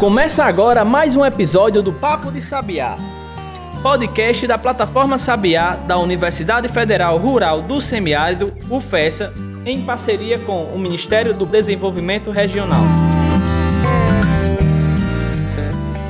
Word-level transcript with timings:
Começa 0.00 0.46
agora 0.46 0.82
mais 0.82 1.14
um 1.14 1.26
episódio 1.26 1.82
do 1.82 1.92
Papo 1.92 2.32
de 2.32 2.40
Sabiá, 2.40 2.96
podcast 3.82 4.46
da 4.46 4.56
plataforma 4.56 5.18
Sabiá 5.18 5.76
da 5.76 5.98
Universidade 5.98 6.68
Federal 6.68 7.18
Rural 7.18 7.60
do 7.60 7.82
Semiárido, 7.82 8.50
UFESA, 8.70 9.30
em 9.66 9.84
parceria 9.84 10.38
com 10.38 10.64
o 10.64 10.78
Ministério 10.78 11.34
do 11.34 11.44
Desenvolvimento 11.44 12.30
Regional. 12.30 12.80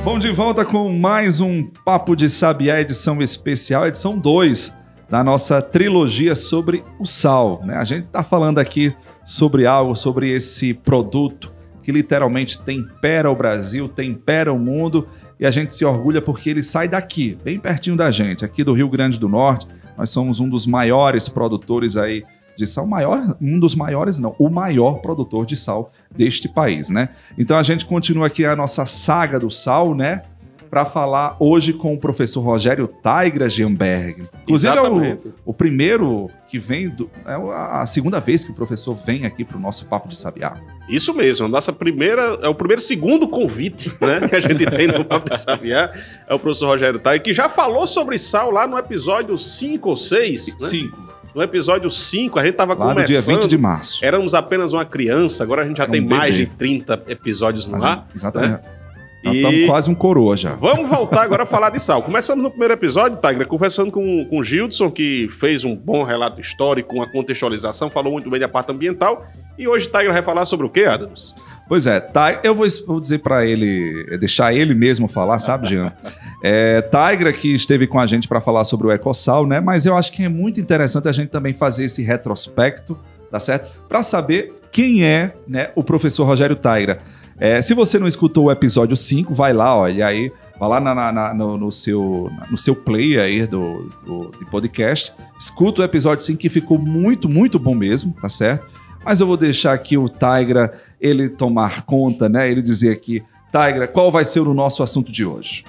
Vamos 0.03 0.23
de 0.23 0.31
volta 0.31 0.63
com 0.63 0.89
mais 0.93 1.41
um 1.41 1.69
Papo 1.83 2.15
de 2.15 2.29
Sabiá, 2.29 2.79
edição 2.79 3.21
especial, 3.21 3.85
edição 3.85 4.17
2 4.17 4.73
da 5.09 5.21
nossa 5.21 5.61
trilogia 5.61 6.33
sobre 6.33 6.81
o 6.97 7.05
sal. 7.05 7.59
Né? 7.65 7.75
A 7.75 7.83
gente 7.83 8.05
está 8.05 8.23
falando 8.23 8.57
aqui 8.57 8.95
sobre 9.25 9.65
algo, 9.65 9.97
sobre 9.97 10.31
esse 10.31 10.73
produto 10.73 11.51
que 11.83 11.91
literalmente 11.91 12.59
tempera 12.59 13.29
o 13.29 13.35
Brasil, 13.35 13.87
tempera 13.87 14.53
o 14.53 14.59
mundo 14.59 15.07
e 15.39 15.45
a 15.45 15.51
gente 15.51 15.73
se 15.73 15.83
orgulha 15.83 16.21
porque 16.21 16.49
ele 16.49 16.63
sai 16.63 16.87
daqui, 16.87 17.37
bem 17.43 17.59
pertinho 17.59 17.95
da 17.95 18.11
gente, 18.11 18.45
aqui 18.45 18.63
do 18.63 18.73
Rio 18.73 18.89
Grande 18.89 19.19
do 19.19 19.27
Norte. 19.27 19.67
Nós 19.97 20.09
somos 20.09 20.39
um 20.39 20.47
dos 20.47 20.65
maiores 20.65 21.27
produtores 21.27 21.97
aí 21.97 22.23
de 22.57 22.67
sal, 22.67 22.85
maior, 22.85 23.35
um 23.41 23.59
dos 23.59 23.75
maiores 23.75 24.19
não, 24.19 24.35
o 24.37 24.49
maior 24.49 25.01
produtor 25.01 25.45
de 25.45 25.55
sal 25.55 25.91
deste 26.15 26.47
país, 26.47 26.89
né? 26.89 27.09
Então 27.37 27.57
a 27.57 27.63
gente 27.63 27.85
continua 27.85 28.27
aqui 28.27 28.45
a 28.45 28.55
nossa 28.55 28.85
saga 28.85 29.39
do 29.39 29.49
sal, 29.49 29.95
né? 29.95 30.23
para 30.71 30.85
falar 30.85 31.35
hoje 31.37 31.73
com 31.73 31.93
o 31.93 31.97
professor 31.97 32.39
Rogério 32.39 32.87
Taigra 32.87 33.49
Gemberg. 33.49 34.29
Inclusive 34.43 34.77
é 34.77 34.81
o, 34.81 35.33
o, 35.43 35.53
primeiro 35.53 36.31
que 36.47 36.57
vem, 36.57 36.87
do, 36.87 37.11
é 37.25 37.35
a 37.81 37.85
segunda 37.85 38.21
vez 38.21 38.45
que 38.45 38.51
o 38.51 38.53
professor 38.53 38.95
vem 38.95 39.25
aqui 39.25 39.43
para 39.43 39.57
o 39.57 39.59
nosso 39.59 39.85
Papo 39.85 40.07
de 40.07 40.17
Sabiá. 40.17 40.55
Isso 40.91 41.13
mesmo, 41.13 41.45
a 41.45 41.49
nossa 41.49 41.71
primeira, 41.71 42.37
é 42.41 42.49
o 42.49 42.53
primeiro 42.53 42.81
segundo 42.81 43.27
convite 43.27 43.91
né, 44.01 44.27
que 44.27 44.35
a 44.35 44.39
gente 44.41 44.65
tem 44.65 44.87
no 44.87 45.05
Papo 45.05 45.33
de 45.33 45.39
Sabiá, 45.39 45.93
é 46.27 46.33
o 46.33 46.37
professor 46.37 46.67
Rogério 46.67 46.99
Taigra, 46.99 47.23
que 47.23 47.33
já 47.33 47.47
falou 47.47 47.87
sobre 47.87 48.17
sal 48.17 48.51
lá 48.51 48.67
no 48.67 48.77
episódio 48.77 49.37
5 49.37 49.89
ou 49.89 49.95
6. 49.95 50.57
5. 50.59 50.97
Né? 50.97 51.03
No 51.33 51.41
episódio 51.41 51.89
5, 51.89 52.37
a 52.37 52.43
gente 52.43 52.51
estava 52.51 52.75
começando. 52.75 52.99
No 52.99 53.05
dia 53.07 53.21
20 53.21 53.47
de 53.47 53.57
março. 53.57 54.03
Éramos 54.03 54.33
apenas 54.33 54.73
uma 54.73 54.83
criança, 54.83 55.43
agora 55.43 55.63
a 55.63 55.67
gente 55.67 55.77
já 55.77 55.83
Era 55.83 55.93
tem 55.93 56.01
um 56.01 56.09
mais 56.09 56.35
de 56.35 56.45
30 56.45 57.03
episódios 57.07 57.67
no 57.67 57.81
ar. 57.81 58.05
Exatamente. 58.13 58.51
Né? 58.51 58.80
Nós 59.23 59.35
estamos 59.35 59.65
quase 59.65 59.89
um 59.89 59.95
coroa 59.95 60.35
já. 60.35 60.55
Vamos 60.55 60.89
voltar 60.89 61.21
agora 61.21 61.43
a 61.43 61.45
falar 61.45 61.69
de 61.69 61.79
sal. 61.79 62.01
Começamos 62.01 62.43
no 62.43 62.49
primeiro 62.49 62.73
episódio, 62.73 63.19
Tigra, 63.21 63.45
conversando 63.45 63.91
com, 63.91 64.25
com 64.25 64.39
o 64.39 64.43
Gildson, 64.43 64.89
que 64.89 65.29
fez 65.39 65.63
um 65.63 65.75
bom 65.75 66.03
relato 66.03 66.41
histórico, 66.41 66.95
uma 66.95 67.07
contextualização, 67.07 67.89
falou 67.89 68.13
muito 68.13 68.29
bem 68.29 68.39
da 68.39 68.49
parte 68.49 68.71
ambiental. 68.71 69.25
E 69.57 69.67
hoje 69.67 69.85
Tigra 69.85 70.11
vai 70.11 70.23
falar 70.23 70.45
sobre 70.45 70.65
o 70.65 70.69
que, 70.69 70.85
Adams? 70.85 71.35
Pois 71.67 71.87
é, 71.87 71.99
tá, 71.99 72.41
eu 72.43 72.53
vou, 72.53 72.67
vou 72.85 72.99
dizer 72.99 73.19
para 73.19 73.45
ele, 73.45 74.17
deixar 74.17 74.53
ele 74.53 74.73
mesmo 74.73 75.07
falar, 75.07 75.39
sabe, 75.39 75.69
Jean? 75.69 75.93
É, 76.43 76.81
Tigra 76.81 77.31
que 77.31 77.53
esteve 77.53 77.85
com 77.85 77.99
a 77.99 78.07
gente 78.07 78.27
para 78.27 78.41
falar 78.41 78.65
sobre 78.65 78.87
o 78.87 78.91
Ecossal, 78.91 79.45
né? 79.45 79.59
Mas 79.59 79.85
eu 79.85 79.95
acho 79.95 80.11
que 80.11 80.23
é 80.23 80.27
muito 80.27 80.59
interessante 80.59 81.07
a 81.07 81.11
gente 81.11 81.29
também 81.29 81.53
fazer 81.53 81.85
esse 81.85 82.01
retrospecto, 82.01 82.97
tá 83.29 83.39
certo? 83.39 83.71
Para 83.87 84.01
saber 84.01 84.51
quem 84.71 85.05
é 85.05 85.33
né, 85.47 85.69
o 85.75 85.83
professor 85.83 86.25
Rogério 86.25 86.55
Tigra. 86.55 86.97
É, 87.39 87.61
se 87.61 87.73
você 87.73 87.97
não 87.97 88.07
escutou 88.07 88.45
o 88.45 88.51
episódio 88.51 88.95
5, 88.95 89.33
vai 89.33 89.51
lá, 89.51 89.75
olha 89.75 90.05
aí, 90.05 90.31
vai 90.59 90.69
lá 90.69 90.79
na, 90.79 91.11
na, 91.11 91.33
no, 91.33 91.57
no, 91.57 91.71
seu, 91.71 92.29
no 92.49 92.57
seu 92.57 92.75
play 92.75 93.19
aí 93.19 93.47
do, 93.47 93.89
do, 94.05 94.31
do 94.31 94.45
podcast, 94.45 95.11
escuta 95.39 95.81
o 95.81 95.83
episódio 95.83 96.23
5 96.23 96.37
que 96.37 96.49
ficou 96.49 96.77
muito, 96.77 97.27
muito 97.27 97.57
bom 97.57 97.73
mesmo, 97.73 98.15
tá 98.21 98.29
certo? 98.29 98.69
Mas 99.03 99.19
eu 99.19 99.27
vou 99.27 99.37
deixar 99.37 99.73
aqui 99.73 99.97
o 99.97 100.07
Tigra 100.07 100.79
ele 100.99 101.29
tomar 101.29 101.81
conta, 101.81 102.29
né? 102.29 102.49
Ele 102.51 102.61
dizer 102.61 102.91
aqui, 102.91 103.23
Tigra, 103.51 103.87
qual 103.87 104.11
vai 104.11 104.23
ser 104.23 104.41
o 104.41 104.53
nosso 104.53 104.83
assunto 104.83 105.11
de 105.11 105.25
hoje? 105.25 105.65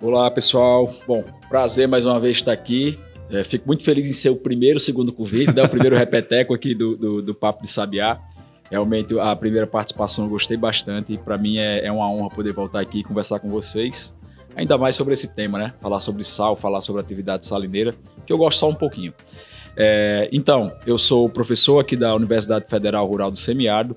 Olá, 0.00 0.30
pessoal. 0.30 0.92
Bom, 1.06 1.24
prazer 1.48 1.88
mais 1.88 2.04
uma 2.04 2.20
vez 2.20 2.36
estar 2.36 2.52
aqui. 2.52 2.98
É, 3.30 3.42
fico 3.42 3.66
muito 3.66 3.82
feliz 3.82 4.06
em 4.06 4.12
ser 4.12 4.28
o 4.28 4.36
primeiro, 4.36 4.78
segundo 4.78 5.10
convite, 5.12 5.54
né? 5.54 5.62
o 5.62 5.68
primeiro 5.68 5.96
repeteco 5.96 6.52
aqui 6.52 6.74
do, 6.74 6.96
do, 6.96 7.22
do 7.22 7.34
Papo 7.34 7.62
de 7.62 7.68
Sabiá. 7.70 8.20
Realmente, 8.72 9.20
a 9.20 9.36
primeira 9.36 9.66
participação 9.66 10.24
eu 10.24 10.30
gostei 10.30 10.56
bastante 10.56 11.12
e 11.12 11.18
para 11.18 11.36
mim 11.36 11.58
é, 11.58 11.84
é 11.84 11.92
uma 11.92 12.10
honra 12.10 12.30
poder 12.30 12.54
voltar 12.54 12.80
aqui 12.80 13.00
e 13.00 13.04
conversar 13.04 13.38
com 13.38 13.50
vocês. 13.50 14.16
Ainda 14.56 14.78
mais 14.78 14.96
sobre 14.96 15.12
esse 15.12 15.28
tema, 15.28 15.58
né? 15.58 15.74
Falar 15.78 16.00
sobre 16.00 16.24
sal, 16.24 16.56
falar 16.56 16.80
sobre 16.80 17.02
atividade 17.02 17.44
salineira, 17.44 17.94
que 18.24 18.32
eu 18.32 18.38
gosto 18.38 18.60
só 18.60 18.70
um 18.70 18.74
pouquinho. 18.74 19.12
É, 19.76 20.26
então, 20.32 20.74
eu 20.86 20.96
sou 20.96 21.28
professor 21.28 21.80
aqui 21.80 21.94
da 21.94 22.14
Universidade 22.14 22.64
Federal 22.66 23.06
Rural 23.06 23.30
do 23.30 23.38
Semiárido, 23.38 23.94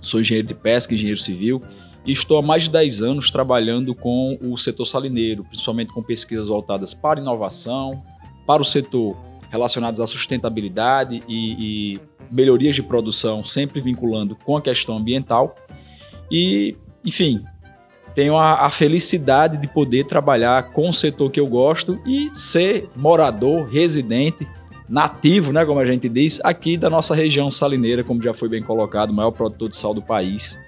sou 0.00 0.20
engenheiro 0.20 0.46
de 0.46 0.54
pesca, 0.54 0.94
engenheiro 0.94 1.20
civil, 1.20 1.60
e 2.06 2.12
estou 2.12 2.38
há 2.38 2.42
mais 2.42 2.62
de 2.62 2.70
10 2.70 3.02
anos 3.02 3.28
trabalhando 3.32 3.92
com 3.92 4.38
o 4.40 4.56
setor 4.56 4.86
salineiro, 4.86 5.42
principalmente 5.42 5.92
com 5.92 6.00
pesquisas 6.00 6.46
voltadas 6.46 6.94
para 6.94 7.20
inovação, 7.20 8.00
para 8.46 8.62
o 8.62 8.64
setor 8.64 9.16
relacionados 9.56 10.00
à 10.00 10.06
sustentabilidade 10.06 11.22
e, 11.26 11.94
e 11.94 12.00
melhorias 12.30 12.74
de 12.74 12.82
produção, 12.82 13.44
sempre 13.44 13.80
vinculando 13.80 14.36
com 14.36 14.56
a 14.56 14.62
questão 14.62 14.96
ambiental. 14.96 15.56
E, 16.30 16.76
enfim, 17.04 17.42
tenho 18.14 18.36
a, 18.36 18.66
a, 18.66 18.70
felicidade 18.70 19.56
de 19.56 19.66
poder 19.66 20.04
trabalhar 20.04 20.70
com 20.72 20.90
o 20.90 20.94
setor 20.94 21.30
que 21.30 21.40
eu 21.40 21.46
gosto 21.46 22.00
e 22.06 22.30
ser 22.34 22.88
morador, 22.94 23.66
residente, 23.68 24.46
nativo, 24.88 25.52
né, 25.52 25.64
como 25.64 25.80
a 25.80 25.86
gente 25.86 26.08
diz, 26.08 26.40
aqui 26.44 26.76
da 26.76 26.88
nossa 26.88 27.14
região 27.14 27.50
salineira, 27.50 28.04
como 28.04 28.22
já 28.22 28.32
foi 28.32 28.48
bem 28.48 28.62
colocado, 28.62 29.10
o 29.10 29.14
maior 29.14 29.32
produtor 29.32 29.68
de 29.68 29.76
sal 29.76 29.92
do 29.92 30.02
país 30.02 30.58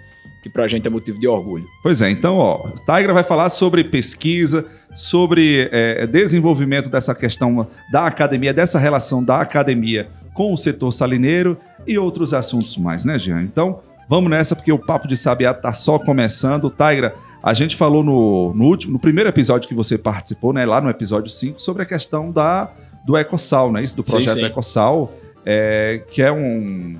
que 0.48 0.52
para 0.52 0.64
a 0.64 0.68
gente 0.68 0.86
é 0.86 0.90
motivo 0.90 1.18
de 1.18 1.28
orgulho. 1.28 1.64
Pois 1.82 2.02
é, 2.02 2.10
então, 2.10 2.36
ó, 2.36 2.68
Tigra 2.86 3.12
vai 3.12 3.22
falar 3.22 3.48
sobre 3.50 3.84
pesquisa, 3.84 4.64
sobre 4.94 5.68
é, 5.70 6.06
desenvolvimento 6.06 6.88
dessa 6.88 7.14
questão 7.14 7.66
da 7.92 8.06
academia, 8.06 8.52
dessa 8.52 8.78
relação 8.78 9.22
da 9.22 9.40
academia 9.40 10.08
com 10.34 10.52
o 10.52 10.56
setor 10.56 10.92
salineiro 10.92 11.56
e 11.86 11.98
outros 11.98 12.32
assuntos 12.32 12.76
mais, 12.76 13.04
né, 13.04 13.18
Jean? 13.18 13.42
Então, 13.42 13.80
vamos 14.08 14.30
nessa, 14.30 14.56
porque 14.56 14.72
o 14.72 14.78
Papo 14.78 15.06
de 15.06 15.16
Sabiá 15.16 15.52
tá 15.52 15.72
só 15.72 15.98
começando. 15.98 16.70
Tigra, 16.70 17.14
a 17.42 17.54
gente 17.54 17.76
falou 17.76 18.02
no, 18.02 18.54
no, 18.54 18.64
último, 18.64 18.94
no 18.94 18.98
primeiro 18.98 19.28
episódio 19.28 19.68
que 19.68 19.74
você 19.74 19.98
participou, 19.98 20.52
né, 20.52 20.64
lá 20.64 20.80
no 20.80 20.88
episódio 20.90 21.30
5, 21.30 21.60
sobre 21.60 21.82
a 21.82 21.86
questão 21.86 22.30
da, 22.30 22.70
do 23.06 23.16
Ecossal, 23.16 23.70
né, 23.70 23.82
isso, 23.82 23.96
do 23.96 24.02
projeto 24.02 24.34
sim, 24.34 24.40
sim. 24.40 24.46
Ecossal, 24.46 25.12
é, 25.44 26.02
que 26.10 26.22
é 26.22 26.32
um 26.32 26.96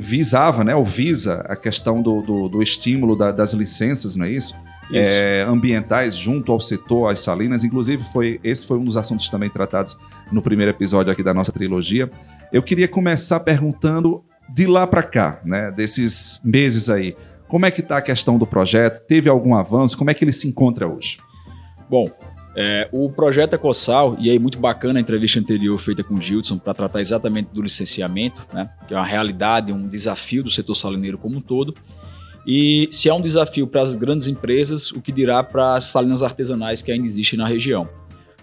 visava, 0.00 0.64
né, 0.64 0.74
ou 0.74 0.84
visa 0.84 1.44
a 1.48 1.56
questão 1.56 2.02
do, 2.02 2.22
do, 2.22 2.48
do 2.48 2.62
estímulo 2.62 3.16
da, 3.16 3.30
das 3.30 3.52
licenças, 3.52 4.16
não 4.16 4.26
é 4.26 4.30
isso? 4.30 4.54
isso. 4.90 5.12
É, 5.12 5.42
ambientais 5.42 6.16
junto 6.16 6.50
ao 6.50 6.60
setor, 6.60 7.10
às 7.10 7.20
salinas. 7.20 7.62
Inclusive, 7.62 8.02
foi, 8.12 8.40
esse 8.42 8.66
foi 8.66 8.78
um 8.78 8.84
dos 8.84 8.96
assuntos 8.96 9.28
também 9.28 9.48
tratados 9.48 9.96
no 10.32 10.42
primeiro 10.42 10.70
episódio 10.70 11.12
aqui 11.12 11.22
da 11.22 11.32
nossa 11.32 11.52
trilogia. 11.52 12.10
Eu 12.52 12.62
queria 12.62 12.88
começar 12.88 13.40
perguntando 13.40 14.24
de 14.48 14.66
lá 14.66 14.86
para 14.86 15.02
cá, 15.02 15.40
né, 15.44 15.70
desses 15.70 16.40
meses 16.42 16.90
aí, 16.90 17.14
como 17.50 17.66
é 17.66 17.70
que 17.70 17.80
está 17.80 17.98
a 17.98 18.02
questão 18.02 18.38
do 18.38 18.46
projeto? 18.46 19.04
Teve 19.06 19.28
algum 19.28 19.56
avanço? 19.56 19.98
Como 19.98 20.08
é 20.08 20.14
que 20.14 20.22
ele 20.22 20.32
se 20.32 20.46
encontra 20.46 20.86
hoje? 20.86 21.18
Bom, 21.88 22.08
é, 22.56 22.88
o 22.90 23.10
projeto 23.10 23.54
Ecossal, 23.54 24.16
e 24.18 24.28
aí 24.28 24.38
muito 24.38 24.58
bacana 24.58 24.98
a 24.98 25.02
entrevista 25.02 25.38
anterior 25.38 25.78
feita 25.78 26.02
com 26.02 26.14
o 26.14 26.20
Gilson 26.20 26.58
para 26.58 26.74
tratar 26.74 27.00
exatamente 27.00 27.50
do 27.52 27.62
licenciamento, 27.62 28.46
né, 28.52 28.70
que 28.88 28.94
é 28.94 28.96
uma 28.96 29.06
realidade, 29.06 29.72
um 29.72 29.86
desafio 29.86 30.42
do 30.42 30.50
setor 30.50 30.74
salineiro 30.74 31.16
como 31.16 31.36
um 31.36 31.40
todo. 31.40 31.74
E 32.46 32.88
se 32.90 33.08
é 33.08 33.14
um 33.14 33.20
desafio 33.20 33.66
para 33.66 33.82
as 33.82 33.94
grandes 33.94 34.26
empresas, 34.26 34.90
o 34.90 35.00
que 35.00 35.12
dirá 35.12 35.42
para 35.42 35.76
as 35.76 35.84
salinas 35.84 36.22
artesanais 36.22 36.82
que 36.82 36.90
ainda 36.90 37.06
existem 37.06 37.38
na 37.38 37.46
região. 37.46 37.88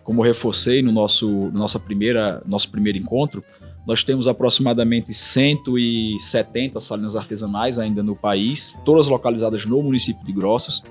Como 0.04 0.22
reforcei 0.22 0.82
no 0.82 0.92
nosso, 0.92 1.28
no 1.28 1.52
nossa 1.52 1.80
primeira, 1.80 2.42
nosso 2.46 2.70
primeiro 2.72 2.98
encontro, 2.98 3.44
nós 3.86 4.04
temos 4.04 4.28
aproximadamente 4.28 5.14
170 5.14 6.80
salinas 6.80 7.16
artesanais 7.16 7.80
ainda 7.80 8.04
no 8.04 8.16
país, 8.16 8.74
todas 8.86 9.08
localizadas 9.08 9.66
no 9.66 9.82
município 9.82 10.26
de 10.26 10.32
Grossos 10.32 10.84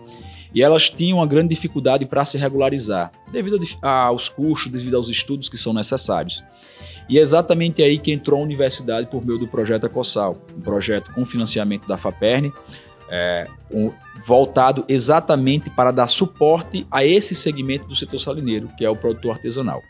e 0.54 0.62
elas 0.62 0.88
tinham 0.88 1.19
uma 1.19 1.26
grande 1.26 1.48
dificuldade 1.48 2.06
para 2.06 2.25
se 2.25 2.38
regularizar, 2.38 3.12
devido 3.31 3.58
aos 3.82 4.28
custos, 4.28 4.70
devido 4.70 4.96
aos 4.96 5.08
estudos 5.08 5.48
que 5.48 5.56
são 5.56 5.72
necessários. 5.72 6.43
E 7.08 7.19
é 7.19 7.22
exatamente 7.22 7.82
aí 7.82 7.98
que 7.98 8.12
entrou 8.12 8.40
a 8.40 8.43
universidade 8.43 9.06
por 9.08 9.25
meio 9.25 9.38
do 9.38 9.46
projeto 9.46 9.87
Ecossal, 9.87 10.37
um 10.56 10.60
projeto 10.60 11.12
com 11.12 11.25
financiamento 11.25 11.87
da 11.87 11.96
FAPERN, 11.96 12.50
é, 13.08 13.46
um, 13.70 13.93
voltado 14.25 14.84
exatamente 14.88 15.70
para 15.70 15.93
dar 15.93 16.08
suporte 16.08 16.87
a 16.90 17.04
esse 17.04 17.34
segmento 17.34 17.87
do 17.87 17.94
setor 17.94 18.19
salineiro, 18.19 18.69
que 18.76 18.84
é 18.84 18.90
o 18.90 18.96
produtor 18.96 19.32
artesanal. 19.32 19.82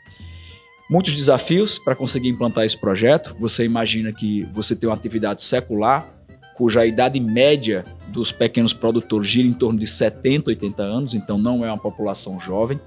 Muitos 0.88 1.14
desafios 1.14 1.78
para 1.78 1.96
conseguir 1.96 2.28
implantar 2.28 2.64
esse 2.64 2.78
projeto. 2.78 3.34
Você 3.40 3.64
imagina 3.64 4.12
que 4.12 4.44
você 4.52 4.76
tem 4.76 4.88
uma 4.88 4.94
atividade 4.94 5.42
secular, 5.42 6.08
cuja 6.56 6.86
idade 6.86 7.20
média 7.20 7.84
dos 8.08 8.32
pequenos 8.32 8.72
produtores 8.72 9.28
gira 9.28 9.46
em 9.46 9.52
torno 9.52 9.78
de 9.78 9.86
70, 9.86 10.50
80 10.50 10.82
anos, 10.82 11.14
então 11.14 11.36
não 11.36 11.64
é 11.64 11.68
uma 11.68 11.78
população 11.78 12.40
jovem. 12.40 12.80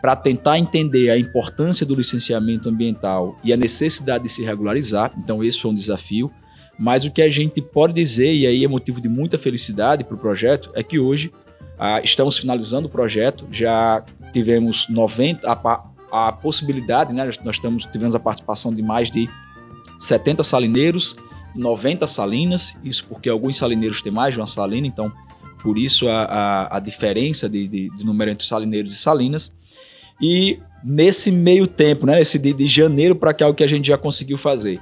Para 0.00 0.16
tentar 0.16 0.58
entender 0.58 1.10
a 1.10 1.18
importância 1.18 1.84
do 1.84 1.94
licenciamento 1.94 2.68
ambiental 2.68 3.36
e 3.42 3.52
a 3.52 3.56
necessidade 3.56 4.24
de 4.24 4.30
se 4.30 4.44
regularizar, 4.44 5.12
então 5.16 5.42
esse 5.42 5.60
foi 5.60 5.70
um 5.70 5.74
desafio. 5.74 6.30
Mas 6.78 7.04
o 7.04 7.10
que 7.10 7.22
a 7.22 7.30
gente 7.30 7.60
pode 7.60 7.92
dizer, 7.92 8.32
e 8.32 8.46
aí 8.46 8.64
é 8.64 8.68
motivo 8.68 9.00
de 9.00 9.08
muita 9.08 9.38
felicidade 9.38 10.02
para 10.02 10.14
o 10.14 10.18
projeto, 10.18 10.70
é 10.74 10.82
que 10.82 10.98
hoje 10.98 11.30
ah, 11.78 12.00
estamos 12.02 12.38
finalizando 12.38 12.86
o 12.86 12.90
projeto, 12.90 13.46
já 13.50 14.04
tivemos 14.32 14.88
90, 14.88 15.48
a, 15.48 15.84
a 16.10 16.32
possibilidade, 16.32 17.12
né, 17.12 17.24
nós 17.44 17.56
estamos, 17.56 17.84
tivemos 17.86 18.14
a 18.14 18.20
participação 18.20 18.72
de 18.72 18.82
mais 18.82 19.10
de 19.10 19.28
70 19.98 20.42
salineiros, 20.42 21.16
90 21.54 22.06
salinas, 22.06 22.76
isso 22.82 23.06
porque 23.06 23.28
alguns 23.28 23.58
salineiros 23.58 24.00
têm 24.00 24.12
mais 24.12 24.34
de 24.34 24.40
uma 24.40 24.46
salina, 24.46 24.86
então 24.86 25.12
por 25.62 25.78
isso 25.78 26.08
a, 26.08 26.24
a, 26.24 26.76
a 26.76 26.80
diferença 26.80 27.48
de, 27.48 27.68
de, 27.68 27.90
de, 27.90 28.04
número 28.04 28.30
entre 28.30 28.46
salineiros 28.46 28.92
e 28.92 28.96
salinas. 28.96 29.52
E 30.20 30.58
nesse 30.82 31.30
meio 31.30 31.66
tempo, 31.66 32.06
né, 32.06 32.20
esse 32.20 32.38
de, 32.38 32.52
de 32.52 32.66
janeiro 32.66 33.14
para 33.14 33.32
cá, 33.32 33.48
o 33.48 33.54
que 33.54 33.62
a 33.62 33.68
gente 33.68 33.86
já 33.86 33.96
conseguiu 33.96 34.36
fazer? 34.36 34.80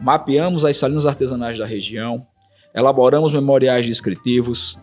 Mapeamos 0.00 0.64
as 0.64 0.76
salinas 0.76 1.06
artesanais 1.06 1.58
da 1.58 1.66
região, 1.66 2.26
elaboramos 2.74 3.34
memoriais 3.34 3.86
descritivos, 3.86 4.78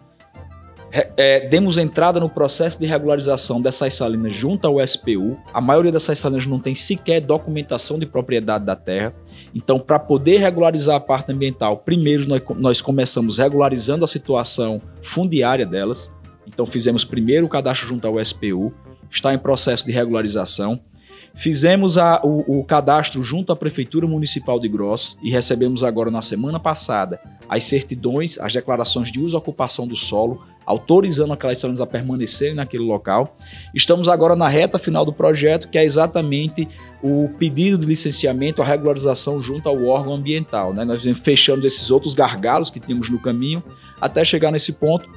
é, 1.17 1.47
demos 1.47 1.77
entrada 1.77 2.19
no 2.19 2.29
processo 2.29 2.79
de 2.79 2.85
regularização 2.85 3.61
dessas 3.61 3.93
salinas 3.93 4.33
junto 4.33 4.65
ao 4.67 4.85
SPU. 4.85 5.37
A 5.53 5.59
maioria 5.59 5.91
dessas 5.91 6.17
salinas 6.19 6.45
não 6.45 6.59
tem 6.59 6.75
sequer 6.75 7.19
documentação 7.21 7.99
de 7.99 8.05
propriedade 8.05 8.65
da 8.65 8.75
terra. 8.75 9.13
Então, 9.53 9.79
para 9.79 9.99
poder 9.99 10.37
regularizar 10.37 10.95
a 10.95 10.99
parte 10.99 11.31
ambiental, 11.31 11.77
primeiro 11.77 12.27
nós, 12.27 12.41
nós 12.57 12.81
começamos 12.81 13.37
regularizando 13.37 14.05
a 14.05 14.07
situação 14.07 14.81
fundiária 15.01 15.65
delas. 15.65 16.13
Então, 16.45 16.65
fizemos 16.65 17.03
primeiro 17.03 17.45
o 17.45 17.49
cadastro 17.49 17.87
junto 17.87 18.07
ao 18.07 18.23
SPU, 18.23 18.73
está 19.09 19.33
em 19.33 19.39
processo 19.39 19.85
de 19.85 19.91
regularização. 19.91 20.79
Fizemos 21.33 21.97
a, 21.97 22.19
o, 22.23 22.59
o, 22.59 22.63
cadastro 22.63 23.21
junto 23.21 23.51
à 23.51 23.55
Prefeitura 23.55 24.07
Municipal 24.07 24.59
de 24.59 24.67
Gross 24.67 25.15
e 25.21 25.29
recebemos 25.29 25.83
agora, 25.83 26.09
na 26.09 26.21
semana 26.21 26.59
passada, 26.59 27.19
as 27.47 27.63
certidões, 27.63 28.39
as 28.39 28.53
declarações 28.53 29.11
de 29.11 29.19
uso 29.19 29.35
e 29.35 29.37
ocupação 29.37 29.87
do 29.87 29.95
solo, 29.95 30.43
autorizando 30.67 31.31
aquelas 31.31 31.59
salinas 31.59 31.79
a 31.79 31.87
permanecerem 31.87 32.53
naquele 32.53 32.83
local. 32.83 33.37
Estamos 33.73 34.09
agora 34.09 34.35
na 34.35 34.49
reta 34.49 34.77
final 34.77 35.05
do 35.05 35.13
projeto, 35.13 35.69
que 35.69 35.77
é 35.77 35.85
exatamente 35.85 36.67
o 37.01 37.29
pedido 37.39 37.77
de 37.77 37.85
licenciamento, 37.85 38.61
a 38.61 38.65
regularização 38.65 39.41
junto 39.41 39.69
ao 39.69 39.85
órgão 39.85 40.13
ambiental. 40.13 40.73
Né? 40.73 40.83
Nós 40.83 41.01
fechamos 41.19 41.63
esses 41.63 41.89
outros 41.89 42.13
gargalos 42.13 42.69
que 42.69 42.81
tínhamos 42.81 43.09
no 43.09 43.17
caminho 43.17 43.63
até 44.01 44.25
chegar 44.25 44.51
nesse 44.51 44.73
ponto. 44.73 45.07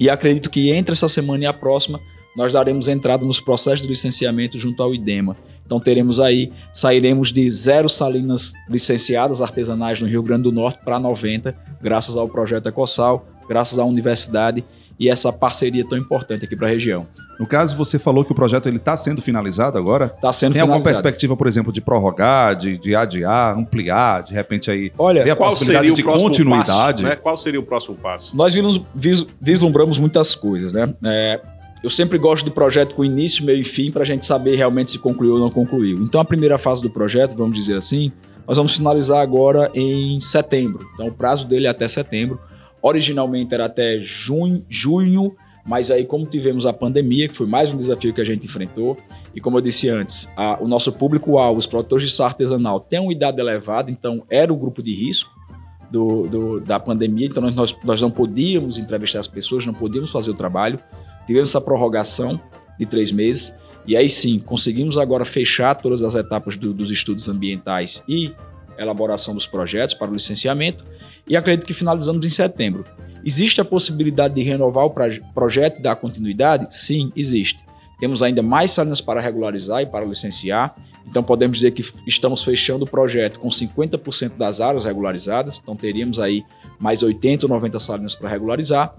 E 0.00 0.08
acredito 0.08 0.48
que 0.48 0.70
entre 0.70 0.94
essa 0.94 1.10
semana 1.10 1.44
e 1.44 1.46
a 1.46 1.52
próxima 1.52 2.00
nós 2.34 2.54
daremos 2.54 2.88
entrada 2.88 3.24
nos 3.24 3.38
processos 3.38 3.82
de 3.82 3.88
licenciamento 3.88 4.58
junto 4.58 4.82
ao 4.82 4.94
IDEMA. 4.94 5.36
Então 5.66 5.78
teremos 5.78 6.20
aí, 6.20 6.52
sairemos 6.72 7.32
de 7.32 7.50
zero 7.50 7.88
salinas 7.88 8.54
licenciadas 8.68 9.42
artesanais 9.42 10.00
no 10.00 10.06
Rio 10.06 10.22
Grande 10.22 10.44
do 10.44 10.52
Norte 10.52 10.80
para 10.84 10.98
90, 10.98 11.54
graças 11.82 12.16
ao 12.16 12.28
projeto 12.28 12.68
Ecossal, 12.68 13.26
graças 13.48 13.78
à 13.78 13.84
universidade 13.84 14.64
e 14.98 15.08
essa 15.08 15.32
parceria 15.32 15.86
tão 15.86 15.98
importante 15.98 16.44
aqui 16.44 16.56
para 16.56 16.66
a 16.66 16.70
região. 16.70 17.06
No 17.38 17.46
caso, 17.46 17.76
você 17.76 17.98
falou 17.98 18.24
que 18.24 18.32
o 18.32 18.34
projeto 18.34 18.68
está 18.68 18.96
sendo 18.96 19.20
finalizado 19.20 19.76
agora? 19.76 20.06
Está 20.06 20.32
sendo 20.32 20.52
Tem 20.52 20.62
finalizado. 20.62 20.72
alguma 20.72 20.84
perspectiva, 20.84 21.36
por 21.36 21.46
exemplo, 21.46 21.70
de 21.70 21.80
prorrogar, 21.80 22.56
de, 22.56 22.78
de 22.78 22.94
adiar, 22.94 23.56
ampliar, 23.56 24.22
de 24.22 24.32
repente 24.32 24.70
aí 24.70 24.90
Olha, 24.98 25.30
a 25.30 25.36
possibilidade 25.36 25.92
de 25.92 26.02
continuidade? 26.02 27.02
Passo, 27.02 27.14
né? 27.14 27.16
Qual 27.16 27.36
seria 27.36 27.60
o 27.60 27.62
próximo 27.62 27.96
passo? 27.96 28.34
Nós 28.34 28.54
vislumbramos 29.40 29.98
muitas 29.98 30.34
coisas, 30.34 30.72
né? 30.72 30.94
É, 31.04 31.40
eu 31.82 31.90
sempre 31.90 32.16
gosto 32.16 32.44
de 32.44 32.50
projeto 32.50 32.94
com 32.94 33.04
início, 33.04 33.44
meio 33.44 33.60
e 33.60 33.64
fim 33.64 33.90
para 33.90 34.02
a 34.02 34.06
gente 34.06 34.24
saber 34.24 34.56
realmente 34.56 34.90
se 34.90 34.98
concluiu 34.98 35.34
ou 35.34 35.38
não 35.38 35.50
concluiu. 35.50 36.02
Então 36.02 36.20
a 36.20 36.24
primeira 36.24 36.56
fase 36.56 36.82
do 36.82 36.88
projeto, 36.88 37.36
vamos 37.36 37.54
dizer 37.54 37.76
assim, 37.76 38.10
nós 38.48 38.56
vamos 38.56 38.76
finalizar 38.76 39.20
agora 39.20 39.70
em 39.74 40.18
setembro. 40.20 40.86
Então 40.94 41.08
o 41.08 41.12
prazo 41.12 41.46
dele 41.46 41.66
é 41.66 41.70
até 41.70 41.86
setembro. 41.86 42.40
Originalmente 42.82 43.52
era 43.54 43.66
até 43.66 43.98
junho, 44.00 44.64
junho, 44.68 45.36
mas 45.64 45.90
aí 45.90 46.04
como 46.04 46.24
tivemos 46.24 46.64
a 46.64 46.72
pandemia, 46.72 47.28
que 47.28 47.34
foi 47.34 47.46
mais 47.46 47.72
um 47.72 47.76
desafio 47.76 48.14
que 48.14 48.20
a 48.20 48.24
gente 48.24 48.46
enfrentou, 48.46 48.96
e 49.34 49.40
como 49.40 49.58
eu 49.58 49.60
disse 49.60 49.88
antes, 49.88 50.30
a, 50.36 50.62
o 50.62 50.68
nosso 50.68 50.92
público-alvo, 50.92 51.58
os 51.58 51.66
produtores 51.66 52.06
de 52.06 52.12
sal 52.12 52.28
artesanal, 52.28 52.78
tem 52.80 53.00
uma 53.00 53.12
idade 53.12 53.40
elevada, 53.40 53.90
então 53.90 54.24
era 54.30 54.52
o 54.52 54.56
grupo 54.56 54.82
de 54.82 54.94
risco 54.94 55.30
do, 55.90 56.26
do 56.28 56.60
da 56.60 56.78
pandemia, 56.78 57.26
então 57.26 57.50
nós, 57.50 57.76
nós 57.84 58.00
não 58.00 58.10
podíamos 58.10 58.78
entrevistar 58.78 59.18
as 59.18 59.26
pessoas, 59.26 59.66
não 59.66 59.74
podíamos 59.74 60.10
fazer 60.10 60.30
o 60.30 60.34
trabalho, 60.34 60.78
tivemos 61.26 61.50
essa 61.50 61.60
prorrogação 61.60 62.40
de 62.78 62.86
três 62.86 63.10
meses, 63.10 63.54
e 63.86 63.96
aí 63.96 64.08
sim, 64.08 64.38
conseguimos 64.38 64.98
agora 64.98 65.24
fechar 65.24 65.74
todas 65.74 66.02
as 66.02 66.14
etapas 66.14 66.56
do, 66.56 66.72
dos 66.72 66.90
estudos 66.90 67.28
ambientais 67.28 68.02
e 68.08 68.32
elaboração 68.78 69.34
dos 69.34 69.46
projetos 69.46 69.94
para 69.94 70.10
o 70.10 70.14
licenciamento, 70.14 70.84
e 71.26 71.36
acredito 71.36 71.66
que 71.66 71.74
finalizamos 71.74 72.24
em 72.24 72.30
setembro. 72.30 72.84
Existe 73.24 73.60
a 73.60 73.64
possibilidade 73.64 74.34
de 74.34 74.42
renovar 74.42 74.84
o 74.86 74.94
projeto 75.34 75.80
e 75.80 75.82
dar 75.82 75.96
continuidade? 75.96 76.68
Sim, 76.70 77.12
existe. 77.16 77.58
Temos 77.98 78.22
ainda 78.22 78.42
mais 78.42 78.70
salinas 78.70 79.00
para 79.00 79.20
regularizar 79.20 79.82
e 79.82 79.86
para 79.86 80.04
licenciar, 80.04 80.76
então 81.08 81.22
podemos 81.22 81.58
dizer 81.58 81.70
que 81.70 81.84
estamos 82.06 82.44
fechando 82.44 82.84
o 82.84 82.88
projeto 82.88 83.40
com 83.40 83.48
50% 83.48 84.36
das 84.36 84.60
áreas 84.60 84.84
regularizadas, 84.84 85.58
então 85.62 85.74
teríamos 85.74 86.20
aí 86.20 86.44
mais 86.78 87.02
80 87.02 87.46
ou 87.46 87.50
90 87.50 87.80
salinas 87.80 88.14
para 88.14 88.28
regularizar, 88.28 88.94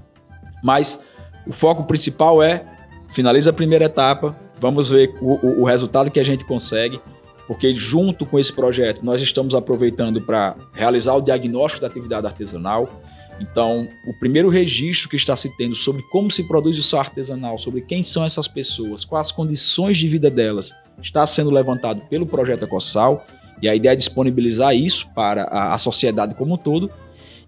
mas 0.63 0.99
o 1.45 1.53
foco 1.53 1.83
principal 1.83 2.41
é 2.41 2.65
finaliza 3.09 3.51
a 3.51 3.53
primeira 3.53 3.85
etapa, 3.85 4.35
vamos 4.59 4.89
ver 4.89 5.15
o, 5.21 5.33
o, 5.45 5.61
o 5.61 5.63
resultado 5.65 6.09
que 6.09 6.19
a 6.19 6.25
gente 6.25 6.43
consegue 6.43 6.99
porque 7.47 7.73
junto 7.73 8.25
com 8.25 8.37
esse 8.37 8.51
projeto 8.51 9.03
nós 9.03 9.21
estamos 9.21 9.55
aproveitando 9.55 10.21
para 10.21 10.55
realizar 10.73 11.15
o 11.15 11.21
diagnóstico 11.21 11.81
da 11.81 11.87
atividade 11.87 12.27
artesanal. 12.27 13.01
Então, 13.39 13.87
o 14.05 14.13
primeiro 14.13 14.49
registro 14.49 15.07
que 15.07 15.15
está 15.15 15.35
se 15.35 15.55
tendo 15.55 15.75
sobre 15.75 16.01
como 16.11 16.29
se 16.29 16.47
produz 16.47 16.77
o 16.77 16.83
sal 16.83 17.01
artesanal, 17.01 17.57
sobre 17.57 17.81
quem 17.81 18.03
são 18.03 18.25
essas 18.25 18.47
pessoas, 18.47 19.05
quais 19.05 19.27
as 19.27 19.31
condições 19.31 19.97
de 19.97 20.07
vida 20.07 20.29
delas, 20.29 20.73
está 21.01 21.25
sendo 21.25 21.51
levantado 21.51 22.01
pelo 22.09 22.25
projeto 22.25 22.65
Ecossal, 22.65 23.25
e 23.61 23.69
a 23.69 23.75
ideia 23.75 23.93
é 23.93 23.95
disponibilizar 23.95 24.75
isso 24.75 25.07
para 25.15 25.43
a, 25.43 25.73
a 25.73 25.77
sociedade 25.77 26.35
como 26.35 26.55
um 26.55 26.57
todo. 26.57 26.91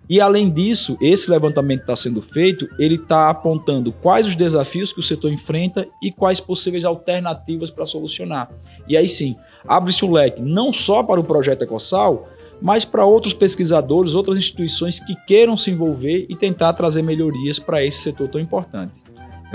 E 0.09 0.19
além 0.19 0.49
disso, 0.49 0.97
esse 0.99 1.29
levantamento 1.29 1.81
está 1.81 1.95
sendo 1.95 2.19
feito, 2.19 2.67
ele 2.79 2.95
está 2.95 3.29
apontando 3.29 3.91
quais 3.91 4.25
os 4.25 4.35
desafios 4.35 4.91
que 4.91 4.99
o 4.99 5.03
setor 5.03 5.31
enfrenta 5.31 5.87
e 6.01 6.11
quais 6.11 6.39
possíveis 6.39 6.83
alternativas 6.83 7.69
para 7.69 7.85
solucionar. 7.85 8.49
E 8.87 8.97
aí 8.97 9.07
sim, 9.07 9.35
abre-se 9.67 10.03
o 10.05 10.11
leque 10.11 10.41
não 10.41 10.71
só 10.73 11.03
para 11.03 11.19
o 11.19 11.23
projeto 11.23 11.63
Ecossal, 11.63 12.27
mas 12.61 12.83
para 12.83 13.05
outros 13.05 13.33
pesquisadores, 13.33 14.15
outras 14.15 14.37
instituições 14.37 14.99
que 14.99 15.15
queiram 15.25 15.55
se 15.55 15.71
envolver 15.71 16.25
e 16.29 16.35
tentar 16.35 16.73
trazer 16.73 17.01
melhorias 17.01 17.57
para 17.57 17.83
esse 17.83 18.01
setor 18.01 18.27
tão 18.29 18.41
importante. 18.41 18.91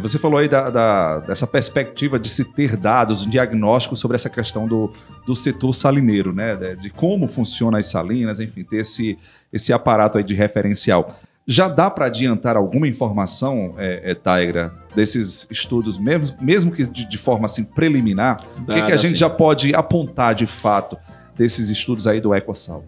Você 0.03 0.19
falou 0.19 0.39
aí 0.39 0.49
da, 0.49 0.71
da, 0.71 1.19
dessa 1.21 1.47
perspectiva 1.47 2.19
de 2.19 2.29
se 2.29 2.45
ter 2.45 2.77
dados, 2.77 3.25
um 3.25 3.31
diagnóstico 3.31 3.95
sobre 3.95 4.17
essa 4.17 4.29
questão 4.29 4.67
do, 4.67 4.93
do 5.25 5.37
setor 5.37 5.73
salineiro, 5.73 6.33
né? 6.33 6.57
De, 6.57 6.77
de 6.77 6.91
como 6.91 7.29
funcionam 7.29 7.79
as 7.79 7.87
salinas, 7.87 8.41
enfim, 8.41 8.65
ter 8.65 8.79
esse, 8.79 9.17
esse 9.53 9.73
aparato 9.73 10.19
aí 10.19 10.25
de 10.25 10.35
referencial. 10.35 11.17
Já 11.47 11.69
dá 11.69 11.91
para 11.91 12.07
adiantar 12.07 12.57
alguma 12.57 12.89
informação, 12.89 13.75
é, 13.77 14.13
é, 14.13 14.15
Taigra, 14.15 14.73
desses 14.95 15.47
estudos, 15.51 15.99
mesmo, 15.99 16.37
mesmo 16.41 16.73
que 16.73 16.83
de, 16.85 17.05
de 17.07 17.19
forma 17.19 17.45
assim 17.45 17.65
preliminar? 17.65 18.39
o 18.59 18.67
que, 18.67 18.83
que 18.83 18.93
a 18.93 18.97
gente 18.97 19.11
sim. 19.11 19.17
já 19.17 19.29
pode 19.29 19.75
apontar 19.75 20.35
de 20.35 20.47
fato 20.47 20.97
desses 21.37 21.69
estudos 21.69 22.07
aí 22.07 22.21
do 22.21 22.35
EcoSal? 22.35 22.85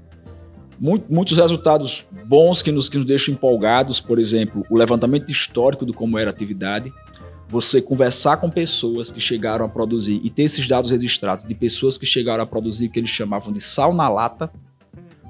muitos 0.78 1.38
resultados 1.38 2.04
bons 2.26 2.60
que 2.62 2.70
nos, 2.70 2.88
que 2.88 2.98
nos 2.98 3.06
deixam 3.06 3.32
empolgados, 3.32 3.98
por 3.98 4.18
exemplo, 4.18 4.64
o 4.68 4.76
levantamento 4.76 5.30
histórico 5.30 5.86
do 5.86 5.94
como 5.94 6.18
era 6.18 6.30
a 6.30 6.32
atividade, 6.32 6.92
você 7.48 7.80
conversar 7.80 8.38
com 8.38 8.50
pessoas 8.50 9.10
que 9.10 9.20
chegaram 9.20 9.64
a 9.64 9.68
produzir 9.68 10.20
e 10.22 10.30
ter 10.30 10.42
esses 10.42 10.66
dados 10.66 10.90
registrados 10.90 11.46
de 11.46 11.54
pessoas 11.54 11.96
que 11.96 12.04
chegaram 12.04 12.42
a 12.42 12.46
produzir 12.46 12.86
o 12.86 12.90
que 12.90 12.98
eles 12.98 13.10
chamavam 13.10 13.52
de 13.52 13.60
sal 13.60 13.94
na 13.94 14.08
lata. 14.08 14.50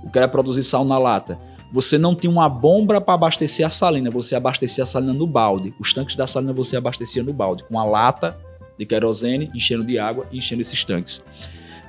O 0.02 0.11
que 0.11 0.18
era 0.18 0.26
produzir 0.26 0.62
sal 0.62 0.85
na 0.85 0.99
lata? 0.99 1.38
Você 1.73 1.99
não 1.99 2.14
tinha 2.14 2.30
uma 2.30 2.49
bomba 2.49 3.00
para 3.00 3.14
abastecer 3.14 3.66
a 3.66 3.70
salina, 3.70 4.11
você 4.11 4.35
abastecia 4.35 4.85
a 4.85 4.87
salina 4.87 5.12
no 5.12 5.26
balde. 5.26 5.75
Os 5.80 5.92
tanques 5.92 6.16
da 6.16 6.26
salina 6.26 6.52
você 6.52 6.76
abastecia 6.76 7.23
no 7.23 7.32
balde, 7.32 7.64
com 7.64 7.78
a 7.78 7.85
lata 7.85 8.37
de 8.78 8.87
querosene, 8.87 9.50
enchendo 9.54 9.85
de 9.85 9.99
água 9.99 10.26
e 10.30 10.38
enchendo 10.38 10.62
esses 10.62 10.85
tanques. 10.85 11.25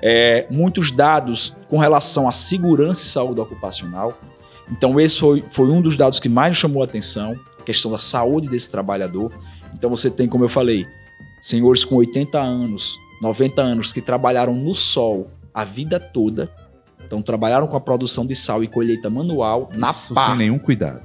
É, 0.02 0.48
muitos 0.50 0.92
dados 0.92 1.56
com 1.68 1.78
relação 1.78 2.28
à 2.28 2.32
segurança 2.32 3.04
e 3.04 3.08
saúde 3.08 3.40
ocupacional. 3.40 4.18
Então, 4.72 5.00
esse 5.00 5.20
foi, 5.20 5.44
foi 5.50 5.70
um 5.70 5.82
dos 5.82 5.96
dados 5.96 6.20
que 6.20 6.30
mais 6.30 6.56
chamou 6.56 6.82
a 6.82 6.86
atenção, 6.86 7.40
a 7.60 7.64
questão 7.64 7.92
da 7.92 7.98
saúde 7.98 8.50
desse 8.50 8.70
trabalhador. 8.70 9.32
Então, 9.74 9.90
você 9.90 10.10
tem, 10.10 10.28
como 10.28 10.44
eu 10.44 10.50
falei, 10.50 10.86
senhores 11.42 11.86
com 11.86 11.96
80 11.96 12.40
anos, 12.40 12.98
90 13.22 13.62
anos, 13.62 13.94
que 13.94 14.02
trabalharam 14.02 14.54
no 14.54 14.76
sol 14.76 15.32
a 15.54 15.64
vida 15.64 16.00
toda, 16.00 16.52
então 17.08 17.22
trabalharam 17.22 17.66
com 17.68 17.78
a 17.78 17.82
produção 17.82 18.26
de 18.26 18.36
sal 18.36 18.64
e 18.64 18.68
colheita 18.68 19.10
manual 19.10 19.70
na 19.74 19.90
Isso 19.90 20.14
pá. 20.14 20.28
Sem 20.28 20.38
nenhum 20.38 20.60
cuidado. 20.60 21.02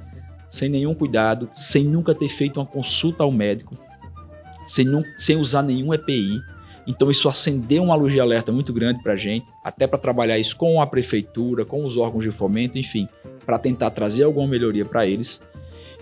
Sem 0.49 0.69
nenhum 0.69 0.93
cuidado, 0.93 1.49
sem 1.53 1.85
nunca 1.85 2.13
ter 2.13 2.29
feito 2.29 2.59
uma 2.59 2.65
consulta 2.65 3.23
ao 3.23 3.31
médico, 3.31 3.75
sem, 4.67 4.85
sem 5.17 5.37
usar 5.37 5.63
nenhum 5.63 5.93
EPI. 5.93 6.39
Então 6.85 7.09
isso 7.09 7.27
acendeu 7.27 7.81
uma 7.81 7.95
luz 7.95 8.13
de 8.13 8.19
alerta 8.19 8.51
muito 8.51 8.71
grande 8.71 9.01
para 9.01 9.13
a 9.13 9.15
gente, 9.15 9.47
até 9.63 9.87
para 9.87 9.97
trabalhar 9.97 10.37
isso 10.37 10.55
com 10.55 10.79
a 10.79 10.85
prefeitura, 10.85 11.65
com 11.65 11.83
os 11.85 11.97
órgãos 11.97 12.23
de 12.23 12.29
fomento, 12.29 12.77
enfim, 12.77 13.07
para 13.45 13.57
tentar 13.57 13.89
trazer 13.91 14.23
alguma 14.23 14.45
melhoria 14.45 14.85
para 14.85 15.07
eles. 15.07 15.41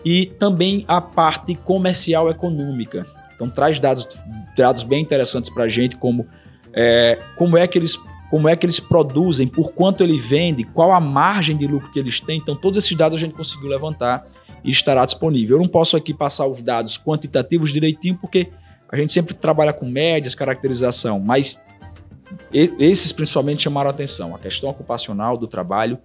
E 0.04 0.26
também 0.26 0.84
a 0.88 1.00
parte 1.00 1.54
comercial 1.54 2.30
econômica. 2.30 3.06
Então 3.36 3.50
traz 3.50 3.80
dados, 3.80 4.08
dados 4.58 4.84
bem 4.84 5.02
interessantes 5.02 5.54
para 5.54 5.66
a 5.66 5.70
gente, 5.70 5.96
como, 5.96 6.28
é, 6.74 7.20
como, 7.36 7.58
é 7.58 7.68
que 7.68 7.78
eles, 7.78 7.98
como 8.32 8.48
é 8.48 8.56
que 8.56 8.66
eles 8.66 8.80
produzem, 8.80 9.46
por 9.46 9.74
quanto 9.74 10.02
ele 10.02 10.18
vende, 10.18 10.64
qual 10.64 10.94
a 10.94 11.02
margem 11.02 11.58
de 11.58 11.68
lucro 11.68 11.92
que 11.92 12.00
eles 12.00 12.22
têm. 12.22 12.38
Então 12.38 12.56
todos 12.56 12.82
esses 12.82 12.98
dados 12.98 13.18
a 13.18 13.20
gente 13.20 13.36
conseguiu 13.36 13.68
levantar 13.68 14.26
e 14.64 14.72
estará 14.72 15.06
disponível. 15.06 15.58
Eu 15.58 15.62
não 15.62 15.68
posso 15.68 15.98
aqui 15.98 16.14
passar 16.14 16.48
os 16.48 16.62
dados 16.62 16.98
quantitativos 16.98 17.74
direitinho, 17.74 18.18
porque 18.18 18.48
a 18.90 18.96
gente 18.96 19.12
sempre 19.12 19.34
trabalha 19.34 19.74
com 19.74 19.86
médias, 19.86 20.34
caracterização, 20.34 21.20
mas 21.20 21.62
esses 22.54 23.12
principalmente 23.12 23.64
chamaram 23.64 23.90
a 23.90 23.92
atenção. 23.94 24.34
A 24.34 24.40
questão 24.40 24.70
ocupacional 24.70 25.36
do 25.36 25.46
trabalho, 25.46 26.00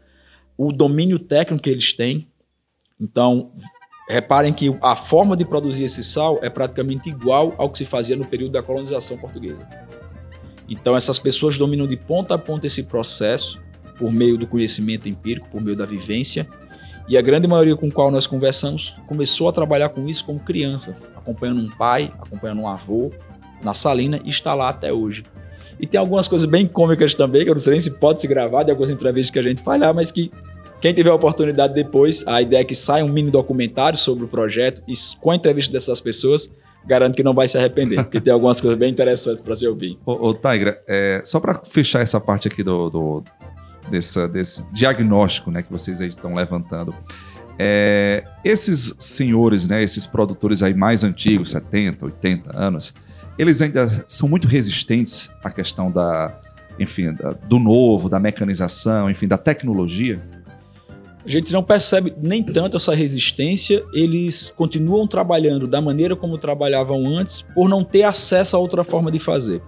o 0.58 0.72
domínio 0.72 1.20
técnico 1.20 1.62
que 1.62 1.70
eles 1.70 1.92
têm. 1.92 2.26
Então, 3.00 3.52
reparem 4.08 4.52
que 4.52 4.76
a 4.82 4.96
forma 4.96 5.36
de 5.36 5.44
produzir 5.44 5.84
esse 5.84 6.02
sal 6.02 6.40
é 6.42 6.50
praticamente 6.50 7.08
igual 7.08 7.54
ao 7.56 7.70
que 7.70 7.78
se 7.78 7.84
fazia 7.84 8.16
no 8.16 8.24
período 8.24 8.50
da 8.50 8.64
colonização 8.64 9.16
portuguesa. 9.16 9.85
Então, 10.68 10.96
essas 10.96 11.18
pessoas 11.18 11.56
dominam 11.56 11.86
de 11.86 11.96
ponta 11.96 12.34
a 12.34 12.38
ponta 12.38 12.66
esse 12.66 12.82
processo 12.82 13.60
por 13.98 14.12
meio 14.12 14.36
do 14.36 14.46
conhecimento 14.46 15.08
empírico, 15.08 15.48
por 15.50 15.60
meio 15.60 15.76
da 15.76 15.84
vivência. 15.84 16.46
E 17.08 17.16
a 17.16 17.22
grande 17.22 17.46
maioria 17.46 17.76
com 17.76 17.90
qual 17.90 18.10
nós 18.10 18.26
conversamos 18.26 18.94
começou 19.06 19.48
a 19.48 19.52
trabalhar 19.52 19.90
com 19.90 20.08
isso 20.08 20.24
como 20.24 20.40
criança, 20.40 20.96
acompanhando 21.14 21.60
um 21.60 21.70
pai, 21.70 22.12
acompanhando 22.18 22.62
um 22.62 22.68
avô 22.68 23.12
na 23.62 23.72
salina 23.72 24.20
e 24.24 24.30
está 24.30 24.54
lá 24.54 24.68
até 24.68 24.92
hoje. 24.92 25.24
E 25.78 25.86
tem 25.86 26.00
algumas 26.00 26.26
coisas 26.26 26.48
bem 26.48 26.66
cômicas 26.66 27.14
também, 27.14 27.44
que 27.44 27.50
eu 27.50 27.54
não 27.54 27.60
sei 27.60 27.72
nem 27.72 27.80
se 27.80 27.92
pode 27.92 28.20
se 28.20 28.26
gravar 28.26 28.62
de 28.62 28.70
algumas 28.70 28.90
entrevistas 28.90 29.30
que 29.30 29.38
a 29.38 29.42
gente 29.42 29.62
falhar, 29.62 29.94
mas 29.94 30.10
que 30.10 30.30
quem 30.80 30.92
tiver 30.92 31.10
a 31.10 31.14
oportunidade 31.14 31.74
depois, 31.74 32.26
a 32.26 32.40
ideia 32.42 32.60
é 32.60 32.64
que 32.64 32.74
saia 32.74 33.04
um 33.04 33.08
mini 33.08 33.30
documentário 33.30 33.98
sobre 33.98 34.24
o 34.24 34.28
projeto 34.28 34.82
e 34.86 34.94
com 35.20 35.30
a 35.30 35.36
entrevista 35.36 35.72
dessas 35.72 36.00
pessoas, 36.00 36.52
garanto 36.86 37.16
que 37.16 37.22
não 37.22 37.34
vai 37.34 37.48
se 37.48 37.58
arrepender, 37.58 38.02
porque 38.04 38.20
tem 38.20 38.32
algumas 38.32 38.60
coisas 38.60 38.78
bem 38.78 38.90
interessantes 38.90 39.42
para 39.42 39.56
se 39.56 39.66
ouvir. 39.66 39.98
Ô, 40.06 40.30
ô 40.30 40.34
Tigra, 40.34 40.80
é, 40.86 41.20
só 41.24 41.40
para 41.40 41.60
fechar 41.64 42.00
essa 42.00 42.20
parte 42.20 42.48
aqui 42.48 42.62
do, 42.62 42.88
do 42.88 43.24
dessa, 43.90 44.28
desse 44.28 44.64
diagnóstico 44.72 45.50
né, 45.50 45.62
que 45.62 45.70
vocês 45.70 46.00
aí 46.00 46.08
estão 46.08 46.34
levantando, 46.34 46.94
é, 47.58 48.24
esses 48.44 48.94
senhores, 48.98 49.66
né, 49.66 49.82
esses 49.82 50.06
produtores 50.06 50.62
aí 50.62 50.74
mais 50.74 51.02
antigos, 51.02 51.50
70, 51.50 52.04
80 52.04 52.56
anos, 52.56 52.94
eles 53.38 53.60
ainda 53.60 53.86
são 54.06 54.28
muito 54.28 54.46
resistentes 54.46 55.30
à 55.42 55.50
questão 55.50 55.90
da, 55.90 56.38
enfim, 56.78 57.12
da, 57.12 57.32
do 57.32 57.58
novo, 57.58 58.08
da 58.08 58.20
mecanização, 58.20 59.10
enfim, 59.10 59.26
da 59.26 59.38
tecnologia? 59.38 60.20
A 61.26 61.28
gente 61.28 61.52
não 61.52 61.60
percebe 61.60 62.14
nem 62.22 62.40
tanto 62.40 62.76
essa 62.76 62.94
resistência, 62.94 63.84
eles 63.92 64.48
continuam 64.48 65.08
trabalhando 65.08 65.66
da 65.66 65.80
maneira 65.80 66.14
como 66.14 66.38
trabalhavam 66.38 67.04
antes, 67.04 67.42
por 67.52 67.68
não 67.68 67.82
ter 67.82 68.04
acesso 68.04 68.54
a 68.54 68.60
outra 68.60 68.84
forma 68.84 69.10
de 69.10 69.18
fazer. 69.18 69.60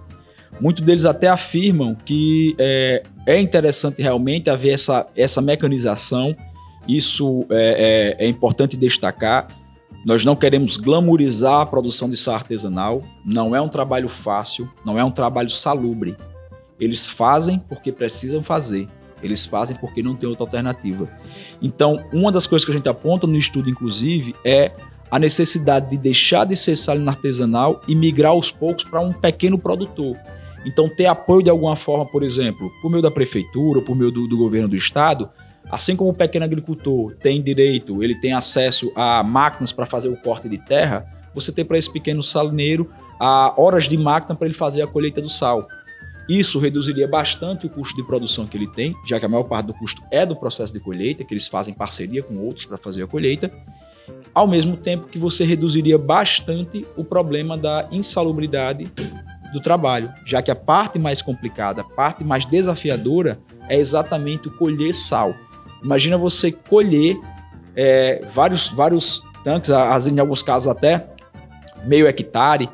Muitos 0.61 0.85
deles 0.85 1.05
até 1.05 1.27
afirmam 1.27 1.97
que 1.97 2.55
é, 2.59 3.03
é 3.27 3.41
interessante 3.41 4.01
realmente 4.01 4.49
haver 4.49 4.75
essa, 4.75 5.09
essa 5.17 5.43
mecanização, 5.43 6.35
isso 6.87 7.45
é, 7.51 8.17
é, 8.19 8.27
é 8.27 8.29
importante 8.29 8.77
destacar. 8.77 9.49
Nós 10.05 10.25
não 10.25 10.37
queremos 10.37 10.77
glamorizar 10.77 11.63
a 11.63 11.67
produção 11.67 12.09
de 12.09 12.17
sal 12.17 12.37
artesanal, 12.37 13.03
não 13.27 13.55
é 13.55 13.61
um 13.61 13.69
trabalho 13.69 14.09
fácil, 14.09 14.69
não 14.85 14.97
é 14.97 15.03
um 15.03 15.11
trabalho 15.11 15.51
salubre. 15.51 16.17
Eles 16.79 17.05
fazem 17.05 17.59
porque 17.69 17.91
precisam 17.91 18.45
fazer. 18.45 18.89
Eles 19.23 19.47
fazem 19.47 19.77
porque 19.77 20.03
não 20.03 20.15
tem 20.15 20.29
outra 20.29 20.45
alternativa. 20.45 21.09
Então, 21.61 22.05
uma 22.13 22.31
das 22.31 22.47
coisas 22.47 22.65
que 22.65 22.71
a 22.71 22.75
gente 22.75 22.89
aponta 22.89 23.27
no 23.27 23.37
estudo, 23.37 23.69
inclusive, 23.69 24.35
é 24.45 24.73
a 25.11 25.19
necessidade 25.19 25.91
de 25.91 25.97
deixar 25.97 26.45
de 26.45 26.55
ser 26.57 26.77
salina 26.77 27.13
artesanal 27.13 27.81
e 27.89 27.95
migrar 27.95 28.33
aos 28.33 28.51
poucos 28.51 28.85
para 28.85 29.01
um 29.01 29.13
pequeno 29.13 29.59
produtor. 29.59 30.17
Então, 30.67 30.89
ter 30.89 31.07
apoio 31.07 31.43
de 31.43 31.51
alguma 31.51 31.77
forma, 31.77 32.05
por 32.05 32.23
exemplo, 32.23 32.71
por 32.83 32.91
meio 32.91 33.03
da 33.03 33.11
prefeitura, 33.11 33.81
por 33.81 33.97
meio 33.97 34.11
do, 34.11 34.27
do 34.27 34.37
governo 34.37 34.69
do 34.69 34.77
estado, 34.77 35.29
assim 35.71 35.97
como 35.97 36.11
o 36.11 36.15
pequeno 36.15 36.45
agricultor 36.45 37.15
tem 37.17 37.43
direito, 37.43 38.03
ele 38.03 38.15
tem 38.17 38.33
acesso 38.33 38.93
a 38.95 39.23
máquinas 39.23 39.73
para 39.73 39.87
fazer 39.87 40.09
o 40.09 40.17
corte 40.17 40.49
de 40.49 40.59
terra, 40.59 41.07
você 41.35 41.53
tem 41.53 41.65
para 41.65 41.79
esse 41.79 41.93
pequeno 41.93 42.23
salineiro 42.23 42.91
a 43.19 43.55
horas 43.61 43.89
de 43.89 43.97
máquina 43.97 44.35
para 44.35 44.47
ele 44.47 44.55
fazer 44.55 44.83
a 44.83 44.87
colheita 44.87 45.21
do 45.21 45.29
sal. 45.29 45.67
Isso 46.29 46.59
reduziria 46.59 47.09
bastante 47.09 47.67
o 47.67 47.71
custo 47.71 47.97
de 47.97 48.07
produção 48.07 48.47
que 48.47 48.57
ele 48.57 48.69
tem, 48.69 48.95
já 49.07 49.19
que 49.19 49.25
a 49.25 49.29
maior 49.29 49.45
parte 49.45 49.67
do 49.67 49.75
custo 49.75 50.03
é 50.11 50.27
do 50.27 50.37
processo 50.37 50.73
de 50.73 50.81
colheita, 50.81 51.25
que 51.25 51.33
eles 51.33 51.49
fazem 51.49 51.73
parceria 51.73 52.23
com 52.23 52.37
outros 52.37 52.67
para 52.67 52.77
fazer 52.77 53.03
a 53.03 53.07
colheita, 53.07 53.51
ao 54.35 54.47
mesmo 54.47 54.77
tempo 54.77 55.09
que 55.09 55.19
você 55.19 55.45
reduziria 55.45 55.99
bastante 55.99 56.87
o 56.97 57.05
problema 57.05 57.57
da 57.57 57.89
insalubridade 57.91 58.91
do 59.53 59.61
trabalho, 59.61 60.11
já 60.27 60.43
que 60.43 60.51
a 60.51 60.57
parte 60.57 60.99
mais 60.99 61.23
complicada, 61.23 61.81
a 61.81 61.85
parte 61.85 62.23
mais 62.23 62.45
desafiadora 62.45 63.39
é 63.69 63.79
exatamente 63.79 64.49
o 64.49 64.51
colher 64.51 64.95
sal. 64.95 65.35
Imagina 65.83 66.19
você 66.19 66.53
colher 66.53 67.17
é, 67.75 68.25
vários, 68.35 68.69
vários 68.69 69.23
tanques, 69.45 69.71
em 70.07 70.19
alguns 70.19 70.43
casos 70.43 70.69
até 70.69 71.07
meio 71.85 72.07
hectare, 72.07 72.69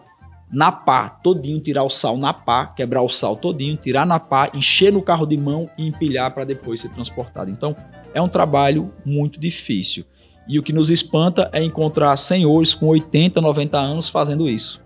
na 0.54 0.70
pá, 0.70 1.08
todinho, 1.08 1.58
tirar 1.58 1.82
o 1.82 1.90
sal 1.90 2.16
na 2.16 2.32
pá, 2.32 2.66
quebrar 2.66 3.02
o 3.02 3.08
sal 3.08 3.34
todinho, 3.34 3.76
tirar 3.76 4.06
na 4.06 4.20
pá, 4.20 4.48
encher 4.54 4.92
no 4.92 5.02
carro 5.02 5.26
de 5.26 5.36
mão 5.36 5.68
e 5.76 5.88
empilhar 5.88 6.32
para 6.32 6.44
depois 6.44 6.80
ser 6.80 6.90
transportado. 6.90 7.50
Então, 7.50 7.74
é 8.14 8.22
um 8.22 8.28
trabalho 8.28 8.92
muito 9.04 9.40
difícil. 9.40 10.04
E 10.46 10.56
o 10.56 10.62
que 10.62 10.72
nos 10.72 10.90
espanta 10.90 11.50
é 11.52 11.60
encontrar 11.60 12.16
senhores 12.16 12.72
com 12.72 12.86
80, 12.86 13.40
90 13.40 13.76
anos 13.76 14.08
fazendo 14.08 14.48
isso. 14.48 14.80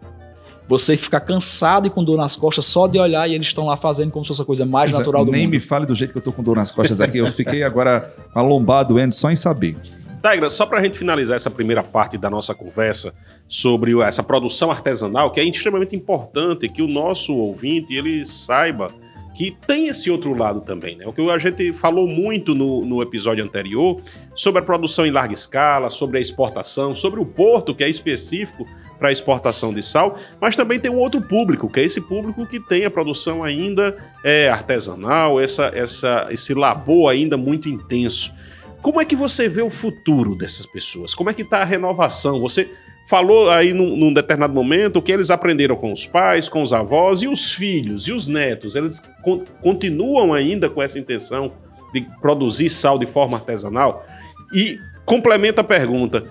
Você 0.67 0.97
fica 0.97 1.21
cansado 1.21 1.87
e 1.87 1.91
com 1.91 2.03
dor 2.03 2.17
nas 2.17 2.35
costas 2.35 2.65
só 2.65 2.87
de 2.87 2.99
olhar 2.99 3.29
e 3.29 3.35
eles 3.35 3.49
estão 3.49 3.67
lá 3.67 3.77
fazendo 3.77 4.11
como 4.11 4.25
se 4.25 4.29
fosse 4.29 4.43
a 4.43 4.45
coisa 4.45 4.65
mais 4.65 4.93
Mas, 4.93 4.99
natural 4.99 5.25
do 5.25 5.33
nem 5.33 5.43
mundo. 5.43 5.51
Nem 5.51 5.61
me 5.61 5.67
fale 5.67 5.85
do 5.85 5.95
jeito 5.95 6.13
que 6.13 6.19
eu 6.19 6.23
tô 6.23 6.33
com 6.33 6.43
dor 6.43 6.57
nas 6.57 6.71
costas 6.71 7.01
aqui. 7.01 7.19
Eu 7.19 7.31
fiquei 7.33 7.63
agora 7.63 8.11
a 8.35 8.41
lombada 8.41 8.89
doendo 8.89 9.13
só 9.13 9.31
em 9.31 9.37
saber. 9.37 9.77
Tigra, 10.21 10.51
só 10.51 10.67
para 10.67 10.81
a 10.81 10.83
gente 10.83 10.99
finalizar 10.99 11.37
essa 11.37 11.51
primeira 11.51 11.83
parte 11.83 12.19
da 12.19 12.29
nossa 12.29 12.55
conversa 12.55 13.15
sobre 13.49 13.99
essa 14.01 14.23
produção 14.23 14.71
artesanal, 14.71 15.31
que 15.31 15.41
é 15.41 15.45
extremamente 15.45 15.95
importante 15.95 16.69
que 16.69 16.83
o 16.83 16.89
nosso 16.89 17.35
ouvinte 17.35 17.95
ele 17.95 18.27
saiba 18.27 18.93
que 19.39 19.53
tem 19.53 19.87
esse 19.87 20.11
outro 20.11 20.35
lado 20.35 20.61
também, 20.63 20.97
né? 20.97 21.07
O 21.07 21.13
que 21.13 21.21
a 21.31 21.39
gente 21.39 21.73
falou 21.73 22.09
muito 22.09 22.57
no, 22.57 22.85
no 22.85 23.01
episódio 23.01 23.45
anterior 23.45 24.01
sobre 24.35 24.61
a 24.61 24.65
produção 24.65 25.07
em 25.07 25.13
larga 25.13 25.33
escala, 25.33 25.91
sobre 25.91 26.19
a 26.19 26.21
exportação, 26.21 26.93
sobre 26.93 27.21
o 27.21 27.25
porto, 27.25 27.73
que 27.73 27.85
é 27.85 27.89
específico 27.89 28.67
para 28.99 29.13
exportação 29.13 29.73
de 29.73 29.81
sal, 29.81 30.19
mas 30.41 30.57
também 30.57 30.81
tem 30.81 30.91
um 30.91 30.99
outro 30.99 31.23
público, 31.23 31.71
que 31.71 31.79
é 31.79 31.85
esse 31.85 32.01
público 32.01 32.45
que 32.47 32.59
tem 32.59 32.85
a 32.85 32.91
produção 32.91 33.45
ainda 33.45 33.97
é, 34.25 34.49
artesanal, 34.49 35.41
essa, 35.41 35.71
essa, 35.73 36.27
esse 36.33 36.53
labor 36.53 37.09
ainda 37.09 37.37
muito 37.37 37.69
intenso. 37.69 38.33
Como 38.81 39.01
é 39.01 39.05
que 39.05 39.17
você 39.17 39.49
vê 39.49 39.63
o 39.63 39.71
futuro 39.71 40.35
dessas 40.35 40.67
pessoas? 40.67 41.15
Como 41.15 41.31
é 41.31 41.35
que 41.35 41.43
está 41.43 41.59
a 41.59 41.65
renovação? 41.65 42.41
Você 42.41 42.71
falou 43.09 43.51
aí 43.51 43.73
num, 43.73 43.97
num, 43.97 44.13
determinado 44.13 44.53
momento 44.53 45.01
que 45.01 45.11
eles 45.11 45.31
aprenderam 45.31 45.77
com 45.77 45.93
os 45.93 46.07
pais, 46.07 46.49
com 46.49 46.63
os 46.63 46.73
avós 46.73 47.23
e 47.23 47.29
os 47.29 47.53
filhos 47.53 48.07
e 48.07 48.13
os 48.13 48.27
netos. 48.27 48.77
Eles 48.77 49.03
con 49.23 49.45
continuam 49.61 50.33
ainda 50.33 50.69
com 50.69 50.83
essa 50.83 50.99
intenção 50.99 51.53
de 51.93 52.03
produzir 52.21 52.69
sal 52.69 52.99
de 52.99 53.07
forma 53.07 53.39
artesanal? 53.39 54.05
E 54.53 54.79
complementa 55.05 55.63
a 55.63 55.65
pergunta: 55.65 56.25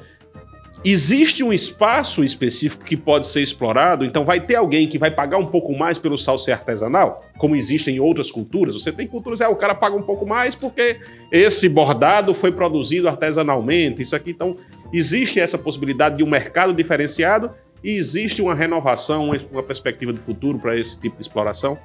Existe 0.85 1.43
um 1.43 1.51
espaço 1.51 2.23
específico 2.23 2.85
que 2.85 2.95
pode 2.95 3.27
ser 3.27 3.41
explorado, 3.41 4.05
então 4.05 4.23
vai 4.23 4.39
ter 4.39 4.55
alguém 4.55 4.87
que 4.87 4.97
vai 4.97 5.09
pagar 5.09 5.37
um 5.37 5.45
pouco 5.45 5.75
mais 5.75 5.97
pelo 5.97 6.17
sal 6.17 6.37
ser 6.37 6.51
artesanal, 6.51 7.23
como 7.37 7.55
existe 7.55 7.89
em 7.89 7.99
outras 7.99 8.31
culturas. 8.31 8.75
Você 8.75 8.91
tem 8.91 9.07
culturas, 9.07 9.41
é, 9.41 9.47
o 9.47 9.55
cara 9.55 9.73
paga 9.73 9.95
um 9.95 10.03
pouco 10.03 10.25
mais 10.25 10.53
porque 10.55 10.97
esse 11.31 11.67
bordado 11.67 12.33
foi 12.33 12.51
produzido 12.51 13.07
artesanalmente. 13.07 14.01
Isso 14.03 14.15
aqui, 14.15 14.31
então, 14.31 14.55
existe 14.93 15.39
essa 15.39 15.57
possibilidade 15.57 16.17
de 16.17 16.23
um 16.23 16.29
mercado 16.29 16.71
diferenciado 16.73 17.49
e 17.83 17.91
existe 17.91 18.41
uma 18.41 18.53
renovação, 18.53 19.31
uma 19.51 19.63
perspectiva 19.63 20.13
de 20.13 20.19
futuro 20.19 20.59
para 20.59 20.79
esse 20.79 20.99
tipo 20.99 21.15
de 21.15 21.21
exploração? 21.23 21.77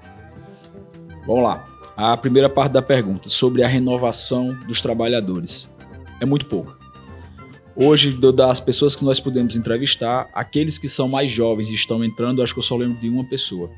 Vamos 1.27 1.45
lá. 1.45 1.67
A 1.97 2.17
primeira 2.17 2.49
parte 2.49 2.73
da 2.73 2.83
pergunta 2.83 3.29
sobre 3.29 3.63
a 3.63 3.69
renovação 3.69 4.55
dos 4.67 4.81
trabalhadores 4.81 5.71
é 6.21 6.27
muito 6.27 6.47
pouco. 6.47 6.82
Hoje, 7.75 8.13
das 8.33 8.61
pessoas 8.61 8.95
que 8.95 9.05
nós 9.05 9.19
podemos 9.19 9.57
entrevistar, 9.57 10.29
aqueles 10.35 10.77
que 10.77 10.89
são 10.89 11.09
mais 11.09 11.31
jovens 11.31 11.71
e 11.71 11.75
estão 11.75 12.05
entrando, 12.05 12.43
acho 12.43 12.53
que 12.53 12.59
eu 12.59 12.65
só 12.65 12.77
lembro 12.77 13.01
de 13.01 13.09
uma 13.09 13.25
pessoa. 13.25 13.71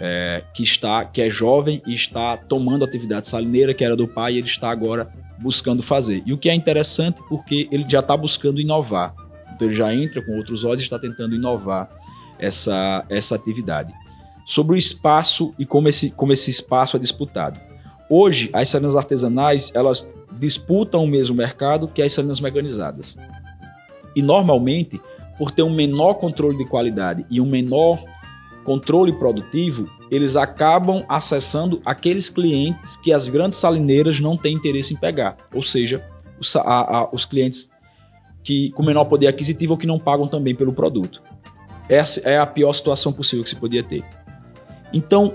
É, 0.00 0.44
que 0.54 0.62
está 0.62 1.04
que 1.04 1.20
é 1.20 1.28
jovem 1.28 1.82
e 1.84 1.92
está 1.92 2.36
tomando 2.36 2.84
atividade 2.84 3.26
salineira 3.26 3.74
que 3.74 3.84
era 3.84 3.96
do 3.96 4.06
pai 4.06 4.34
e 4.34 4.38
ele 4.38 4.46
está 4.46 4.70
agora 4.70 5.12
buscando 5.40 5.82
fazer. 5.82 6.22
E 6.24 6.32
o 6.32 6.38
que 6.38 6.48
é 6.48 6.54
interessante 6.54 7.20
porque 7.28 7.68
ele 7.72 7.84
já 7.88 7.98
está 7.98 8.16
buscando 8.16 8.60
inovar. 8.60 9.12
Então 9.52 9.66
ele 9.66 9.76
já 9.76 9.92
entra 9.92 10.22
com 10.22 10.36
outros 10.36 10.62
olhos 10.62 10.82
e 10.82 10.84
está 10.84 11.00
tentando 11.00 11.34
inovar 11.34 11.90
essa, 12.38 13.04
essa 13.08 13.34
atividade. 13.34 13.92
Sobre 14.46 14.76
o 14.76 14.78
espaço 14.78 15.52
e 15.58 15.66
como 15.66 15.88
esse, 15.88 16.10
como 16.10 16.32
esse 16.32 16.48
espaço 16.48 16.96
é 16.96 17.00
disputado. 17.00 17.58
Hoje, 18.10 18.48
as 18.52 18.68
salinas 18.68 18.96
artesanais, 18.96 19.70
elas 19.74 20.10
disputam 20.32 21.04
o 21.04 21.06
mesmo 21.06 21.36
mercado 21.36 21.88
que 21.88 22.02
as 22.02 22.12
salinas 22.12 22.40
mecanizadas. 22.40 23.16
E 24.16 24.22
normalmente, 24.22 25.00
por 25.36 25.50
ter 25.50 25.62
um 25.62 25.70
menor 25.70 26.14
controle 26.14 26.56
de 26.56 26.64
qualidade 26.64 27.26
e 27.30 27.40
um 27.40 27.46
menor 27.46 28.02
controle 28.64 29.12
produtivo, 29.12 29.88
eles 30.10 30.36
acabam 30.36 31.04
acessando 31.08 31.80
aqueles 31.84 32.28
clientes 32.28 32.96
que 32.96 33.12
as 33.12 33.28
grandes 33.28 33.58
salineiras 33.58 34.20
não 34.20 34.36
têm 34.36 34.54
interesse 34.54 34.94
em 34.94 34.96
pegar. 34.96 35.36
Ou 35.54 35.62
seja, 35.62 36.04
os, 36.40 36.54
a, 36.56 36.60
a, 36.62 37.08
os 37.12 37.24
clientes 37.24 37.70
que 38.42 38.70
com 38.70 38.82
menor 38.82 39.04
poder 39.04 39.26
aquisitivo 39.26 39.74
ou 39.74 39.78
que 39.78 39.86
não 39.86 39.98
pagam 39.98 40.26
também 40.26 40.54
pelo 40.54 40.72
produto. 40.72 41.22
Essa 41.88 42.20
é 42.20 42.38
a 42.38 42.46
pior 42.46 42.72
situação 42.72 43.12
possível 43.12 43.42
que 43.42 43.50
se 43.50 43.56
podia 43.56 43.82
ter. 43.82 44.04
Então, 44.92 45.34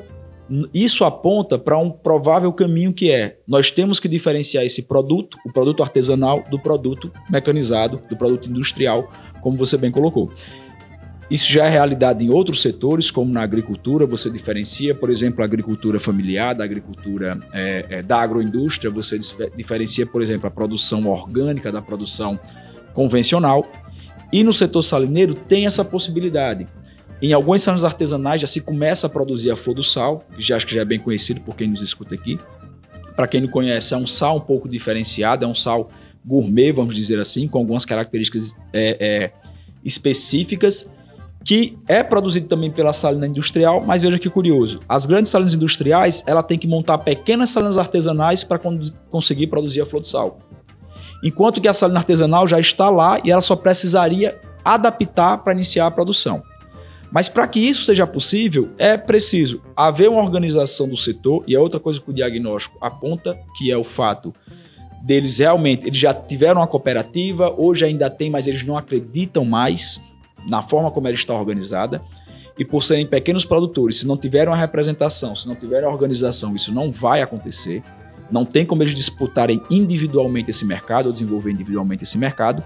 isso 0.73 1.05
aponta 1.05 1.57
para 1.57 1.77
um 1.77 1.89
provável 1.89 2.51
caminho 2.51 2.93
que 2.93 3.11
é: 3.11 3.37
nós 3.47 3.71
temos 3.71 3.99
que 3.99 4.07
diferenciar 4.07 4.63
esse 4.63 4.83
produto, 4.83 5.37
o 5.45 5.51
produto 5.51 5.81
artesanal, 5.81 6.43
do 6.49 6.59
produto 6.59 7.11
mecanizado, 7.29 8.01
do 8.09 8.15
produto 8.15 8.49
industrial, 8.49 9.11
como 9.41 9.57
você 9.57 9.77
bem 9.77 9.91
colocou. 9.91 10.31
Isso 11.31 11.51
já 11.51 11.65
é 11.65 11.69
realidade 11.69 12.23
em 12.23 12.29
outros 12.29 12.61
setores, 12.61 13.09
como 13.09 13.31
na 13.31 13.41
agricultura, 13.41 14.05
você 14.05 14.29
diferencia, 14.29 14.93
por 14.93 15.09
exemplo, 15.09 15.41
a 15.41 15.45
agricultura 15.45 15.99
familiar 15.99 16.53
da 16.53 16.63
agricultura 16.63 17.39
é, 17.53 17.85
é, 17.89 18.03
da 18.03 18.17
agroindústria, 18.17 18.91
você 18.91 19.17
diferencia, 19.55 20.05
por 20.05 20.21
exemplo, 20.21 20.47
a 20.47 20.51
produção 20.51 21.07
orgânica 21.07 21.71
da 21.71 21.81
produção 21.81 22.39
convencional. 22.93 23.65
E 24.31 24.43
no 24.43 24.51
setor 24.51 24.83
salineiro 24.83 25.33
tem 25.33 25.65
essa 25.65 25.85
possibilidade. 25.85 26.67
Em 27.23 27.31
alguns 27.31 27.63
salinas 27.63 27.85
artesanais 27.85 28.41
já 28.41 28.47
se 28.47 28.59
começa 28.59 29.07
a 29.07 29.09
produzir 29.09 29.49
a 29.49 29.55
flor 29.55 29.73
do 29.73 29.83
sal, 29.83 30.25
que 30.35 30.41
já 30.41 30.57
acho 30.57 30.67
que 30.67 30.75
já 30.75 30.81
é 30.81 30.85
bem 30.85 30.99
conhecido 30.99 31.39
por 31.39 31.55
quem 31.55 31.69
nos 31.69 31.81
escuta 31.81 32.13
aqui. 32.13 32.37
Para 33.15 33.29
quem 33.29 33.39
não 33.39 33.47
conhece, 33.47 33.93
é 33.93 33.97
um 33.97 34.05
sal 34.05 34.35
um 34.35 34.41
pouco 34.41 34.67
diferenciado, 34.67 35.45
é 35.45 35.47
um 35.47 35.55
sal 35.55 35.89
gourmet, 36.25 36.73
vamos 36.73 36.93
dizer 36.93 37.17
assim, 37.21 37.47
com 37.47 37.59
algumas 37.59 37.85
características 37.85 38.57
é, 38.73 38.97
é, 38.99 39.31
específicas, 39.85 40.91
que 41.45 41.77
é 41.87 42.03
produzido 42.03 42.45
também 42.45 42.69
pela 42.69 42.91
salina 42.91 43.25
industrial, 43.25 43.81
mas 43.85 44.01
veja 44.01 44.19
que 44.19 44.29
curioso, 44.29 44.81
as 44.87 45.05
grandes 45.05 45.31
salinas 45.31 45.53
industriais, 45.53 46.25
ela 46.27 46.43
tem 46.43 46.59
que 46.59 46.67
montar 46.67 46.97
pequenas 46.97 47.51
salinas 47.51 47.77
artesanais 47.77 48.43
para 48.43 48.59
conseguir 49.09 49.47
produzir 49.47 49.79
a 49.79 49.85
flor 49.85 50.01
do 50.01 50.07
sal. 50.07 50.39
Enquanto 51.23 51.61
que 51.61 51.69
a 51.69 51.73
salina 51.73 51.99
artesanal 52.01 52.49
já 52.49 52.59
está 52.59 52.89
lá 52.89 53.17
e 53.23 53.31
ela 53.31 53.39
só 53.39 53.55
precisaria 53.55 54.37
adaptar 54.65 55.37
para 55.37 55.53
iniciar 55.53 55.87
a 55.87 55.91
produção. 55.91 56.43
Mas 57.13 57.29
para 57.29 57.47
que 57.47 57.59
isso 57.59 57.83
seja 57.83 58.07
possível, 58.07 58.69
é 58.75 58.97
preciso 58.97 59.61
haver 59.77 60.09
uma 60.09 60.19
organização 60.19 60.89
do 60.89 60.97
setor, 60.97 61.43
e 61.45 61.53
é 61.53 61.59
outra 61.59 61.79
coisa 61.79 62.01
que 62.01 62.09
o 62.09 62.13
diagnóstico 62.13 62.75
aponta, 62.81 63.37
que 63.55 63.71
é 63.71 63.77
o 63.77 63.83
fato 63.83 64.33
deles 65.03 65.37
realmente, 65.37 65.85
eles 65.85 65.99
já 65.99 66.11
tiveram 66.11 66.61
uma 66.61 66.67
cooperativa, 66.67 67.53
hoje 67.55 67.85
ainda 67.85 68.09
tem, 68.09 68.31
mas 68.31 68.47
eles 68.47 68.63
não 68.63 68.75
acreditam 68.75 69.45
mais 69.45 70.01
na 70.47 70.63
forma 70.63 70.89
como 70.89 71.07
ela 71.07 71.15
está 71.15 71.35
organizada. 71.35 72.01
E 72.57 72.65
por 72.65 72.83
serem 72.83 73.05
pequenos 73.05 73.45
produtores, 73.45 73.99
se 73.99 74.07
não 74.07 74.17
tiverem 74.17 74.49
uma 74.49 74.57
representação, 74.57 75.35
se 75.35 75.47
não 75.47 75.55
tiverem 75.55 75.85
uma 75.85 75.93
organização, 75.93 76.55
isso 76.55 76.73
não 76.73 76.91
vai 76.91 77.21
acontecer. 77.21 77.83
Não 78.31 78.43
tem 78.43 78.65
como 78.65 78.81
eles 78.81 78.95
disputarem 78.95 79.61
individualmente 79.69 80.49
esse 80.49 80.65
mercado 80.65 81.07
ou 81.07 81.13
desenvolver 81.13 81.51
individualmente 81.51 82.03
esse 82.03 82.17
mercado. 82.17 82.63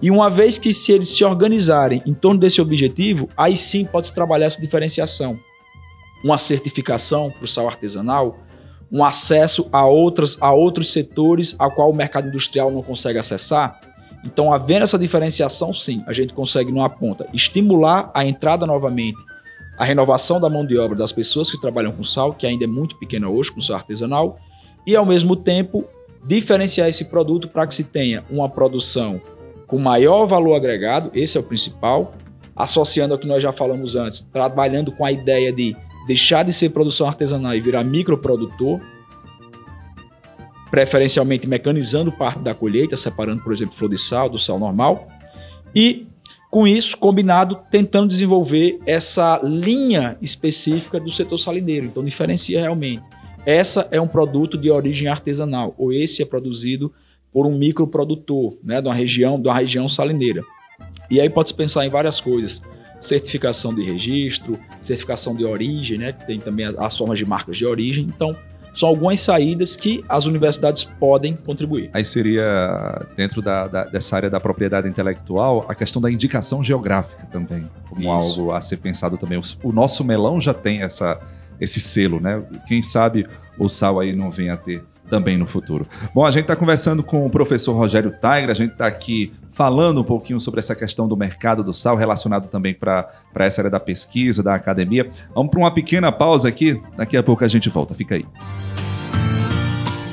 E 0.00 0.10
uma 0.10 0.30
vez 0.30 0.58
que 0.58 0.72
se 0.72 0.92
eles 0.92 1.08
se 1.08 1.24
organizarem 1.24 2.02
em 2.06 2.14
torno 2.14 2.40
desse 2.40 2.60
objetivo, 2.60 3.28
aí 3.36 3.56
sim 3.56 3.84
pode-se 3.84 4.14
trabalhar 4.14 4.46
essa 4.46 4.60
diferenciação. 4.60 5.38
Uma 6.22 6.38
certificação 6.38 7.30
para 7.30 7.44
o 7.44 7.48
sal 7.48 7.68
artesanal, 7.68 8.38
um 8.90 9.04
acesso 9.04 9.68
a, 9.72 9.86
outras, 9.86 10.36
a 10.40 10.52
outros 10.52 10.92
setores 10.92 11.54
a 11.58 11.70
qual 11.70 11.90
o 11.90 11.94
mercado 11.94 12.28
industrial 12.28 12.70
não 12.70 12.82
consegue 12.82 13.18
acessar. 13.18 13.80
Então, 14.24 14.52
havendo 14.52 14.82
essa 14.82 14.98
diferenciação, 14.98 15.72
sim, 15.72 16.02
a 16.06 16.12
gente 16.12 16.32
consegue, 16.32 16.72
numa 16.72 16.88
ponta, 16.88 17.28
estimular 17.32 18.10
a 18.14 18.24
entrada 18.24 18.66
novamente, 18.66 19.18
a 19.78 19.84
renovação 19.84 20.40
da 20.40 20.50
mão 20.50 20.66
de 20.66 20.76
obra 20.76 20.96
das 20.96 21.12
pessoas 21.12 21.50
que 21.50 21.60
trabalham 21.60 21.92
com 21.92 22.02
sal, 22.02 22.32
que 22.32 22.46
ainda 22.46 22.64
é 22.64 22.66
muito 22.66 22.96
pequena 22.96 23.28
hoje, 23.28 23.52
com 23.52 23.60
sal 23.60 23.76
artesanal, 23.76 24.38
e, 24.84 24.96
ao 24.96 25.06
mesmo 25.06 25.36
tempo, 25.36 25.84
diferenciar 26.26 26.88
esse 26.88 27.04
produto 27.04 27.46
para 27.46 27.66
que 27.66 27.74
se 27.74 27.84
tenha 27.84 28.24
uma 28.28 28.48
produção 28.48 29.20
com 29.68 29.78
maior 29.78 30.26
valor 30.26 30.54
agregado, 30.54 31.10
esse 31.14 31.36
é 31.36 31.40
o 31.40 31.44
principal, 31.44 32.14
associando 32.56 33.12
ao 33.12 33.20
que 33.20 33.26
nós 33.26 33.42
já 33.42 33.52
falamos 33.52 33.94
antes, 33.94 34.22
trabalhando 34.32 34.90
com 34.90 35.04
a 35.04 35.12
ideia 35.12 35.52
de 35.52 35.76
deixar 36.06 36.42
de 36.42 36.54
ser 36.54 36.70
produção 36.70 37.06
artesanal 37.06 37.54
e 37.54 37.60
virar 37.60 37.84
microprodutor, 37.84 38.80
preferencialmente 40.70 41.46
mecanizando 41.46 42.10
parte 42.10 42.40
da 42.40 42.54
colheita, 42.54 42.96
separando, 42.96 43.42
por 43.42 43.52
exemplo, 43.52 43.74
flor 43.74 43.90
de 43.90 43.98
sal 43.98 44.30
do 44.30 44.38
sal 44.38 44.58
normal, 44.58 45.06
e 45.74 46.06
com 46.50 46.66
isso, 46.66 46.96
combinado, 46.96 47.60
tentando 47.70 48.08
desenvolver 48.08 48.80
essa 48.86 49.38
linha 49.44 50.16
específica 50.22 50.98
do 50.98 51.12
setor 51.12 51.36
salineiro. 51.36 51.84
Então, 51.84 52.02
diferencia 52.02 52.58
realmente. 52.58 53.02
Essa 53.44 53.86
é 53.90 54.00
um 54.00 54.08
produto 54.08 54.56
de 54.56 54.70
origem 54.70 55.08
artesanal, 55.08 55.74
ou 55.76 55.92
esse 55.92 56.22
é 56.22 56.24
produzido 56.24 56.90
por 57.32 57.46
um 57.46 57.56
microprodutor, 57.56 58.56
né, 58.62 58.80
de 58.80 58.88
uma 58.88 58.94
região, 58.94 59.40
de 59.40 59.48
uma 59.48 59.58
região 59.58 59.88
salineira. 59.88 60.42
E 61.10 61.20
aí 61.20 61.28
pode-se 61.30 61.54
pensar 61.54 61.86
em 61.86 61.90
várias 61.90 62.20
coisas. 62.20 62.62
Certificação 63.00 63.74
de 63.74 63.82
registro, 63.82 64.58
certificação 64.82 65.34
de 65.34 65.44
origem, 65.44 65.98
né, 65.98 66.12
que 66.12 66.26
tem 66.26 66.40
também 66.40 66.66
as 66.78 66.96
formas 66.96 67.18
de 67.18 67.24
marcas 67.24 67.56
de 67.56 67.64
origem. 67.64 68.04
Então, 68.04 68.34
são 68.74 68.88
algumas 68.88 69.20
saídas 69.20 69.74
que 69.74 70.04
as 70.08 70.24
universidades 70.24 70.84
podem 70.84 71.34
contribuir. 71.34 71.90
Aí 71.92 72.04
seria, 72.04 73.06
dentro 73.16 73.42
da, 73.42 73.66
da, 73.66 73.84
dessa 73.84 74.14
área 74.14 74.30
da 74.30 74.38
propriedade 74.38 74.88
intelectual, 74.88 75.66
a 75.68 75.74
questão 75.74 76.00
da 76.00 76.10
indicação 76.10 76.62
geográfica 76.62 77.26
também, 77.32 77.68
como 77.88 78.02
Isso. 78.02 78.10
algo 78.40 78.52
a 78.52 78.60
ser 78.60 78.76
pensado 78.76 79.16
também. 79.16 79.38
O, 79.38 79.68
o 79.68 79.72
nosso 79.72 80.04
melão 80.04 80.40
já 80.40 80.54
tem 80.54 80.82
essa, 80.82 81.20
esse 81.60 81.80
selo, 81.80 82.20
né? 82.20 82.40
Quem 82.66 82.82
sabe 82.82 83.26
o 83.58 83.68
sal 83.68 83.98
aí 83.98 84.14
não 84.14 84.30
vem 84.30 84.50
a 84.50 84.56
ter 84.56 84.84
também 85.08 85.36
no 85.36 85.46
futuro. 85.46 85.86
Bom, 86.14 86.24
a 86.24 86.30
gente 86.30 86.42
está 86.42 86.54
conversando 86.54 87.02
com 87.02 87.26
o 87.26 87.30
professor 87.30 87.72
Rogério 87.72 88.10
Tigra, 88.10 88.52
a 88.52 88.54
gente 88.54 88.72
está 88.72 88.86
aqui 88.86 89.32
falando 89.52 90.00
um 90.00 90.04
pouquinho 90.04 90.38
sobre 90.38 90.60
essa 90.60 90.74
questão 90.74 91.08
do 91.08 91.16
mercado 91.16 91.64
do 91.64 91.74
sal, 91.74 91.96
relacionado 91.96 92.48
também 92.48 92.74
para 92.74 93.10
essa 93.36 93.60
área 93.60 93.70
da 93.70 93.80
pesquisa, 93.80 94.42
da 94.42 94.54
academia. 94.54 95.10
Vamos 95.34 95.50
para 95.50 95.58
uma 95.58 95.74
pequena 95.74 96.12
pausa 96.12 96.48
aqui, 96.48 96.80
daqui 96.96 97.16
a 97.16 97.22
pouco 97.22 97.44
a 97.44 97.48
gente 97.48 97.68
volta, 97.68 97.94
fica 97.94 98.14
aí. 98.14 98.24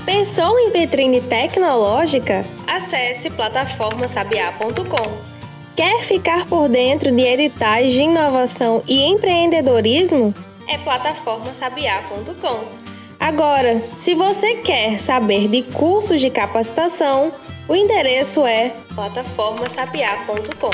Pensou 0.05 0.57
em 0.59 0.71
vitrine 0.71 1.21
tecnológica? 1.21 2.43
Acesse 2.67 3.29
plataformasabiá.com. 3.29 5.35
Quer 5.75 5.99
ficar 5.99 6.45
por 6.45 6.69
dentro 6.69 7.11
de 7.11 7.21
editais 7.21 7.91
de 7.91 8.01
inovação 8.01 8.81
e 8.87 9.03
empreendedorismo? 9.03 10.33
É 10.69 10.77
plataformasabiá.com. 10.77 12.84
Agora, 13.25 13.81
se 13.97 14.13
você 14.13 14.57
quer 14.57 14.99
saber 14.99 15.47
de 15.47 15.63
cursos 15.63 16.21
de 16.21 16.29
capacitação, 16.29 17.31
o 17.67 17.75
endereço 17.75 18.45
é 18.45 18.71
plataformasapiar.com. 18.93 20.69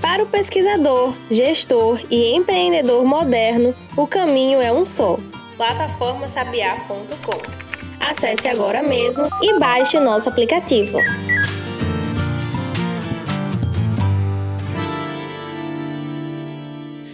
Para 0.00 0.22
o 0.22 0.26
pesquisador, 0.26 1.12
gestor 1.28 2.00
e 2.08 2.32
empreendedor 2.32 3.04
moderno, 3.04 3.74
o 3.96 4.06
caminho 4.06 4.62
é 4.62 4.72
um 4.72 4.84
só: 4.84 5.18
plataformasapiar.com. 5.56 7.42
Acesse 7.98 8.46
agora 8.46 8.84
mesmo 8.84 9.28
e 9.42 9.58
baixe 9.58 9.98
nosso 9.98 10.28
aplicativo. 10.28 10.96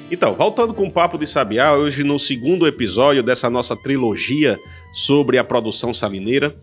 Então, 0.09 0.35
voltando 0.35 0.73
com 0.73 0.87
o 0.87 0.91
Papo 0.91 1.19
de 1.19 1.27
Sabiá, 1.27 1.75
hoje 1.75 2.05
no 2.05 2.17
segundo 2.17 2.65
episódio 2.67 3.25
dessa 3.25 3.51
nossa 3.51 3.75
trilogia 3.77 4.57
sobre 4.93 5.37
a 5.37 5.43
produção 5.43 5.93
salineira. 5.93 6.55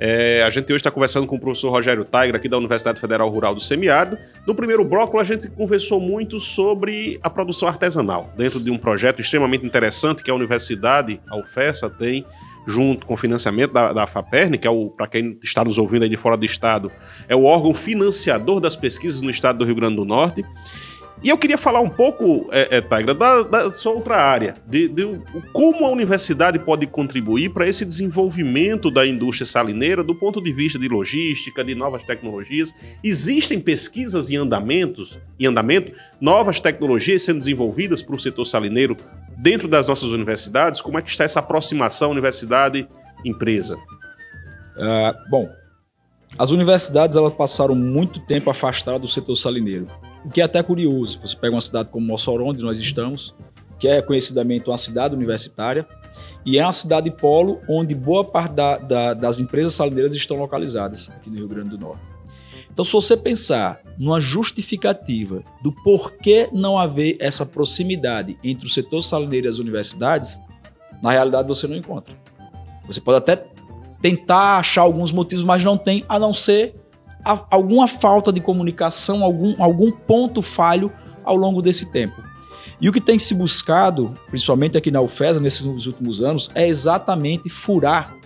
É, 0.00 0.42
a 0.44 0.50
gente 0.50 0.66
hoje 0.66 0.80
está 0.80 0.90
conversando 0.90 1.26
com 1.26 1.36
o 1.36 1.40
professor 1.40 1.70
Rogério 1.70 2.04
Tigra, 2.04 2.36
aqui 2.36 2.48
da 2.48 2.58
Universidade 2.58 3.00
Federal 3.00 3.28
Rural 3.30 3.54
do 3.54 3.60
Semiárido. 3.60 4.18
No 4.44 4.54
primeiro 4.54 4.84
bloco, 4.84 5.16
a 5.18 5.24
gente 5.24 5.48
conversou 5.48 6.00
muito 6.00 6.40
sobre 6.40 7.20
a 7.22 7.30
produção 7.30 7.68
artesanal, 7.68 8.32
dentro 8.36 8.58
de 8.60 8.70
um 8.70 8.76
projeto 8.76 9.20
extremamente 9.20 9.64
interessante 9.64 10.22
que 10.22 10.30
a 10.30 10.34
Universidade, 10.34 11.20
a 11.28 11.36
UFESA, 11.36 11.88
tem 11.88 12.26
junto 12.66 13.06
com 13.06 13.14
o 13.14 13.16
financiamento 13.16 13.72
da, 13.72 13.92
da 13.92 14.06
FAPERN, 14.06 14.58
que 14.58 14.66
é 14.66 14.70
o, 14.70 14.90
para 14.90 15.06
quem 15.06 15.38
está 15.42 15.64
nos 15.64 15.78
ouvindo 15.78 16.02
aí 16.02 16.08
de 16.08 16.18
fora 16.18 16.36
do 16.36 16.44
estado, 16.44 16.92
é 17.26 17.34
o 17.34 17.44
órgão 17.44 17.72
financiador 17.72 18.60
das 18.60 18.76
pesquisas 18.76 19.22
no 19.22 19.30
estado 19.30 19.60
do 19.60 19.64
Rio 19.64 19.74
Grande 19.74 19.96
do 19.96 20.04
Norte. 20.04 20.44
E 21.22 21.28
eu 21.28 21.36
queria 21.36 21.58
falar 21.58 21.80
um 21.80 21.88
pouco, 21.88 22.48
é, 22.52 22.78
é, 22.78 22.80
Tigra, 22.80 23.12
da, 23.12 23.42
da 23.42 23.70
sua 23.72 23.92
outra 23.92 24.16
área, 24.18 24.54
de, 24.66 24.88
de, 24.88 25.20
como 25.52 25.84
a 25.84 25.90
universidade 25.90 26.58
pode 26.60 26.86
contribuir 26.86 27.50
para 27.50 27.66
esse 27.66 27.84
desenvolvimento 27.84 28.88
da 28.88 29.04
indústria 29.04 29.44
salineira 29.44 30.04
do 30.04 30.14
ponto 30.14 30.40
de 30.40 30.52
vista 30.52 30.78
de 30.78 30.86
logística, 30.86 31.64
de 31.64 31.74
novas 31.74 32.04
tecnologias. 32.04 32.72
Existem 33.02 33.58
pesquisas 33.58 34.30
em 34.30 34.36
andamentos, 34.36 35.18
em 35.40 35.46
andamento, 35.46 35.92
novas 36.20 36.60
tecnologias 36.60 37.22
sendo 37.22 37.38
desenvolvidas 37.38 38.00
para 38.00 38.14
o 38.14 38.18
setor 38.18 38.44
salineiro 38.44 38.96
dentro 39.36 39.66
das 39.66 39.88
nossas 39.88 40.10
universidades? 40.10 40.80
Como 40.80 40.98
é 40.98 41.02
que 41.02 41.10
está 41.10 41.24
essa 41.24 41.40
aproximação 41.40 42.12
universidade 42.12 42.88
empresa? 43.24 43.76
Uh, 43.76 45.30
bom, 45.30 45.44
as 46.38 46.50
universidades 46.50 47.16
elas 47.16 47.32
passaram 47.32 47.74
muito 47.74 48.20
tempo 48.20 48.50
afastadas 48.50 49.00
do 49.00 49.08
setor 49.08 49.34
salineiro, 49.34 49.88
o 50.28 50.30
que 50.30 50.42
é 50.42 50.44
até 50.44 50.62
curioso. 50.62 51.18
Você 51.22 51.34
pega 51.34 51.54
uma 51.54 51.60
cidade 51.60 51.88
como 51.88 52.06
Mossoró, 52.06 52.44
onde 52.44 52.62
nós 52.62 52.78
estamos, 52.78 53.34
que 53.78 53.88
é 53.88 54.02
conhecidamente 54.02 54.68
uma 54.68 54.76
cidade 54.76 55.14
universitária, 55.14 55.86
e 56.44 56.58
é 56.58 56.62
uma 56.62 56.72
cidade 56.72 57.10
polo 57.10 57.62
onde 57.66 57.94
boa 57.94 58.22
parte 58.22 58.52
da, 58.52 58.76
da, 58.76 59.14
das 59.14 59.38
empresas 59.38 59.72
salineiras 59.72 60.14
estão 60.14 60.36
localizadas 60.36 61.08
aqui 61.08 61.30
no 61.30 61.36
Rio 61.36 61.48
Grande 61.48 61.70
do 61.70 61.78
Norte. 61.78 62.02
Então, 62.70 62.84
se 62.84 62.92
você 62.92 63.16
pensar 63.16 63.80
numa 63.98 64.20
justificativa 64.20 65.42
do 65.62 65.72
porquê 65.72 66.50
não 66.52 66.78
haver 66.78 67.16
essa 67.18 67.46
proximidade 67.46 68.36
entre 68.44 68.66
o 68.66 68.70
setor 68.70 69.00
salineiro 69.00 69.46
e 69.46 69.48
as 69.48 69.58
universidades, 69.58 70.38
na 71.02 71.10
realidade 71.10 71.48
você 71.48 71.66
não 71.66 71.74
encontra. 71.74 72.14
Você 72.86 73.00
pode 73.00 73.16
até 73.16 73.46
tentar 74.02 74.58
achar 74.58 74.82
alguns 74.82 75.10
motivos, 75.10 75.42
mas 75.42 75.64
não 75.64 75.78
tem, 75.78 76.04
a 76.06 76.18
não 76.18 76.34
ser 76.34 76.77
a, 77.24 77.44
alguma 77.50 77.86
falta 77.86 78.32
de 78.32 78.40
comunicação, 78.40 79.22
algum, 79.22 79.54
algum 79.62 79.90
ponto 79.90 80.42
falho 80.42 80.90
ao 81.24 81.36
longo 81.36 81.60
desse 81.60 81.90
tempo. 81.90 82.22
E 82.80 82.88
o 82.88 82.92
que 82.92 83.00
tem 83.00 83.18
se 83.18 83.34
buscado, 83.34 84.16
principalmente 84.28 84.78
aqui 84.78 84.90
na 84.90 85.00
UFESA, 85.00 85.40
nesses 85.40 85.64
últimos 85.86 86.22
anos, 86.22 86.50
é 86.54 86.68
exatamente 86.68 87.48
furar 87.48 88.16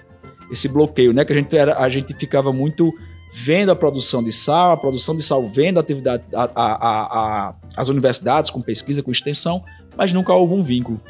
esse 0.50 0.68
bloqueio, 0.68 1.12
né? 1.12 1.24
Que 1.24 1.32
a 1.32 1.36
gente, 1.36 1.56
era, 1.56 1.78
a 1.78 1.88
gente 1.88 2.12
ficava 2.14 2.52
muito 2.52 2.92
vendo 3.32 3.72
a 3.72 3.76
produção 3.76 4.22
de 4.22 4.30
sal, 4.30 4.72
a 4.72 4.76
produção 4.76 5.16
de 5.16 5.22
sal 5.22 5.48
vendo 5.48 5.78
a 5.78 5.80
atividade, 5.80 6.22
a, 6.34 6.50
a, 6.54 7.48
a, 7.48 7.54
as 7.74 7.88
universidades 7.88 8.50
com 8.50 8.60
pesquisa, 8.60 9.02
com 9.02 9.10
extensão, 9.10 9.64
mas 9.96 10.12
nunca 10.12 10.34
houve 10.34 10.52
um 10.52 10.62
vínculo. 10.62 11.00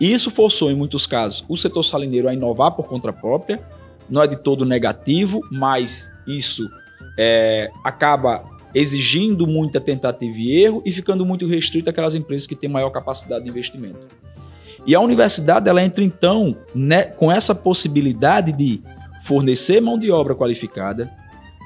E 0.00 0.12
isso 0.12 0.32
forçou, 0.32 0.68
em 0.68 0.74
muitos 0.74 1.06
casos, 1.06 1.44
o 1.48 1.56
setor 1.56 1.84
salineiro 1.84 2.28
a 2.28 2.34
inovar 2.34 2.72
por 2.72 2.88
conta 2.88 3.12
própria. 3.12 3.62
Não 4.10 4.20
é 4.20 4.26
de 4.26 4.34
todo 4.34 4.64
negativo, 4.64 5.40
mas 5.52 6.10
isso 6.26 6.68
é, 7.24 7.70
acaba 7.84 8.44
exigindo 8.74 9.46
muita 9.46 9.80
tentativa 9.80 10.36
e 10.36 10.60
erro 10.60 10.82
e 10.84 10.90
ficando 10.90 11.24
muito 11.24 11.46
restrito 11.46 11.88
àquelas 11.88 12.16
empresas 12.16 12.48
que 12.48 12.56
têm 12.56 12.68
maior 12.68 12.90
capacidade 12.90 13.44
de 13.44 13.50
investimento. 13.50 14.00
E 14.84 14.94
a 14.94 15.00
universidade 15.00 15.68
ela 15.68 15.82
entra 15.84 16.02
então 16.02 16.56
né, 16.74 17.04
com 17.04 17.30
essa 17.30 17.54
possibilidade 17.54 18.50
de 18.50 18.82
fornecer 19.22 19.80
mão 19.80 19.96
de 19.96 20.10
obra 20.10 20.34
qualificada, 20.34 21.08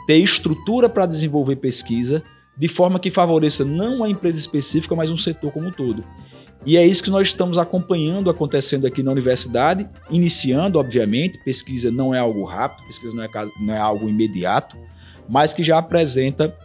ter 0.07 0.19
estrutura 0.19 0.90
para 0.90 1.07
desenvolver 1.07 1.57
pesquisa, 1.57 2.23
de 2.59 2.69
forma 2.69 2.99
que 2.99 3.11
favoreça 3.11 3.64
não 3.64 4.05
a 4.05 4.11
empresa 4.11 4.38
específica, 4.38 4.95
mas 4.95 5.11
um 5.11 5.16
setor 5.16 5.53
como 5.53 5.69
um 5.69 5.73
todo. 5.73 6.05
E 6.66 6.77
é 6.77 6.85
isso 6.85 7.03
que 7.03 7.11
nós 7.11 7.29
estamos 7.29 7.57
acompanhando 7.57 8.29
acontecendo 8.29 8.87
aqui 8.87 9.03
na 9.03 9.12
universidade, 9.12 9.88
iniciando, 10.11 10.79
obviamente, 10.79 11.38
pesquisa 11.45 11.90
não 11.90 12.14
é 12.14 12.19
algo 12.19 12.45
rápido, 12.45 12.87
pesquisa 12.88 13.14
não 13.14 13.23
é, 13.23 13.29
não 13.61 13.75
é 13.75 13.79
algo 13.79 14.09
imediato, 14.09 14.77
mas 15.29 15.53
que 15.53 15.62
já 15.62 15.79
apresenta 15.79 16.57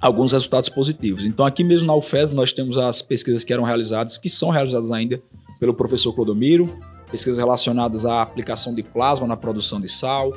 alguns 0.00 0.32
resultados 0.32 0.68
positivos. 0.68 1.24
Então, 1.24 1.44
aqui 1.44 1.64
mesmo 1.64 1.86
na 1.86 1.94
UFES, 1.94 2.30
nós 2.30 2.52
temos 2.52 2.76
as 2.78 3.02
pesquisas 3.02 3.44
que 3.44 3.52
eram 3.52 3.64
realizadas, 3.64 4.18
que 4.18 4.28
são 4.28 4.50
realizadas 4.50 4.90
ainda 4.90 5.20
pelo 5.58 5.74
professor 5.74 6.12
Clodomiro, 6.12 6.78
pesquisas 7.10 7.38
relacionadas 7.38 8.04
à 8.04 8.22
aplicação 8.22 8.74
de 8.74 8.82
plasma 8.82 9.26
na 9.26 9.36
produção 9.36 9.80
de 9.80 9.88
sal, 9.88 10.32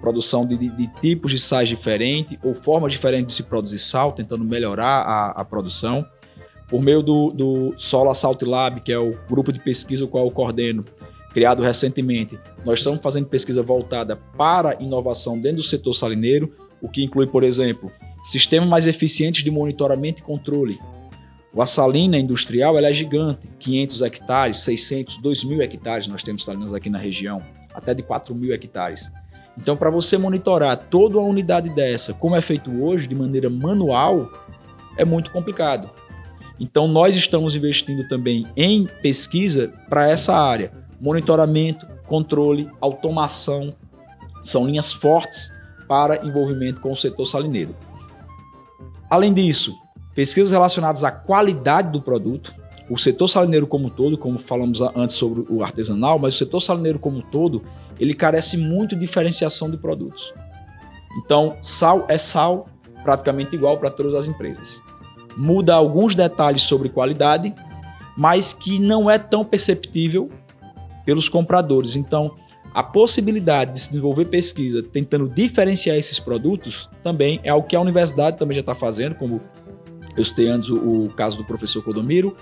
produção 0.00 0.46
de, 0.46 0.56
de, 0.56 0.68
de, 0.68 0.86
tipos 1.00 1.30
de 1.30 1.38
sais 1.38 1.68
diferentes 1.68 2.38
ou 2.42 2.54
formas 2.54 2.92
diferentes 2.92 3.28
de 3.28 3.34
se 3.34 3.42
produzir 3.42 3.78
sal, 3.78 4.12
tentando 4.12 4.44
melhorar 4.44 5.02
a, 5.02 5.30
a 5.30 5.44
produção. 5.44 6.06
Por 6.68 6.82
meio 6.82 7.02
do, 7.02 7.30
do 7.30 7.74
Solo 7.76 8.12
Salt 8.12 8.42
Lab, 8.42 8.80
que 8.80 8.92
é 8.92 8.98
o 8.98 9.16
grupo 9.30 9.52
de 9.52 9.60
pesquisa 9.60 10.04
o 10.04 10.08
qual 10.08 10.24
eu 10.24 10.30
coordeno, 10.32 10.84
criado 11.32 11.62
recentemente, 11.62 12.38
nós 12.64 12.80
estamos 12.80 13.00
fazendo 13.00 13.26
pesquisa 13.26 13.62
voltada 13.62 14.16
para 14.36 14.76
inovação 14.82 15.38
dentro 15.38 15.58
do 15.58 15.62
setor 15.62 15.94
salineiro, 15.94 16.52
o 16.80 16.88
que 16.88 17.04
inclui, 17.04 17.26
por 17.26 17.42
exemplo, 17.42 17.90
sistemas 18.22 18.68
mais 18.68 18.86
eficientes 18.86 19.42
de 19.42 19.50
monitoramento 19.50 20.20
e 20.20 20.24
controle. 20.24 20.78
A 21.58 21.64
salina 21.64 22.18
industrial 22.18 22.76
ela 22.76 22.88
é 22.88 22.94
gigante, 22.94 23.48
500 23.58 24.02
hectares, 24.02 24.58
600, 24.58 25.16
2 25.22 25.44
mil 25.44 25.62
hectares 25.62 26.06
nós 26.06 26.22
temos 26.22 26.44
salinas 26.44 26.74
aqui 26.74 26.90
na 26.90 26.98
região, 26.98 27.40
até 27.74 27.94
de 27.94 28.02
4 28.02 28.34
mil 28.34 28.52
hectares. 28.52 29.10
Então, 29.56 29.74
para 29.74 29.88
você 29.88 30.18
monitorar 30.18 30.76
toda 30.76 31.16
uma 31.18 31.26
unidade 31.26 31.70
dessa, 31.70 32.12
como 32.12 32.36
é 32.36 32.42
feito 32.42 32.70
hoje, 32.82 33.06
de 33.06 33.14
maneira 33.14 33.48
manual, 33.48 34.30
é 34.98 35.04
muito 35.04 35.30
complicado. 35.30 35.90
Então, 36.60 36.86
nós 36.86 37.16
estamos 37.16 37.56
investindo 37.56 38.06
também 38.06 38.46
em 38.54 38.86
pesquisa 39.00 39.72
para 39.88 40.10
essa 40.10 40.34
área: 40.34 40.72
monitoramento, 41.00 41.86
controle, 42.06 42.68
automação. 42.82 43.74
São 44.44 44.66
linhas 44.66 44.92
fortes 44.92 45.55
para 45.86 46.24
envolvimento 46.26 46.80
com 46.80 46.92
o 46.92 46.96
setor 46.96 47.26
salineiro. 47.26 47.74
Além 49.08 49.32
disso, 49.32 49.74
pesquisas 50.14 50.50
relacionadas 50.50 51.04
à 51.04 51.10
qualidade 51.10 51.92
do 51.92 52.02
produto, 52.02 52.54
o 52.88 52.96
setor 52.96 53.28
salineiro 53.28 53.66
como 53.66 53.90
todo, 53.90 54.16
como 54.16 54.38
falamos 54.38 54.80
antes 54.94 55.16
sobre 55.16 55.44
o 55.48 55.62
artesanal, 55.62 56.18
mas 56.18 56.34
o 56.34 56.38
setor 56.38 56.60
salineiro 56.60 56.98
como 56.98 57.22
todo, 57.22 57.62
ele 57.98 58.14
carece 58.14 58.56
muito 58.56 58.94
de 58.94 59.00
diferenciação 59.00 59.70
de 59.70 59.76
produtos. 59.76 60.32
Então, 61.18 61.56
sal 61.62 62.04
é 62.08 62.18
sal 62.18 62.68
praticamente 63.02 63.54
igual 63.54 63.78
para 63.78 63.90
todas 63.90 64.14
as 64.14 64.26
empresas. 64.26 64.82
Muda 65.36 65.74
alguns 65.74 66.14
detalhes 66.14 66.62
sobre 66.62 66.88
qualidade, 66.88 67.54
mas 68.16 68.52
que 68.52 68.78
não 68.78 69.10
é 69.10 69.18
tão 69.18 69.44
perceptível 69.44 70.30
pelos 71.04 71.28
compradores. 71.28 71.94
Então, 71.94 72.34
a 72.76 72.82
possibilidade 72.82 73.72
de 73.72 73.80
se 73.80 73.88
desenvolver 73.88 74.26
pesquisa 74.26 74.82
tentando 74.82 75.26
diferenciar 75.26 75.96
esses 75.96 76.18
produtos 76.18 76.90
também 77.02 77.40
é 77.42 77.48
algo 77.48 77.66
que 77.66 77.74
a 77.74 77.80
universidade 77.80 78.36
também 78.36 78.54
já 78.54 78.60
está 78.60 78.74
fazendo, 78.74 79.14
como 79.14 79.40
eu 80.14 80.22
citei 80.22 80.46
antes 80.48 80.68
o, 80.68 81.06
o 81.06 81.08
caso 81.16 81.38
do 81.38 81.44
professor 81.44 81.82
Codomiro, 81.82 82.36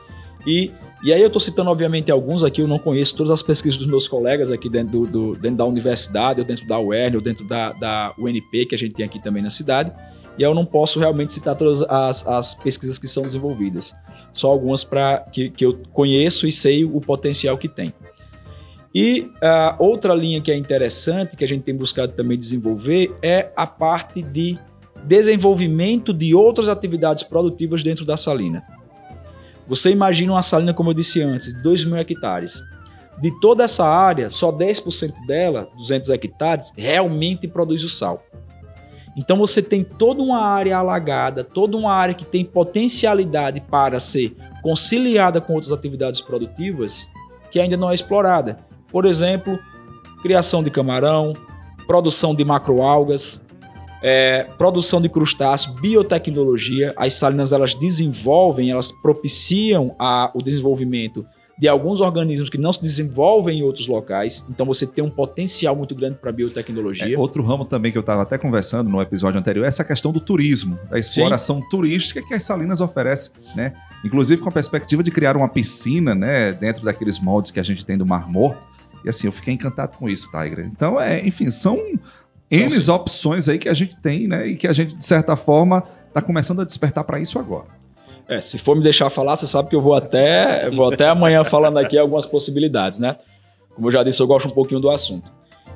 e 0.45 0.73
e 1.05 1.13
aí 1.13 1.21
eu 1.21 1.27
estou 1.27 1.39
citando, 1.39 1.69
obviamente, 1.71 2.11
alguns 2.11 2.43
aqui, 2.43 2.63
eu 2.63 2.67
não 2.67 2.79
conheço 2.79 3.15
todas 3.15 3.31
as 3.31 3.43
pesquisas 3.43 3.77
dos 3.77 3.87
meus 3.87 4.09
colegas 4.09 4.51
aqui 4.51 4.71
dentro, 4.71 5.01
do, 5.01 5.07
do 5.07 5.33
dentro 5.39 5.59
da 5.59 5.67
universidade, 5.67 6.41
ou 6.41 6.47
dentro 6.47 6.67
da 6.67 6.81
UERN, 6.81 7.17
ou 7.17 7.21
dentro 7.21 7.47
da, 7.47 7.75
da 7.75 8.15
UNP, 8.19 8.65
que 8.65 8.75
a 8.75 8.79
gente 8.79 8.95
tem 8.95 9.05
aqui 9.05 9.23
também 9.23 9.43
na 9.43 9.51
cidade. 9.51 9.93
E 10.39 10.43
eu 10.43 10.55
não 10.55 10.65
posso 10.65 10.99
realmente 10.99 11.35
citar 11.35 11.57
todas 11.57 11.83
as, 11.83 12.27
as 12.27 12.55
pesquisas 12.55 12.99
que 12.99 13.07
são 13.07 13.23
desenvolvidas. 13.25 13.95
Só 14.33 14.51
algumas 14.51 14.83
para 14.83 15.19
que, 15.31 15.51
que 15.51 15.67
eu 15.67 15.79
conheço 15.93 16.49
e 16.49 16.53
sei 16.53 16.87
o 16.87 16.99
potencial 17.03 17.59
que 17.59 17.69
tem. 17.69 17.93
E 18.95 19.33
uh, 19.43 19.75
outra 19.79 20.15
linha 20.15 20.41
que 20.41 20.53
é 20.53 20.57
interessante, 20.57 21.37
que 21.37 21.45
a 21.45 21.49
gente 21.49 21.63
tem 21.63 21.75
buscado 21.75 22.13
também 22.13 22.39
desenvolver, 22.39 23.13
é 23.21 23.51
a 23.57 23.67
parte 23.67 24.23
de 24.23 24.57
desenvolvimento 25.03 26.13
de 26.13 26.33
outras 26.35 26.69
atividades 26.69 27.25
produtivas 27.25 27.83
dentro 27.83 28.05
da 28.05 28.17
salina. 28.17 28.63
Você 29.67 29.91
imagina 29.91 30.33
uma 30.33 30.43
salina, 30.43 30.73
como 30.73 30.91
eu 30.91 30.95
disse 30.95 31.21
antes, 31.21 31.49
de 31.49 31.63
2 31.63 31.85
mil 31.85 31.97
hectares. 31.97 32.63
De 33.21 33.31
toda 33.41 33.65
essa 33.65 33.85
área, 33.85 34.31
só 34.31 34.53
10% 34.53 35.13
dela, 35.27 35.69
200 35.77 36.11
hectares, 36.11 36.73
realmente 36.77 37.49
produz 37.49 37.83
o 37.83 37.89
sal. 37.89 38.23
Então 39.17 39.37
você 39.37 39.63
tem 39.63 39.85
toda 39.85 40.23
uma 40.23 40.41
área 40.41 40.77
alagada, 40.77 41.45
toda 41.45 41.77
uma 41.77 41.93
área 41.93 42.15
que 42.15 42.25
tem 42.25 42.45
potencialidade 42.45 43.61
para 43.61 44.01
ser 44.01 44.37
conciliada 44.63 45.41
com 45.41 45.55
outras 45.55 45.73
atividades 45.73 46.21
produtivas 46.21 47.09
que 47.55 47.61
ainda 47.61 47.77
não 47.77 47.89
é 47.89 47.95
explorada. 47.95 48.57
Por 48.95 49.07
exemplo, 49.07 49.59
criação 50.23 50.63
de 50.63 50.71
camarão, 50.71 51.33
produção 51.85 52.33
de 52.33 52.45
macroalgas, 52.45 53.45
é, 54.01 54.47
produção 54.57 55.01
de 55.01 55.09
crustáceos, 55.09 55.75
biotecnologia. 55.81 56.95
As 56.97 57.15
salinas 57.15 57.51
elas 57.51 57.75
desenvolvem, 57.75 58.71
elas 58.71 58.93
propiciam 58.93 59.97
a, 59.99 60.31
o 60.33 60.41
desenvolvimento 60.41 61.27
de 61.59 61.67
alguns 61.67 62.01
organismos 62.01 62.49
que 62.49 62.57
não 62.57 62.73
se 62.73 62.81
desenvolvem 62.81 63.59
em 63.59 63.63
outros 63.65 63.89
locais. 63.89 64.45
Então 64.49 64.65
você 64.65 64.87
tem 64.87 65.03
um 65.03 65.11
potencial 65.11 65.75
muito 65.75 65.93
grande 65.93 66.19
para 66.21 66.31
biotecnologia. 66.31 67.13
É, 67.13 67.19
outro 67.19 67.43
ramo 67.43 67.65
também 67.65 67.91
que 67.91 67.99
eu 67.99 68.01
estava 68.01 68.23
até 68.23 68.39
conversando 68.39 68.89
no 68.89 69.03
episódio 69.03 69.41
anterior 69.41 69.65
é 69.65 69.69
essa 69.69 69.85
questão 69.85 70.13
do 70.13 70.21
turismo, 70.21 70.79
da 70.89 71.01
exploração 71.01 71.61
Sim. 71.61 71.69
turística 71.69 72.23
que 72.23 72.33
as 72.33 72.45
salinas 72.45 72.81
oferecem, 72.81 73.33
né? 73.57 73.73
Inclusive 74.05 74.41
com 74.41 74.49
a 74.51 74.53
perspectiva 74.53 75.03
de 75.03 75.11
criar 75.11 75.37
uma 75.37 75.49
piscina, 75.49 76.15
né, 76.15 76.53
dentro 76.53 76.85
daqueles 76.85 77.19
moldes 77.19 77.51
que 77.51 77.59
a 77.59 77.65
gente 77.65 77.85
tem 77.85 77.99
do 77.99 78.07
Mar 78.07 78.31
Morto. 78.31 78.74
E 79.05 79.09
assim, 79.09 79.27
eu 79.27 79.33
fiquei 79.33 79.55
encantado 79.55 79.97
com 79.99 80.09
isso, 80.09 80.31
Tiger. 80.31 80.67
Então, 80.67 81.01
é, 81.01 81.27
enfim, 81.27 81.51
são 81.51 81.79
N 82.51 82.91
opções 82.91 83.49
aí 83.49 83.59
que 83.59 83.69
a 83.69 83.75
gente 83.75 83.97
tem, 83.97 84.27
né? 84.27 84.47
E 84.49 84.57
que 84.57 84.67
a 84.67 84.73
gente, 84.73 84.97
de 84.97 85.05
certa 85.05 85.37
forma, 85.37 85.85
está 86.09 86.23
começando 86.23 86.63
a 86.63 86.65
despertar 86.65 87.05
para 87.05 87.19
isso 87.19 87.39
agora. 87.39 87.67
É, 88.27 88.41
se 88.41 88.57
for 88.57 88.75
me 88.75 88.83
deixar 88.83 89.11
falar, 89.11 89.37
você 89.37 89.47
sabe 89.47 89.69
que 89.69 89.77
eu 89.77 89.83
vou 89.83 89.95
até, 89.95 90.71
vou 90.71 90.91
até 90.91 91.09
amanhã 91.09 91.45
falando 91.45 91.79
aqui 91.79 91.99
algumas 91.99 92.25
possibilidades, 92.25 92.99
né? 92.99 93.17
Como 93.75 93.89
eu 93.89 93.93
já 93.93 94.03
disse, 94.03 94.23
eu 94.23 94.27
gosto 94.27 94.49
um 94.49 94.53
pouquinho 94.53 94.81
do 94.81 94.91
assunto. 94.91 95.31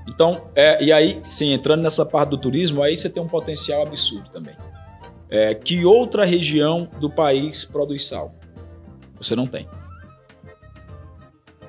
Então, 0.06 0.40
é, 0.54 0.82
e 0.82 0.90
aí, 0.90 1.20
sim, 1.22 1.52
entrando 1.52 1.82
nessa 1.82 2.06
parte 2.06 2.30
do 2.30 2.38
turismo, 2.38 2.82
aí 2.82 2.96
você 2.96 3.10
tem 3.10 3.22
um 3.22 3.28
potencial 3.28 3.82
absurdo 3.82 4.30
também. 4.30 4.54
É, 5.28 5.54
que 5.54 5.84
outra 5.84 6.24
região 6.24 6.88
do 6.98 7.10
país 7.10 7.64
produz 7.66 8.04
sal? 8.04 8.32
Você 9.20 9.36
não 9.36 9.46
tem. 9.46 9.68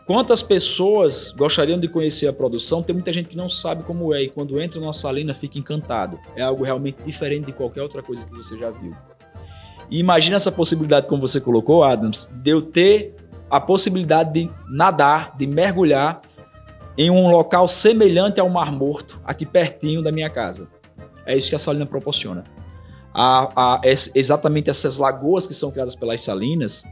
Quantas 0.09 0.41
pessoas 0.41 1.29
gostariam 1.37 1.79
de 1.79 1.87
conhecer 1.87 2.25
a 2.25 2.33
produção? 2.33 2.81
Tem 2.81 2.95
muita 2.95 3.13
gente 3.13 3.29
que 3.29 3.37
não 3.37 3.47
sabe 3.47 3.83
como 3.83 4.11
é 4.11 4.23
e 4.23 4.27
quando 4.27 4.59
entra 4.59 4.79
numa 4.79 4.91
salina 4.91 5.35
fica 5.35 5.59
encantado. 5.59 6.19
É 6.35 6.41
algo 6.41 6.63
realmente 6.63 6.97
diferente 7.05 7.45
de 7.45 7.51
qualquer 7.51 7.83
outra 7.83 8.01
coisa 8.01 8.25
que 8.25 8.33
você 8.33 8.57
já 8.57 8.71
viu. 8.71 8.95
E 9.87 9.99
imagina 9.99 10.35
essa 10.35 10.51
possibilidade, 10.51 11.05
como 11.05 11.21
você 11.21 11.39
colocou, 11.39 11.83
Adams, 11.83 12.27
de 12.41 12.49
eu 12.49 12.59
ter 12.59 13.13
a 13.51 13.61
possibilidade 13.61 14.33
de 14.33 14.51
nadar, 14.67 15.37
de 15.37 15.45
mergulhar 15.45 16.23
em 16.97 17.11
um 17.11 17.29
local 17.29 17.67
semelhante 17.67 18.39
ao 18.39 18.49
Mar 18.49 18.71
Morto, 18.71 19.21
aqui 19.23 19.45
pertinho 19.45 20.01
da 20.01 20.11
minha 20.11 20.27
casa. 20.31 20.67
É 21.23 21.37
isso 21.37 21.49
que 21.49 21.55
a 21.55 21.59
salina 21.59 21.85
proporciona. 21.85 22.45
A, 23.13 23.75
a, 23.75 23.81
exatamente 24.15 24.71
essas 24.71 24.97
lagoas 24.97 25.45
que 25.45 25.53
são 25.53 25.69
criadas 25.69 25.93
pelas 25.93 26.21
salinas, 26.21 26.83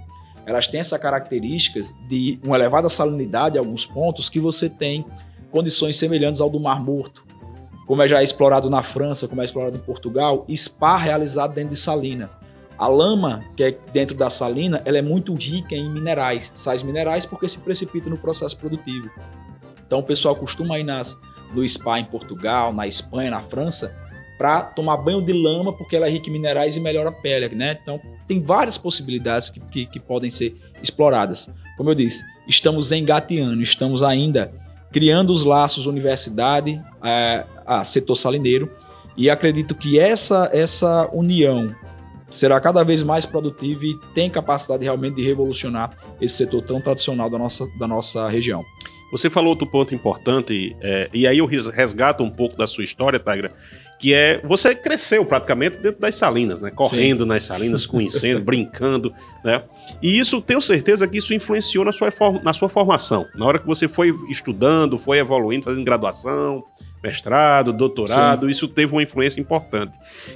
elas 0.47 0.65
têm 0.65 0.79
essa 0.79 0.97
características 0.97 1.93
de 2.07 2.39
uma 2.41 2.55
elevada 2.55 2.87
salinidade 2.87 3.57
em 3.57 3.59
alguns 3.59 3.85
pontos 3.85 4.29
que 4.29 4.39
você 4.39 4.69
tem 4.69 5.05
condições 5.51 5.97
semelhantes 5.97 6.39
ao 6.39 6.49
do 6.49 6.57
Mar 6.57 6.81
Morto. 6.81 7.25
Como 7.85 8.01
é 8.01 8.07
já 8.07 8.23
explorado 8.23 8.69
na 8.69 8.81
França, 8.81 9.27
como 9.27 9.41
é 9.41 9.45
explorado 9.45 9.75
em 9.75 9.81
Portugal, 9.81 10.45
spa 10.55 10.95
realizado 10.95 11.53
dentro 11.53 11.71
de 11.71 11.79
salina. 11.79 12.29
A 12.77 12.87
lama, 12.87 13.43
que 13.57 13.63
é 13.63 13.77
dentro 13.91 14.15
da 14.15 14.29
salina, 14.29 14.81
ela 14.85 14.97
é 14.97 15.01
muito 15.01 15.33
rica 15.33 15.75
em 15.75 15.91
minerais, 15.91 16.51
sais 16.55 16.81
minerais, 16.81 17.25
porque 17.25 17.49
se 17.49 17.59
precipita 17.59 18.09
no 18.09 18.17
processo 18.17 18.55
produtivo. 18.55 19.09
Então 19.85 19.99
o 19.99 20.03
pessoal 20.03 20.35
costuma 20.35 20.79
ir 20.79 20.83
nas, 20.83 21.19
no 21.53 21.67
spa 21.67 21.99
em 21.99 22.05
Portugal, 22.05 22.71
na 22.71 22.87
Espanha, 22.87 23.31
na 23.31 23.41
França, 23.41 23.93
para 24.37 24.61
tomar 24.61 24.97
banho 24.97 25.21
de 25.21 25.33
lama, 25.33 25.73
porque 25.73 25.95
ela 25.95 26.07
é 26.07 26.09
rica 26.09 26.29
em 26.29 26.33
minerais 26.33 26.75
e 26.75 26.79
melhora 26.79 27.09
a 27.09 27.11
pele, 27.11 27.55
né? 27.55 27.77
Então 27.81 27.99
tem 28.27 28.41
várias 28.41 28.77
possibilidades 28.77 29.49
que, 29.49 29.59
que, 29.59 29.85
que 29.85 29.99
podem 29.99 30.29
ser 30.29 30.55
exploradas. 30.81 31.49
Como 31.75 31.89
eu 31.89 31.95
disse, 31.95 32.23
estamos 32.47 32.91
engateando, 32.91 33.61
estamos 33.61 34.03
ainda 34.03 34.51
criando 34.91 35.31
os 35.31 35.43
laços 35.43 35.85
universidade 35.85 36.81
é, 37.03 37.45
a 37.65 37.83
setor 37.83 38.15
salineiro 38.15 38.71
e 39.15 39.29
acredito 39.29 39.75
que 39.75 39.99
essa, 39.99 40.49
essa 40.53 41.09
união 41.11 41.75
será 42.29 42.59
cada 42.59 42.83
vez 42.83 43.01
mais 43.01 43.25
produtiva 43.25 43.85
e 43.85 43.97
tem 44.13 44.29
capacidade 44.29 44.83
realmente 44.83 45.15
de 45.15 45.23
revolucionar 45.23 45.91
esse 46.21 46.37
setor 46.37 46.61
tão 46.61 46.79
tradicional 46.79 47.29
da 47.29 47.37
nossa, 47.37 47.67
da 47.79 47.87
nossa 47.87 48.27
região. 48.27 48.63
Você 49.11 49.29
falou 49.29 49.51
outro 49.51 49.65
ponto 49.65 49.95
importante, 49.95 50.75
é, 50.81 51.09
e 51.13 51.25
aí 51.25 51.37
eu 51.37 51.45
resgato 51.45 52.23
um 52.23 52.29
pouco 52.29 52.57
da 52.57 52.67
sua 52.67 52.83
história, 52.83 53.17
Tigra, 53.17 53.49
que 53.97 54.13
é 54.13 54.39
você 54.43 54.75
cresceu 54.75 55.25
praticamente 55.25 55.77
dentro 55.77 55.99
das 56.01 56.15
salinas, 56.15 56.61
né? 56.61 56.69
Correndo 56.71 57.23
Sim. 57.23 57.29
nas 57.29 57.43
salinas, 57.45 57.85
conhecendo, 57.85 58.41
brincando, 58.43 59.13
né? 59.43 59.63
E 60.01 60.19
isso, 60.19 60.41
tenho 60.41 60.61
certeza 60.61 61.07
que 61.07 61.17
isso 61.17 61.33
influenciou 61.33 61.85
na 61.85 61.91
sua, 61.91 62.11
na 62.43 62.53
sua 62.53 62.69
formação. 62.69 63.25
Na 63.33 63.45
hora 63.45 63.59
que 63.59 63.65
você 63.65 63.87
foi 63.87 64.13
estudando, 64.29 64.97
foi 64.97 65.19
evoluindo, 65.19 65.63
fazendo 65.63 65.85
graduação, 65.85 66.63
mestrado, 67.01 67.71
doutorado, 67.71 68.45
Sim. 68.45 68.51
isso 68.51 68.67
teve 68.67 68.91
uma 68.91 69.03
influência 69.03 69.39
importante. 69.39 69.93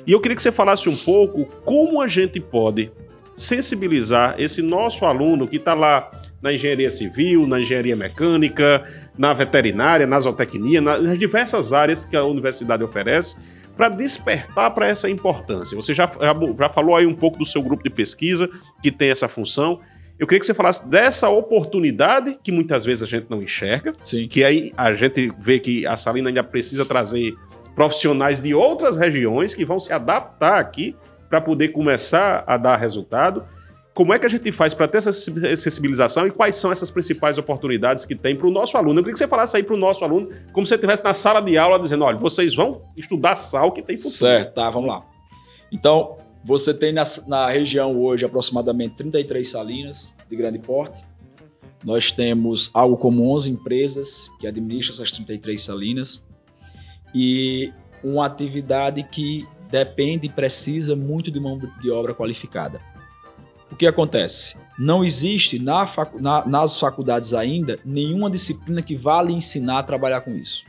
E 0.07 0.11
eu 0.11 0.19
queria 0.21 0.35
que 0.35 0.41
você 0.41 0.51
falasse 0.51 0.87
um 0.89 0.95
pouco 0.95 1.45
como 1.65 2.01
a 2.01 2.07
gente 2.07 2.39
pode 2.39 2.91
sensibilizar 3.35 4.35
esse 4.37 4.61
nosso 4.61 5.05
aluno 5.05 5.47
que 5.47 5.57
está 5.57 5.73
lá 5.73 6.11
na 6.41 6.53
engenharia 6.53 6.89
civil, 6.89 7.45
na 7.45 7.59
engenharia 7.59 7.95
mecânica, 7.95 8.83
na 9.17 9.33
veterinária, 9.33 10.07
na 10.07 10.19
zootecnia, 10.19 10.81
nas 10.81 11.17
diversas 11.19 11.71
áreas 11.71 12.03
que 12.03 12.15
a 12.15 12.23
universidade 12.23 12.83
oferece, 12.83 13.37
para 13.75 13.89
despertar 13.89 14.71
para 14.71 14.87
essa 14.87 15.09
importância. 15.09 15.75
Você 15.75 15.93
já, 15.93 16.11
já 16.57 16.69
falou 16.69 16.95
aí 16.95 17.05
um 17.05 17.15
pouco 17.15 17.37
do 17.37 17.45
seu 17.45 17.61
grupo 17.61 17.83
de 17.83 17.89
pesquisa, 17.89 18.49
que 18.81 18.91
tem 18.91 19.09
essa 19.09 19.27
função. 19.27 19.79
Eu 20.19 20.27
queria 20.27 20.39
que 20.39 20.45
você 20.45 20.53
falasse 20.53 20.85
dessa 20.87 21.29
oportunidade 21.29 22.37
que 22.43 22.51
muitas 22.51 22.85
vezes 22.85 23.01
a 23.01 23.07
gente 23.07 23.27
não 23.29 23.41
enxerga, 23.41 23.93
Sim. 24.03 24.27
que 24.27 24.43
aí 24.43 24.71
a 24.77 24.93
gente 24.93 25.31
vê 25.39 25.59
que 25.59 25.85
a 25.85 25.95
Salina 25.97 26.29
ainda 26.29 26.43
precisa 26.43 26.85
trazer 26.85 27.33
profissionais 27.75 28.39
de 28.39 28.53
outras 28.53 28.97
regiões 28.97 29.55
que 29.55 29.65
vão 29.65 29.79
se 29.79 29.91
adaptar 29.93 30.59
aqui 30.59 30.95
para 31.29 31.39
poder 31.39 31.69
começar 31.69 32.43
a 32.45 32.57
dar 32.57 32.75
resultado. 32.75 33.43
Como 33.93 34.13
é 34.13 34.19
que 34.19 34.25
a 34.25 34.29
gente 34.29 34.51
faz 34.53 34.73
para 34.73 34.87
ter 34.87 34.99
essa 34.99 35.11
sensibilização 35.11 36.25
e 36.25 36.31
quais 36.31 36.55
são 36.55 36.71
essas 36.71 36.89
principais 36.89 37.37
oportunidades 37.37 38.05
que 38.05 38.15
tem 38.15 38.35
para 38.35 38.47
o 38.47 38.51
nosso 38.51 38.77
aluno? 38.77 38.99
Eu 38.99 39.03
queria 39.03 39.13
que 39.13 39.19
você 39.19 39.27
falasse 39.27 39.57
aí 39.57 39.63
para 39.63 39.75
o 39.75 39.77
nosso 39.77 40.05
aluno, 40.05 40.29
como 40.53 40.65
se 40.65 40.69
você 40.69 40.75
estivesse 40.75 41.03
na 41.03 41.13
sala 41.13 41.41
de 41.41 41.57
aula 41.57 41.77
dizendo: 41.77 42.05
olha, 42.05 42.17
vocês 42.17 42.55
vão 42.55 42.81
estudar 42.95 43.35
sal 43.35 43.71
que 43.71 43.81
tem 43.81 43.97
futuro. 43.97 44.15
Certo, 44.15 44.53
tá, 44.53 44.69
vamos 44.69 44.89
lá. 44.89 45.03
Então, 45.71 46.17
você 46.43 46.73
tem 46.73 46.93
na, 46.93 47.03
na 47.27 47.49
região 47.49 47.99
hoje 47.99 48.25
aproximadamente 48.25 48.95
33 48.95 49.47
salinas 49.47 50.15
de 50.29 50.35
grande 50.37 50.59
porte. 50.59 50.97
Nós 51.83 52.11
temos 52.11 52.69
algo 52.73 52.95
como 52.95 53.29
11 53.35 53.49
empresas 53.49 54.29
que 54.39 54.47
administram 54.47 54.93
essas 54.93 55.11
33 55.11 55.61
salinas 55.61 56.25
e 57.13 57.73
uma 58.03 58.25
atividade 58.25 59.03
que 59.03 59.45
depende 59.69 60.27
e 60.27 60.29
precisa 60.29 60.95
muito 60.95 61.31
de 61.31 61.39
mão 61.39 61.59
de 61.81 61.91
obra 61.91 62.13
qualificada. 62.13 62.79
O 63.71 63.75
que 63.75 63.87
acontece? 63.87 64.55
Não 64.77 65.03
existe 65.03 65.59
na 65.59 65.87
facu 65.87 66.21
na, 66.21 66.45
nas 66.45 66.79
faculdades 66.79 67.33
ainda 67.33 67.79
nenhuma 67.85 68.29
disciplina 68.29 68.81
que 68.81 68.95
vale 68.95 69.33
ensinar 69.33 69.79
a 69.79 69.83
trabalhar 69.83 70.21
com 70.21 70.31
isso. 70.31 70.63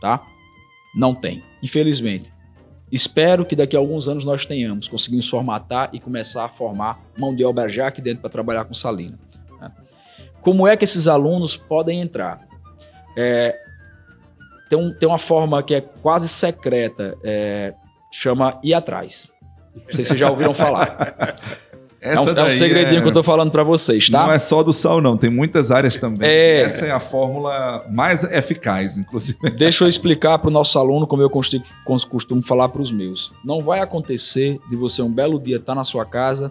Tá? 0.00 0.22
Não 0.94 1.14
tem, 1.14 1.42
infelizmente. 1.62 2.32
Espero 2.90 3.44
que 3.44 3.54
daqui 3.54 3.76
a 3.76 3.78
alguns 3.78 4.08
anos 4.08 4.24
nós 4.24 4.44
tenhamos, 4.44 4.88
conseguimos 4.88 5.28
formatar 5.28 5.90
e 5.92 6.00
começar 6.00 6.44
a 6.44 6.48
formar 6.48 7.00
mão 7.16 7.34
de 7.34 7.44
obra 7.44 7.68
já 7.68 7.86
aqui 7.86 8.00
dentro 8.00 8.20
para 8.20 8.30
trabalhar 8.30 8.64
com 8.64 8.74
salina. 8.74 9.18
Né? 9.60 9.70
Como 10.40 10.66
é 10.66 10.76
que 10.76 10.84
esses 10.84 11.06
alunos 11.06 11.56
podem 11.56 12.00
entrar? 12.00 12.40
É, 13.16 13.56
tem, 14.68 14.78
um, 14.78 14.92
tem, 14.92 15.08
uma 15.08 15.18
forma 15.18 15.62
que 15.62 15.74
é 15.74 15.80
quase 15.80 16.28
secreta, 16.28 17.16
é, 17.22 17.74
chama 18.10 18.58
ir 18.62 18.74
atrás. 18.74 19.30
Não 19.74 19.92
sei 19.92 20.04
se 20.04 20.08
vocês 20.08 20.20
já 20.20 20.30
ouviram 20.30 20.54
falar. 20.54 21.14
É 22.02 22.18
um, 22.18 22.28
é 22.28 22.44
um, 22.44 22.50
segredinho 22.50 22.98
é... 22.98 23.02
que 23.02 23.08
eu 23.08 23.12
tô 23.12 23.22
falando 23.22 23.50
para 23.50 23.62
vocês, 23.62 24.08
tá? 24.08 24.22
Não 24.24 24.32
é 24.32 24.38
só 24.38 24.62
do 24.62 24.72
sal, 24.72 25.02
não. 25.02 25.18
Tem 25.18 25.28
muitas 25.28 25.70
áreas 25.70 25.98
também. 25.98 26.28
É... 26.28 26.62
Essa 26.62 26.86
é 26.86 26.90
a 26.90 27.00
fórmula 27.00 27.84
mais 27.90 28.24
eficaz, 28.24 28.96
inclusive. 28.96 29.38
Deixa 29.56 29.84
eu 29.84 29.88
explicar 29.88 30.38
para 30.38 30.48
o 30.48 30.50
nosso 30.50 30.78
aluno 30.78 31.06
como 31.06 31.22
eu 31.22 31.28
costumo 31.30 32.40
falar 32.42 32.70
para 32.70 32.80
os 32.80 32.90
meus. 32.90 33.32
Não 33.44 33.62
vai 33.62 33.80
acontecer 33.80 34.58
de 34.70 34.76
você 34.76 35.02
um 35.02 35.12
belo 35.12 35.38
dia 35.38 35.56
estar 35.56 35.72
tá 35.72 35.74
na 35.74 35.84
sua 35.84 36.06
casa, 36.06 36.50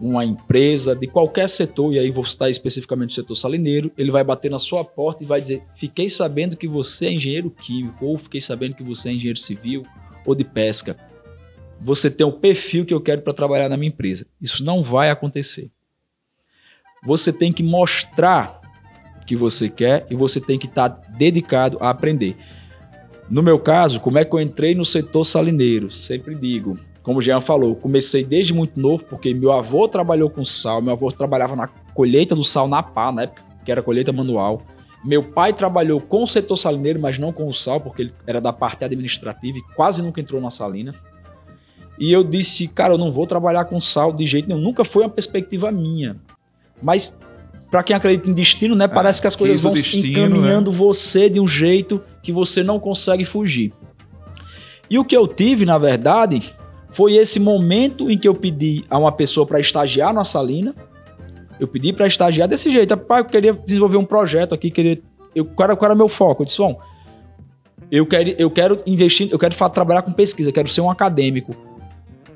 uma 0.00 0.24
empresa 0.24 0.96
de 0.96 1.06
qualquer 1.06 1.48
setor, 1.48 1.94
e 1.94 1.98
aí 2.00 2.10
vou 2.10 2.24
citar 2.24 2.50
especificamente 2.50 3.10
o 3.10 3.14
setor 3.14 3.36
salineiro, 3.36 3.92
ele 3.96 4.10
vai 4.10 4.24
bater 4.24 4.50
na 4.50 4.58
sua 4.58 4.84
porta 4.84 5.22
e 5.22 5.26
vai 5.26 5.40
dizer: 5.40 5.62
Fiquei 5.76 6.10
sabendo 6.10 6.56
que 6.56 6.66
você 6.66 7.06
é 7.06 7.12
engenheiro 7.12 7.50
químico, 7.50 8.04
ou 8.04 8.18
fiquei 8.18 8.40
sabendo 8.40 8.74
que 8.74 8.82
você 8.82 9.10
é 9.10 9.12
engenheiro 9.12 9.38
civil 9.38 9.84
ou 10.24 10.34
de 10.34 10.42
pesca 10.42 10.96
você 11.80 12.10
tem 12.10 12.26
o 12.26 12.32
perfil 12.32 12.84
que 12.84 12.94
eu 12.94 13.00
quero 13.00 13.22
para 13.22 13.32
trabalhar 13.32 13.68
na 13.68 13.76
minha 13.76 13.88
empresa. 13.88 14.26
Isso 14.40 14.64
não 14.64 14.82
vai 14.82 15.10
acontecer. 15.10 15.70
Você 17.04 17.32
tem 17.32 17.52
que 17.52 17.62
mostrar 17.62 18.60
que 19.26 19.36
você 19.36 19.68
quer 19.68 20.06
e 20.10 20.14
você 20.14 20.40
tem 20.40 20.58
que 20.58 20.66
estar 20.66 20.88
tá 20.88 21.08
dedicado 21.16 21.78
a 21.80 21.90
aprender. 21.90 22.36
No 23.28 23.42
meu 23.42 23.58
caso, 23.58 24.00
como 24.00 24.18
é 24.18 24.24
que 24.24 24.34
eu 24.34 24.40
entrei 24.40 24.74
no 24.74 24.84
setor 24.84 25.24
salineiro? 25.24 25.90
Sempre 25.90 26.34
digo, 26.34 26.78
como 27.02 27.18
o 27.18 27.22
Jean 27.22 27.40
falou, 27.40 27.74
comecei 27.74 28.24
desde 28.24 28.52
muito 28.52 28.80
novo, 28.80 29.04
porque 29.04 29.34
meu 29.34 29.52
avô 29.52 29.88
trabalhou 29.88 30.30
com 30.30 30.44
sal, 30.44 30.80
meu 30.80 30.92
avô 30.92 31.08
trabalhava 31.08 31.56
na 31.56 31.66
colheita 31.66 32.34
do 32.34 32.44
sal 32.44 32.68
na 32.68 32.82
pá, 32.82 33.12
né? 33.12 33.30
Que 33.64 33.72
era 33.72 33.82
colheita 33.82 34.12
manual. 34.12 34.62
Meu 35.04 35.22
pai 35.22 35.52
trabalhou 35.52 36.00
com 36.00 36.22
o 36.22 36.26
setor 36.26 36.56
salineiro, 36.56 37.00
mas 37.00 37.18
não 37.18 37.32
com 37.32 37.48
o 37.48 37.54
sal, 37.54 37.80
porque 37.80 38.02
ele 38.02 38.12
era 38.26 38.40
da 38.40 38.52
parte 38.52 38.84
administrativa 38.84 39.58
e 39.58 39.62
quase 39.74 40.02
nunca 40.02 40.20
entrou 40.20 40.40
na 40.40 40.50
salina. 40.50 40.94
E 41.98 42.12
eu 42.12 42.22
disse, 42.22 42.68
cara, 42.68 42.94
eu 42.94 42.98
não 42.98 43.10
vou 43.10 43.26
trabalhar 43.26 43.64
com 43.64 43.80
sal 43.80 44.12
de 44.12 44.26
jeito 44.26 44.48
nenhum. 44.48 44.60
Nunca 44.60 44.84
foi 44.84 45.02
uma 45.04 45.10
perspectiva 45.10 45.70
minha. 45.72 46.16
Mas 46.82 47.16
para 47.70 47.82
quem 47.82 47.96
acredita 47.96 48.30
em 48.30 48.34
destino, 48.34 48.74
né, 48.74 48.86
parece 48.86 49.20
é, 49.20 49.22
que 49.22 49.26
as 49.26 49.36
coisas 49.36 49.60
vão 49.60 49.72
destino, 49.72 50.06
encaminhando 50.06 50.70
né? 50.70 50.76
você 50.76 51.28
de 51.28 51.40
um 51.40 51.48
jeito 51.48 52.02
que 52.22 52.32
você 52.32 52.62
não 52.62 52.78
consegue 52.78 53.24
fugir. 53.24 53.72
E 54.90 54.98
o 54.98 55.04
que 55.04 55.16
eu 55.16 55.26
tive, 55.26 55.64
na 55.64 55.78
verdade, 55.78 56.54
foi 56.90 57.14
esse 57.14 57.40
momento 57.40 58.10
em 58.10 58.18
que 58.18 58.28
eu 58.28 58.34
pedi 58.34 58.84
a 58.88 58.98
uma 58.98 59.10
pessoa 59.10 59.46
para 59.46 59.58
estagiar 59.58 60.12
na 60.12 60.24
salina. 60.24 60.74
Eu 61.58 61.66
pedi 61.66 61.92
para 61.92 62.06
estagiar 62.06 62.46
desse 62.46 62.70
jeito. 62.70 62.96
Pai, 62.96 63.22
eu 63.22 63.24
queria 63.24 63.52
desenvolver 63.52 63.96
um 63.96 64.04
projeto 64.04 64.54
aqui, 64.54 64.70
queria 64.70 65.00
eu 65.34 65.44
qual 65.44 65.68
era, 65.68 65.76
qual 65.76 65.90
era 65.90 65.94
meu 65.94 66.08
foco? 66.08 66.42
Eu 66.42 66.46
disse, 66.46 66.56
bom, 66.56 66.80
eu 67.90 68.06
quero, 68.06 68.30
eu 68.38 68.50
quero 68.50 68.80
investir, 68.86 69.28
eu 69.30 69.38
quero 69.38 69.54
trabalhar 69.68 70.00
com 70.00 70.10
pesquisa, 70.10 70.50
quero 70.50 70.66
ser 70.68 70.80
um 70.80 70.90
acadêmico 70.90 71.54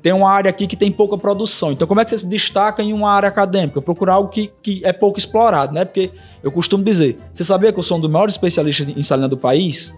tem 0.01 0.11
uma 0.11 0.29
área 0.31 0.49
aqui 0.49 0.65
que 0.65 0.75
tem 0.75 0.91
pouca 0.91 1.17
produção. 1.17 1.71
Então, 1.71 1.87
como 1.87 2.01
é 2.01 2.03
que 2.03 2.09
você 2.09 2.17
se 2.17 2.27
destaca 2.27 2.81
em 2.81 2.91
uma 2.91 3.11
área 3.11 3.29
acadêmica? 3.29 3.81
Procurar 3.81 4.13
algo 4.15 4.29
que, 4.29 4.51
que 4.61 4.81
é 4.83 4.91
pouco 4.91 5.19
explorado, 5.19 5.73
né? 5.73 5.85
Porque 5.85 6.11
eu 6.41 6.51
costumo 6.51 6.83
dizer, 6.83 7.19
você 7.31 7.43
sabia 7.43 7.71
que 7.71 7.77
eu 7.77 7.83
sou 7.83 7.97
um 7.97 8.01
dos 8.01 8.09
maiores 8.09 8.33
especialistas 8.33 8.87
em 8.87 9.03
salina 9.03 9.27
do 9.27 9.37
país? 9.37 9.93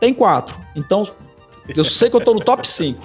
Tem 0.00 0.12
quatro. 0.12 0.56
Então, 0.74 1.08
eu 1.76 1.84
sei 1.84 2.10
que 2.10 2.16
eu 2.16 2.18
estou 2.18 2.34
no 2.34 2.40
top 2.40 2.66
5. 2.66 3.00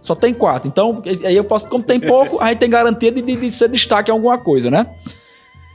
Só 0.00 0.14
tem 0.14 0.32
quatro. 0.32 0.68
Então, 0.68 1.02
aí 1.24 1.36
eu 1.36 1.44
posso, 1.44 1.68
como 1.68 1.82
tem 1.82 1.98
pouco, 1.98 2.40
a 2.40 2.48
gente 2.48 2.58
tem 2.58 2.70
garantia 2.70 3.10
de, 3.10 3.20
de, 3.20 3.36
de 3.36 3.50
ser 3.50 3.68
destaque 3.68 4.10
em 4.10 4.14
alguma 4.14 4.38
coisa, 4.38 4.70
né? 4.70 4.86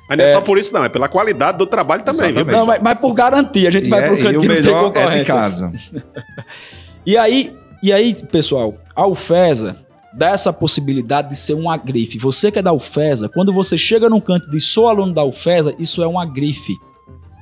Mas 0.08 0.18
não 0.18 0.26
é, 0.26 0.28
só 0.30 0.40
por 0.40 0.58
isso, 0.58 0.74
não, 0.74 0.86
é 0.86 0.90
pela 0.90 1.10
qualidade 1.10 1.58
do 1.58 1.66
trabalho 1.66 2.04
também, 2.04 2.32
viu? 2.32 2.46
Não, 2.46 2.66
mas, 2.66 2.82
mas 2.82 2.98
por 3.00 3.14
garantia, 3.14 3.68
a 3.68 3.72
gente 3.72 3.88
E, 3.88 3.90
vai 3.90 4.04
é, 4.04 4.08
pro 4.08 4.18
canto 4.18 4.38
o 4.38 4.42
que 4.42 4.48
não 4.48 4.56
tem 4.56 4.64
é 4.64 4.68
de 4.68 4.72
concorrência. 4.72 5.34
casa. 5.34 5.72
E 7.08 7.16
aí, 7.16 7.56
e 7.84 7.94
aí, 7.94 8.16
pessoal, 8.16 8.74
a 8.96 9.06
UFESA 9.06 9.86
dá 10.14 10.30
essa 10.30 10.54
possibilidade 10.54 11.30
de 11.30 11.36
ser 11.36 11.54
uma 11.54 11.76
grife. 11.76 12.18
Você 12.18 12.52
que 12.52 12.60
é 12.60 12.62
da 12.62 12.72
UFESA, 12.72 13.28
quando 13.28 13.52
você 13.52 13.78
chega 13.78 14.10
num 14.10 14.22
canto 14.22 14.50
de 14.50 14.62
sou 14.62 14.88
aluno 14.88 15.14
da 15.14 15.24
UFESA, 15.24 15.76
isso 15.78 16.02
é 16.02 16.08
uma 16.08 16.26
grife. 16.26 16.74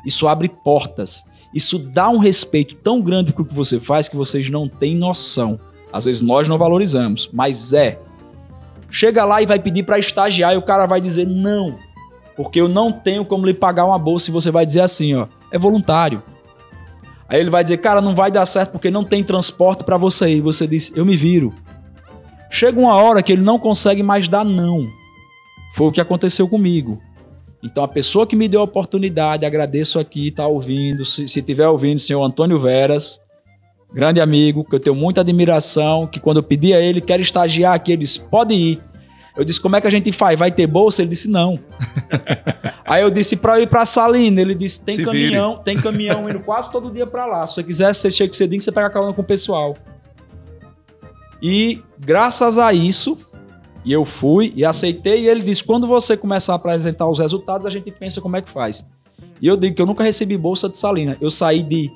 Isso 0.06 0.28
abre 0.28 0.50
portas. 0.50 1.24
Isso 1.54 1.78
dá 1.78 2.10
um 2.10 2.18
respeito 2.18 2.76
tão 2.76 3.00
grande 3.00 3.32
pro 3.32 3.46
que 3.46 3.54
você 3.54 3.80
faz 3.80 4.10
que 4.10 4.16
vocês 4.16 4.50
não 4.50 4.68
têm 4.68 4.96
noção. 4.96 5.60
Às 5.92 6.06
vezes 6.06 6.24
nós 6.24 6.48
não 6.48 6.58
valorizamos, 6.58 7.30
mas 7.32 7.74
é. 7.74 8.00
Chega 8.90 9.24
lá 9.24 9.42
e 9.42 9.46
vai 9.46 9.60
pedir 9.60 9.84
para 9.84 10.00
estagiar 10.00 10.54
e 10.54 10.58
o 10.58 10.62
cara 10.64 10.88
vai 10.88 11.00
dizer 11.00 11.28
não, 11.28 11.76
porque 12.36 12.60
eu 12.60 12.68
não 12.68 12.92
tenho 12.92 13.24
como 13.24 13.46
lhe 13.46 13.54
pagar 13.54 13.86
uma 13.86 13.98
bolsa 13.98 14.30
e 14.30 14.34
você 14.34 14.50
vai 14.50 14.66
dizer 14.66 14.82
assim, 14.82 15.14
ó, 15.14 15.28
é 15.52 15.58
voluntário. 15.58 16.22
Aí 17.34 17.40
ele 17.40 17.50
vai 17.50 17.64
dizer, 17.64 17.78
cara, 17.78 18.00
não 18.00 18.14
vai 18.14 18.32
dar 18.32 18.46
certo 18.46 18.74
porque 18.74 18.92
não 18.92 19.04
tem 19.04 19.24
transporte 19.24 19.84
para 19.84 19.98
você 19.98 20.36
ir. 20.36 20.42
Você 20.42 20.68
diz, 20.68 20.92
eu 20.96 21.04
me 21.04 21.18
viro. 21.18 21.52
Chega 22.48 22.80
uma 22.80 22.94
hora 22.94 23.24
que 23.24 23.34
ele 23.34 23.42
não 23.42 23.58
consegue 23.58 24.04
mais 24.04 24.28
dar 24.28 24.46
não. 24.46 24.88
Foi 25.74 25.88
o 25.88 25.92
que 25.92 26.00
aconteceu 26.00 26.48
comigo. 26.48 27.02
Então 27.64 27.84
a 27.84 27.88
pessoa 27.88 28.28
que 28.28 28.36
me 28.36 28.48
deu 28.48 28.62
a 28.62 28.66
oportunidade, 28.66 29.48
agradeço 29.48 29.98
aqui, 29.98 30.30
tá 30.30 30.46
ouvindo. 30.46 31.04
Se, 31.06 31.28
se 31.28 31.42
tiver 31.42 31.68
ouvindo, 31.68 31.98
senhor 31.98 32.24
Antônio 32.24 32.60
Veras, 32.60 33.20
grande 33.92 34.22
amigo, 34.22 34.64
que 34.64 34.76
eu 34.76 34.80
tenho 34.80 34.96
muita 34.96 35.22
admiração, 35.22 36.06
que 36.06 36.20
quando 36.20 36.38
eu 36.38 36.44
pedi 36.44 36.72
a 36.72 36.80
ele, 36.80 37.02
quer 37.02 37.20
estagiar 37.20 37.74
aqui, 37.74 37.94
ele 37.94 38.04
disse, 38.04 38.20
pode 38.20 38.54
ir. 38.54 38.80
Eu 39.36 39.44
disse, 39.44 39.60
como 39.60 39.76
é 39.76 39.82
que 39.82 39.88
a 39.88 39.90
gente 39.90 40.12
faz? 40.12 40.38
Vai 40.38 40.52
ter 40.52 40.68
bolsa? 40.68 41.02
Ele 41.02 41.10
disse, 41.10 41.28
não. 41.28 41.60
Aí 42.86 43.02
eu 43.02 43.10
disse, 43.10 43.36
pra 43.36 43.58
eu 43.58 43.64
ir 43.64 43.68
pra 43.68 43.86
Salina, 43.86 44.40
ele 44.40 44.54
disse, 44.54 44.84
tem 44.84 44.96
Se 44.96 45.04
caminhão, 45.04 45.58
tem 45.58 45.76
caminhão 45.76 46.30
indo 46.30 46.40
quase 46.40 46.72
todo 46.72 46.92
dia 46.92 47.08
pra 47.08 47.26
lá. 47.26 47.48
Se 47.48 47.56
você 47.56 47.64
quiser, 47.64 47.96
você 47.96 48.12
chega 48.12 48.34
cedinho, 48.34 48.62
você 48.62 48.72
pega 48.72 48.90
carona 48.90 49.14
com 49.14 49.22
o 49.22 49.26
pessoal. 49.26 49.76
E 51.42 51.82
graças 52.00 52.60
a 52.60 52.72
isso, 52.72 53.18
e 53.84 53.92
eu 53.92 54.06
fui 54.06 54.54
e 54.56 54.64
aceitei, 54.64 55.24
e 55.24 55.28
ele 55.28 55.42
disse, 55.42 55.64
quando 55.64 55.88
você 55.88 56.16
começar 56.16 56.54
a 56.54 56.56
apresentar 56.56 57.08
os 57.10 57.18
resultados, 57.18 57.66
a 57.66 57.70
gente 57.70 57.90
pensa 57.90 58.22
como 58.22 58.38
é 58.38 58.42
que 58.42 58.52
faz. 58.52 58.86
E 59.42 59.48
eu 59.48 59.58
digo 59.58 59.76
que 59.76 59.82
eu 59.82 59.86
nunca 59.86 60.04
recebi 60.04 60.38
bolsa 60.38 60.70
de 60.70 60.78
Salina. 60.78 61.18
Eu 61.20 61.32
saí 61.32 61.64
de 61.64 61.90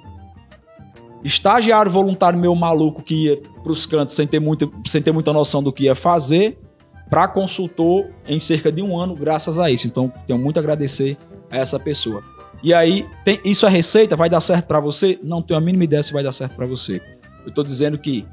estagiário 1.23 1.91
voluntário 1.91 2.39
meu 2.39 2.55
maluco 2.55 3.01
que 3.01 3.25
ia 3.25 3.41
pros 3.63 3.85
cantos 3.85 4.15
sem 4.15 4.25
ter, 4.25 4.39
muita, 4.39 4.69
sem 4.85 5.01
ter 5.01 5.11
muita 5.11 5.31
noção 5.31 5.61
do 5.61 5.71
que 5.71 5.83
ia 5.83 5.95
fazer, 5.95 6.57
para 7.09 7.27
consultor 7.27 8.07
em 8.27 8.39
cerca 8.39 8.71
de 8.71 8.81
um 8.81 8.99
ano, 8.99 9.15
graças 9.15 9.57
a 9.57 9.69
isso. 9.71 9.87
Então, 9.87 10.11
tenho 10.25 10.39
muito 10.39 10.57
a 10.57 10.59
agradecer 10.59 11.17
a 11.49 11.57
essa 11.57 11.79
pessoa. 11.79 12.23
E 12.61 12.73
aí, 12.73 13.07
tem, 13.23 13.39
isso 13.45 13.65
é 13.65 13.69
receita? 13.69 14.15
Vai 14.15 14.29
dar 14.29 14.41
certo 14.41 14.65
para 14.65 14.79
você? 14.79 15.19
Não 15.23 15.41
tenho 15.41 15.57
a 15.57 15.61
mínima 15.61 15.83
ideia 15.83 16.03
se 16.03 16.11
vai 16.11 16.23
dar 16.23 16.31
certo 16.31 16.55
para 16.55 16.65
você. 16.65 17.01
Eu 17.45 17.51
tô 17.51 17.63
dizendo 17.63 17.97
que 17.97 18.25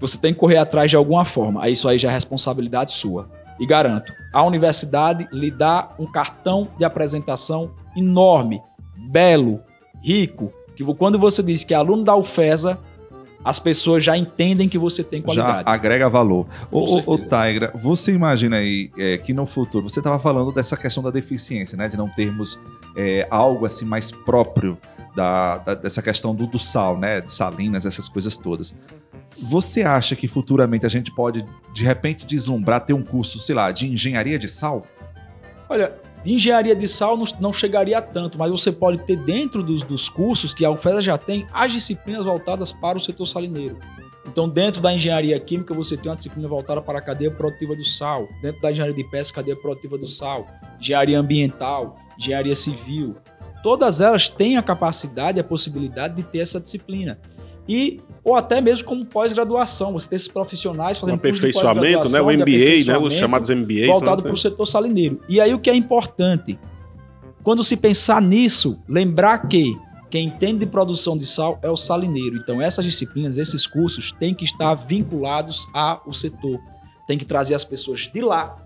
você 0.00 0.18
tem 0.18 0.32
que 0.32 0.40
correr 0.40 0.58
atrás 0.58 0.90
de 0.90 0.96
alguma 0.96 1.24
forma. 1.24 1.68
Isso 1.68 1.88
aí 1.88 1.98
já 1.98 2.10
é 2.10 2.12
responsabilidade 2.12 2.92
sua. 2.92 3.28
E 3.58 3.66
garanto, 3.66 4.12
a 4.32 4.42
universidade 4.44 5.28
lhe 5.32 5.50
dá 5.50 5.90
um 5.98 6.06
cartão 6.06 6.68
de 6.76 6.84
apresentação 6.84 7.70
enorme, 7.96 8.60
belo, 8.96 9.60
rico, 10.02 10.52
que 10.74 10.84
quando 10.94 11.18
você 11.18 11.42
diz 11.42 11.62
que 11.62 11.72
é 11.72 11.76
aluno 11.76 12.02
da 12.02 12.16
UFESA, 12.16 12.78
as 13.44 13.58
pessoas 13.58 14.02
já 14.02 14.16
entendem 14.16 14.68
que 14.68 14.78
você 14.78 15.04
tem 15.04 15.20
Já 15.20 15.24
qualidade. 15.26 15.62
agrega 15.68 16.08
valor. 16.08 16.46
Ô, 16.72 16.84
ô 17.06 17.18
Tigra, 17.18 17.70
você 17.74 18.12
imagina 18.12 18.56
aí 18.56 18.90
é, 18.96 19.18
que 19.18 19.34
no 19.34 19.44
futuro, 19.46 19.88
você 19.90 20.00
estava 20.00 20.18
falando 20.18 20.50
dessa 20.50 20.76
questão 20.76 21.02
da 21.02 21.10
deficiência, 21.10 21.76
né? 21.76 21.86
De 21.88 21.96
não 21.96 22.08
termos 22.08 22.58
é, 22.96 23.26
algo 23.30 23.66
assim 23.66 23.84
mais 23.84 24.10
próprio 24.10 24.78
da, 25.14 25.58
da- 25.58 25.74
dessa 25.74 26.00
questão 26.00 26.34
do, 26.34 26.46
do 26.46 26.58
sal, 26.58 26.96
né? 26.98 27.20
De 27.20 27.30
salinas, 27.32 27.84
essas 27.84 28.08
coisas 28.08 28.36
todas. 28.36 28.74
Você 29.42 29.82
acha 29.82 30.16
que 30.16 30.26
futuramente 30.28 30.86
a 30.86 30.88
gente 30.88 31.12
pode, 31.14 31.44
de 31.74 31.84
repente, 31.84 32.24
deslumbrar, 32.24 32.80
ter 32.86 32.92
um 32.94 33.02
curso, 33.02 33.38
sei 33.40 33.54
lá, 33.54 33.70
de 33.72 33.86
engenharia 33.92 34.38
de 34.38 34.48
sal? 34.48 34.86
Olha, 35.68 35.92
engenharia 36.32 36.74
de 36.74 36.88
sal 36.88 37.16
não, 37.16 37.24
não 37.38 37.52
chegaria 37.52 37.98
a 37.98 38.02
tanto, 38.02 38.38
mas 38.38 38.50
você 38.50 38.72
pode 38.72 38.98
ter 39.04 39.16
dentro 39.16 39.62
dos, 39.62 39.82
dos 39.82 40.08
cursos 40.08 40.54
que 40.54 40.64
a 40.64 40.70
UFESA 40.70 41.02
já 41.02 41.18
tem 41.18 41.46
as 41.52 41.72
disciplinas 41.72 42.24
voltadas 42.24 42.72
para 42.72 42.96
o 42.96 43.00
setor 43.00 43.26
salineiro. 43.26 43.78
Então, 44.26 44.48
dentro 44.48 44.80
da 44.80 44.92
engenharia 44.92 45.38
química, 45.38 45.74
você 45.74 45.96
tem 45.96 46.10
uma 46.10 46.16
disciplina 46.16 46.48
voltada 46.48 46.80
para 46.80 46.98
a 46.98 47.02
cadeia 47.02 47.30
produtiva 47.30 47.76
do 47.76 47.84
sal. 47.84 48.28
Dentro 48.40 48.60
da 48.62 48.72
engenharia 48.72 48.94
de 48.94 49.04
pesca, 49.04 49.36
cadeia 49.36 49.56
produtiva 49.56 49.98
do 49.98 50.08
sal. 50.08 50.46
Engenharia 50.80 51.18
ambiental, 51.18 51.98
engenharia 52.18 52.56
civil. 52.56 53.16
Todas 53.62 54.00
elas 54.00 54.28
têm 54.28 54.56
a 54.56 54.62
capacidade 54.62 55.38
a 55.38 55.44
possibilidade 55.44 56.16
de 56.16 56.22
ter 56.22 56.38
essa 56.38 56.58
disciplina. 56.58 57.18
E, 57.68 58.00
ou 58.24 58.34
até 58.34 58.60
mesmo 58.60 58.86
como 58.86 59.04
pós-graduação, 59.04 59.92
você 59.92 60.08
tem 60.08 60.16
esses 60.16 60.28
profissionais 60.28 60.96
Um 60.96 61.02
fazendo 61.02 61.20
de 61.20 61.28
aperfeiçoamento, 61.28 62.08
né? 62.08 62.20
O 62.22 62.26
MBA, 62.26 62.84
né? 62.86 62.98
Os 62.98 63.12
chamados 63.12 63.50
MBAs. 63.50 63.86
voltado 63.86 64.22
né? 64.22 64.28
para 64.28 64.34
o 64.34 64.36
setor 64.36 64.66
salineiro. 64.66 65.20
E 65.28 65.40
aí 65.40 65.52
o 65.52 65.58
que 65.58 65.68
é 65.68 65.74
importante? 65.74 66.58
Quando 67.42 67.62
se 67.62 67.76
pensar 67.76 68.22
nisso, 68.22 68.78
lembrar 68.88 69.46
que 69.46 69.76
quem 70.10 70.28
entende 70.28 70.60
de 70.60 70.66
produção 70.66 71.18
de 71.18 71.26
sal 71.26 71.58
é 71.60 71.68
o 71.68 71.76
salineiro. 71.76 72.36
Então 72.36 72.62
essas 72.62 72.84
disciplinas, 72.84 73.36
esses 73.36 73.66
cursos 73.66 74.12
têm 74.12 74.32
que 74.32 74.46
estar 74.46 74.74
vinculados 74.74 75.68
ao 75.74 76.10
setor. 76.12 76.58
Tem 77.06 77.18
que 77.18 77.26
trazer 77.26 77.54
as 77.54 77.64
pessoas 77.64 78.08
de 78.10 78.20
lá 78.22 78.56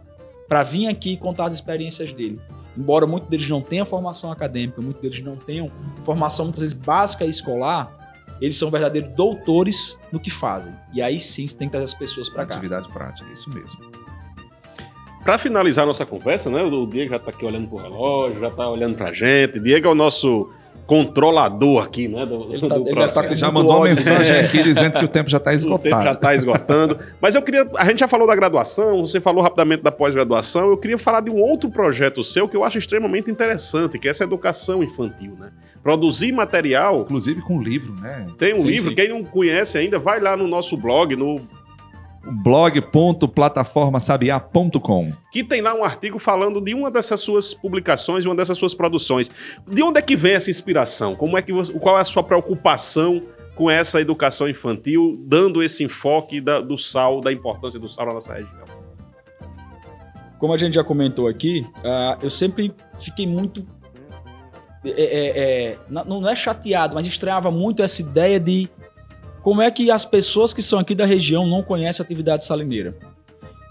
para 0.46 0.62
vir 0.62 0.86
aqui 0.86 1.16
contar 1.16 1.46
as 1.46 1.54
experiências 1.54 2.12
dele. 2.12 2.38
Embora 2.76 3.08
muitos 3.08 3.28
deles 3.28 3.48
não 3.48 3.60
tenham 3.60 3.84
formação 3.84 4.30
acadêmica, 4.30 4.80
muitos 4.80 5.02
deles 5.02 5.20
não 5.20 5.34
tenham 5.34 5.68
formação 6.04 6.44
muitas 6.44 6.60
vezes 6.60 6.76
básica 6.76 7.24
e 7.24 7.28
escolar, 7.28 7.97
eles 8.40 8.56
são 8.56 8.70
verdadeiros 8.70 9.10
doutores 9.14 9.98
no 10.12 10.20
que 10.20 10.30
fazem. 10.30 10.72
E 10.92 11.02
aí 11.02 11.18
sim 11.20 11.46
você 11.46 11.56
tem 11.56 11.68
que 11.68 11.72
trazer 11.72 11.86
as 11.86 11.94
pessoas 11.94 12.28
para 12.28 12.46
cá. 12.46 12.54
Atividade 12.54 12.88
prática, 12.88 13.28
isso 13.32 13.50
mesmo. 13.50 13.90
Para 15.22 15.36
finalizar 15.36 15.84
nossa 15.84 16.06
conversa, 16.06 16.48
né? 16.48 16.62
O 16.62 16.86
Diego 16.86 17.10
já 17.10 17.18
tá 17.18 17.30
aqui 17.30 17.44
olhando 17.44 17.68
pro 17.68 17.78
relógio, 17.78 18.40
já 18.40 18.50
tá 18.50 18.68
olhando 18.68 18.96
pra 18.96 19.12
gente. 19.12 19.60
Diego 19.60 19.88
é 19.88 19.90
o 19.90 19.94
nosso 19.94 20.50
controlador 20.88 21.82
aqui, 21.84 22.08
né? 22.08 22.24
Do, 22.24 22.48
Ele 22.50 22.66
tá- 22.66 22.78
do 22.78 22.88
ele 22.88 22.94
deve 22.98 23.12
tá 23.12 23.32
Já 23.34 23.52
mandou 23.52 23.76
uma 23.76 23.84
mensagem 23.84 24.36
É. 24.36 24.40
aqui 24.40 24.62
dizendo 24.62 24.98
que 24.98 25.04
o 25.04 25.08
tempo 25.08 25.28
já 25.28 25.36
está 25.36 25.50
O 25.50 25.52
tempo 25.52 25.82
já 25.82 25.88
esgotado. 25.90 26.14
está 26.16 26.34
esgotando. 26.34 26.98
Mas 27.20 27.34
eu 27.34 27.42
queria. 27.42 27.68
A 27.76 27.84
gente 27.84 27.98
já 28.00 28.08
falou 28.08 28.26
da 28.26 28.34
graduação, 28.34 29.04
você 29.04 29.20
falou 29.20 29.42
rapidamente 29.42 29.82
da 29.82 29.92
pós-graduação. 29.92 30.70
Eu 30.70 30.78
queria 30.78 30.96
falar 30.96 31.20
de 31.20 31.30
um 31.30 31.38
outro 31.38 31.68
projeto 31.70 32.24
seu 32.24 32.48
que 32.48 32.56
eu 32.56 32.64
acho 32.64 32.78
extremamente 32.78 33.30
interessante, 33.30 33.98
que 33.98 34.08
é 34.08 34.10
essa 34.10 34.24
educação 34.24 34.82
infantil, 34.82 35.36
né? 35.38 35.50
Produzir 35.82 36.32
material. 36.32 37.02
Inclusive 37.02 37.42
com 37.42 37.60
livro, 37.62 37.92
né? 38.00 38.26
Tem 38.38 38.54
um 38.54 38.62
Sim, 38.62 38.68
livro, 38.68 38.88
sim. 38.88 38.94
quem 38.96 39.10
não 39.10 39.22
conhece 39.22 39.76
ainda, 39.76 39.98
vai 39.98 40.18
lá 40.20 40.38
no 40.38 40.48
nosso 40.48 40.74
blog, 40.74 41.14
no 41.14 41.42
blog.plataformasabiá.com. 42.42 45.12
que 45.32 45.42
tem 45.44 45.60
lá 45.60 45.74
um 45.74 45.82
artigo 45.84 46.18
falando 46.18 46.60
de 46.60 46.74
uma 46.74 46.90
dessas 46.90 47.20
suas 47.20 47.54
publicações, 47.54 48.22
de 48.22 48.28
uma 48.28 48.34
dessas 48.36 48.56
suas 48.58 48.74
produções. 48.74 49.30
De 49.66 49.82
onde 49.82 49.98
é 49.98 50.02
que 50.02 50.16
vem 50.16 50.34
essa 50.34 50.50
inspiração? 50.50 51.14
Como 51.16 51.36
é 51.38 51.42
que 51.42 51.52
você- 51.52 51.72
qual 51.74 51.98
é 51.98 52.00
a 52.00 52.04
sua 52.04 52.22
preocupação 52.22 53.22
com 53.54 53.70
essa 53.70 54.00
educação 54.00 54.48
infantil, 54.48 55.20
dando 55.26 55.62
esse 55.62 55.82
enfoque 55.84 56.40
da- 56.40 56.60
do 56.60 56.76
sal, 56.78 57.20
da 57.20 57.32
importância 57.32 57.78
do 57.80 57.88
sal 57.88 58.06
na 58.06 58.14
nossa 58.14 58.34
região? 58.34 58.68
como 60.38 60.52
a 60.52 60.56
gente 60.56 60.74
já 60.74 60.84
comentou 60.84 61.26
aqui, 61.26 61.66
ah, 61.84 62.16
eu 62.22 62.30
sempre 62.30 62.72
fiquei 63.00 63.26
muito. 63.26 63.66
é, 64.84 64.90
é, 64.90 65.72
é, 65.72 65.78
não 65.90 66.28
é 66.28 66.36
chateado, 66.36 66.94
mas 66.94 67.04
estranhava 67.06 67.50
muito 67.50 67.82
essa 67.82 68.00
ideia 68.00 68.38
de 68.38 68.68
como 69.48 69.62
é 69.62 69.70
que 69.70 69.90
as 69.90 70.04
pessoas 70.04 70.52
que 70.52 70.60
são 70.60 70.78
aqui 70.78 70.94
da 70.94 71.06
região 71.06 71.46
não 71.46 71.62
conhecem 71.62 72.02
a 72.02 72.04
atividade 72.04 72.44
salineira. 72.44 72.94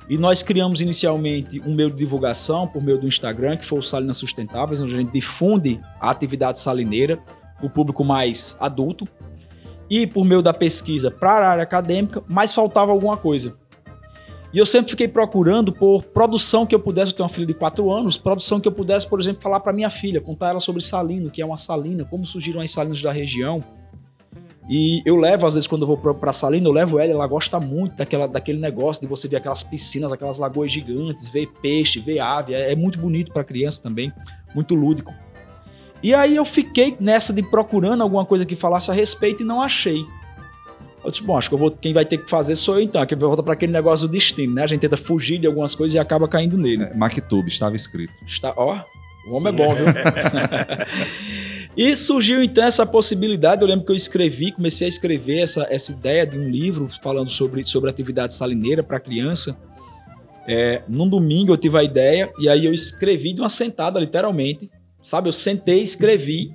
E 0.10 0.18
nós 0.18 0.42
criamos 0.42 0.82
inicialmente 0.82 1.60
um 1.60 1.76
meio 1.76 1.92
de 1.92 1.98
divulgação 1.98 2.68
por 2.68 2.82
meio 2.82 2.98
do 2.98 3.08
Instagram, 3.08 3.58
que 3.58 3.64
foi 3.64 3.78
o 3.78 3.84
Salinas 3.84 4.18
Sustentáveis, 4.18 4.82
onde 4.82 4.96
a 4.96 4.98
gente 4.98 5.12
difunde 5.12 5.80
a 6.02 6.10
atividade 6.10 6.60
salineira 6.60 7.20
o 7.62 7.70
público 7.70 8.04
mais 8.04 8.58
adulto. 8.60 9.08
E 9.88 10.08
por 10.08 10.26
meio 10.26 10.42
da 10.42 10.52
pesquisa 10.52 11.12
para 11.12 11.46
a 11.46 11.52
área 11.52 11.62
acadêmica, 11.62 12.24
mas 12.28 12.56
faltava 12.56 12.92
alguma 12.92 13.16
coisa. 13.16 13.56
E 14.52 14.58
eu 14.58 14.66
sempre 14.66 14.90
fiquei 14.90 15.08
procurando 15.08 15.72
por 15.72 16.02
produção 16.06 16.66
que 16.66 16.74
eu 16.74 16.80
pudesse, 16.80 17.12
eu 17.12 17.18
tenho 17.18 17.30
uma 17.30 17.34
filha 17.34 17.46
de 17.46 17.54
4 17.54 17.92
anos, 17.92 18.18
produção 18.18 18.60
que 18.60 18.68
eu 18.68 18.72
pudesse, 18.72 19.08
por 19.08 19.22
exemplo, 19.22 19.44
falar 19.44 19.60
para 19.60 19.72
minha 19.72 19.92
filha, 19.92 20.20
contar 20.20 20.50
ela 20.50 20.60
sobre 20.60 20.82
salino, 20.82 21.30
que 21.30 21.40
é 21.40 21.46
uma 21.46 21.58
salina, 21.58 22.04
como 22.04 22.26
surgiram 22.26 22.62
as 22.62 22.72
salinas 22.72 23.00
da 23.00 23.12
região. 23.12 23.64
E 24.70 25.02
eu 25.06 25.16
levo, 25.16 25.46
às 25.48 25.54
vezes, 25.54 25.66
quando 25.68 25.84
eu 25.84 25.88
vou 25.88 25.98
pra- 26.14 26.34
Salina, 26.34 26.68
eu 26.68 26.74
levo 26.74 27.00
ela, 27.00 27.12
ela 27.12 27.28
gosta 27.28 27.58
muito 27.60 27.96
daquela, 27.96 28.28
daquele 28.28 28.60
negócio 28.60 29.02
de 29.02 29.08
você 29.08 29.28
ver 29.28 29.38
aquelas 29.38 29.64
piscinas, 29.64 30.12
aquelas 30.12 30.38
lagoas 30.38 30.72
gigantes, 30.72 31.30
ver 31.30 31.48
peixe, 31.62 32.00
ver 32.00 32.20
ave. 32.20 32.54
É, 32.54 32.74
é 32.74 32.76
muito 32.76 33.00
bonito 33.00 33.32
para 33.32 33.44
criança 33.46 33.82
também, 33.82 34.12
muito 34.54 34.76
lúdico. 34.76 35.14
E 36.04 36.14
aí 36.14 36.36
eu 36.36 36.44
fiquei 36.46 36.96
nessa 37.00 37.32
de 37.34 37.42
procurando 37.42 38.04
alguma 38.04 38.26
coisa 38.26 38.46
que 38.46 38.56
falasse 38.56 38.92
a 38.92 38.94
respeito 38.94 39.42
e 39.42 39.46
não 39.46 39.62
achei. 39.62 40.04
Eu 41.04 41.12
disse, 41.12 41.24
bom, 41.24 41.38
acho 41.38 41.50
que 41.50 41.56
vou, 41.56 41.72
quem 41.72 41.94
vai 41.94 42.04
ter 42.04 42.18
que 42.18 42.30
fazer 42.30 42.56
sou 42.58 42.76
eu 42.76 42.82
então, 42.82 43.06
que 43.06 43.16
volta 43.16 43.42
para 43.42 43.54
aquele 43.54 43.72
negócio 43.72 44.08
do 44.08 44.12
destino, 44.12 44.54
né? 44.56 44.64
A 44.64 44.68
gente 44.68 44.82
tenta 44.82 44.98
fugir 44.98 45.40
de 45.40 45.48
algumas 45.48 45.74
coisas 45.74 45.96
e 45.96 46.00
acaba 46.00 46.28
caindo 46.28 46.58
nele. 46.58 46.84
É, 46.84 46.94
Mactube, 46.94 47.48
estava 47.48 47.76
escrito. 47.76 48.14
Está, 48.26 48.54
ó, 48.58 48.82
O 49.30 49.36
homem 49.36 49.54
é 49.54 49.56
bom, 49.56 49.74
viu? 49.74 49.86
e 51.78 51.96
surgiu 51.96 52.44
então 52.44 52.64
essa 52.64 52.88
possibilidade. 52.88 53.62
Eu 53.62 53.68
lembro 53.68 53.86
que 53.86 53.92
eu 53.92 53.96
escrevi, 53.96 54.52
comecei 54.52 54.88
a 54.88 54.90
escrever 54.90 55.42
essa, 55.42 55.68
essa 55.70 55.92
ideia 55.92 56.26
de 56.26 56.36
um 56.36 56.50
livro 56.50 56.90
falando 57.04 57.30
sobre, 57.30 57.64
sobre 57.64 57.88
atividade 57.88 58.34
salineira 58.34 58.82
para 58.82 59.00
criança. 59.00 59.56
É, 60.48 60.82
num 60.88 61.08
domingo 61.08 61.54
eu 61.54 61.58
tive 61.58 61.78
a 61.78 61.84
ideia 61.84 62.32
e 62.40 62.50
aí 62.50 62.66
eu 62.66 62.74
escrevi 62.74 63.32
de 63.32 63.42
uma 63.42 63.50
sentada, 63.50 64.00
literalmente. 64.00 64.72
Sabe, 65.04 65.30
eu 65.30 65.34
sentei, 65.34 65.84
escrevi. 65.84 66.52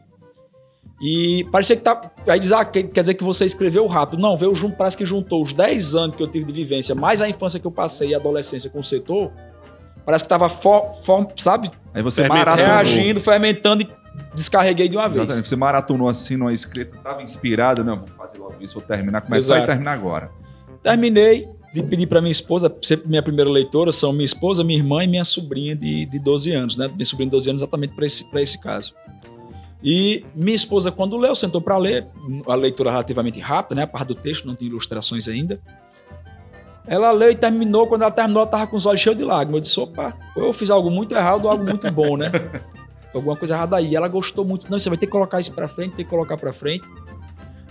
E 1.00 1.46
parecia 1.52 1.76
que 1.76 1.82
tá. 1.82 2.10
Aí 2.26 2.40
diz, 2.40 2.50
ah, 2.50 2.64
quer 2.64 2.82
dizer 2.82 3.14
que 3.14 3.22
você 3.22 3.44
escreveu 3.44 3.86
rápido. 3.86 4.20
Não, 4.20 4.36
veio 4.36 4.54
junto, 4.56 4.76
parece 4.76 4.96
que 4.96 5.06
juntou 5.06 5.40
os 5.40 5.52
10 5.52 5.94
anos 5.94 6.16
que 6.16 6.22
eu 6.22 6.28
tive 6.28 6.46
de 6.46 6.52
vivência, 6.52 6.96
mais 6.96 7.20
a 7.20 7.28
infância 7.28 7.60
que 7.60 7.66
eu 7.66 7.72
passei 7.72 8.08
e 8.08 8.14
a 8.14 8.18
adolescência 8.18 8.68
com 8.68 8.80
o 8.80 8.84
setor. 8.84 9.30
Parece 10.04 10.24
que 10.24 10.28
tava, 10.28 10.48
for, 10.48 11.00
for, 11.04 11.28
sabe? 11.36 11.70
Aí 11.94 12.02
você 12.02 12.22
Fermentando. 12.22 12.46
maratonou. 12.46 12.74
Reagindo, 12.74 13.20
fermentando 13.20 13.82
e 13.82 14.01
descarreguei 14.34 14.88
de 14.88 14.96
uma 14.96 15.08
vez. 15.08 15.18
Exatamente. 15.18 15.48
Você 15.48 15.56
maratonou 15.56 16.08
assim 16.08 16.36
numa 16.36 16.52
escrita, 16.52 16.96
tava 17.02 17.22
inspirado, 17.22 17.84
não, 17.84 17.98
vou 17.98 18.08
fazer 18.08 18.38
logo 18.38 18.56
isso, 18.60 18.74
vou 18.74 18.82
terminar, 18.82 19.20
começar 19.22 19.56
Exato. 19.56 19.64
e 19.64 19.66
terminar 19.66 19.92
agora. 19.92 20.30
Terminei 20.82 21.46
de 21.72 21.82
pedir 21.82 22.06
para 22.06 22.20
minha 22.20 22.32
esposa, 22.32 22.74
sempre 22.82 23.08
minha 23.08 23.22
primeira 23.22 23.50
leitora 23.50 23.92
são 23.92 24.12
minha 24.12 24.24
esposa, 24.24 24.62
minha 24.62 24.78
irmã 24.78 25.02
e 25.02 25.06
minha 25.06 25.24
sobrinha 25.24 25.74
de, 25.74 26.04
de 26.06 26.18
12 26.18 26.52
anos, 26.52 26.76
né? 26.76 26.88
Minha 26.88 27.06
sobrinha 27.06 27.30
de 27.30 27.36
12 27.36 27.50
anos 27.50 27.62
exatamente 27.62 27.94
para 27.94 28.04
esse, 28.04 28.24
pra 28.30 28.42
esse 28.42 28.60
caso. 28.60 28.92
E 29.82 30.24
minha 30.34 30.54
esposa, 30.54 30.92
quando 30.92 31.16
leu, 31.16 31.34
sentou 31.34 31.60
para 31.60 31.76
ler, 31.76 32.06
a 32.46 32.54
leitura 32.54 32.90
relativamente 32.90 33.40
rápida, 33.40 33.74
né? 33.74 33.82
A 33.82 33.86
parte 33.86 34.08
do 34.08 34.14
texto, 34.14 34.46
não 34.46 34.54
tem 34.54 34.68
ilustrações 34.68 35.26
ainda. 35.26 35.58
Ela 36.86 37.10
leu 37.10 37.30
e 37.30 37.34
terminou. 37.34 37.86
Quando 37.86 38.02
ela 38.02 38.10
terminou, 38.10 38.42
ela 38.42 38.50
tava 38.50 38.66
com 38.66 38.76
os 38.76 38.86
olhos 38.86 39.00
cheios 39.00 39.18
de 39.18 39.24
lágrimas. 39.24 39.54
Eu 39.54 39.60
disse: 39.60 39.80
opa, 39.80 40.16
ou 40.36 40.44
eu 40.44 40.52
fiz 40.52 40.70
algo 40.70 40.90
muito 40.90 41.14
errado 41.14 41.46
ou 41.46 41.50
algo 41.50 41.64
muito 41.64 41.90
bom, 41.90 42.16
né? 42.16 42.30
Alguma 43.14 43.36
coisa 43.36 43.54
errada 43.54 43.76
aí. 43.76 43.94
Ela 43.94 44.08
gostou 44.08 44.44
muito. 44.44 44.70
Não, 44.70 44.78
você 44.78 44.88
vai 44.88 44.98
ter 44.98 45.06
que 45.06 45.12
colocar 45.12 45.40
isso 45.40 45.52
para 45.52 45.68
frente, 45.68 45.94
tem 45.96 46.04
que 46.04 46.10
colocar 46.10 46.36
para 46.36 46.52
frente. 46.52 46.86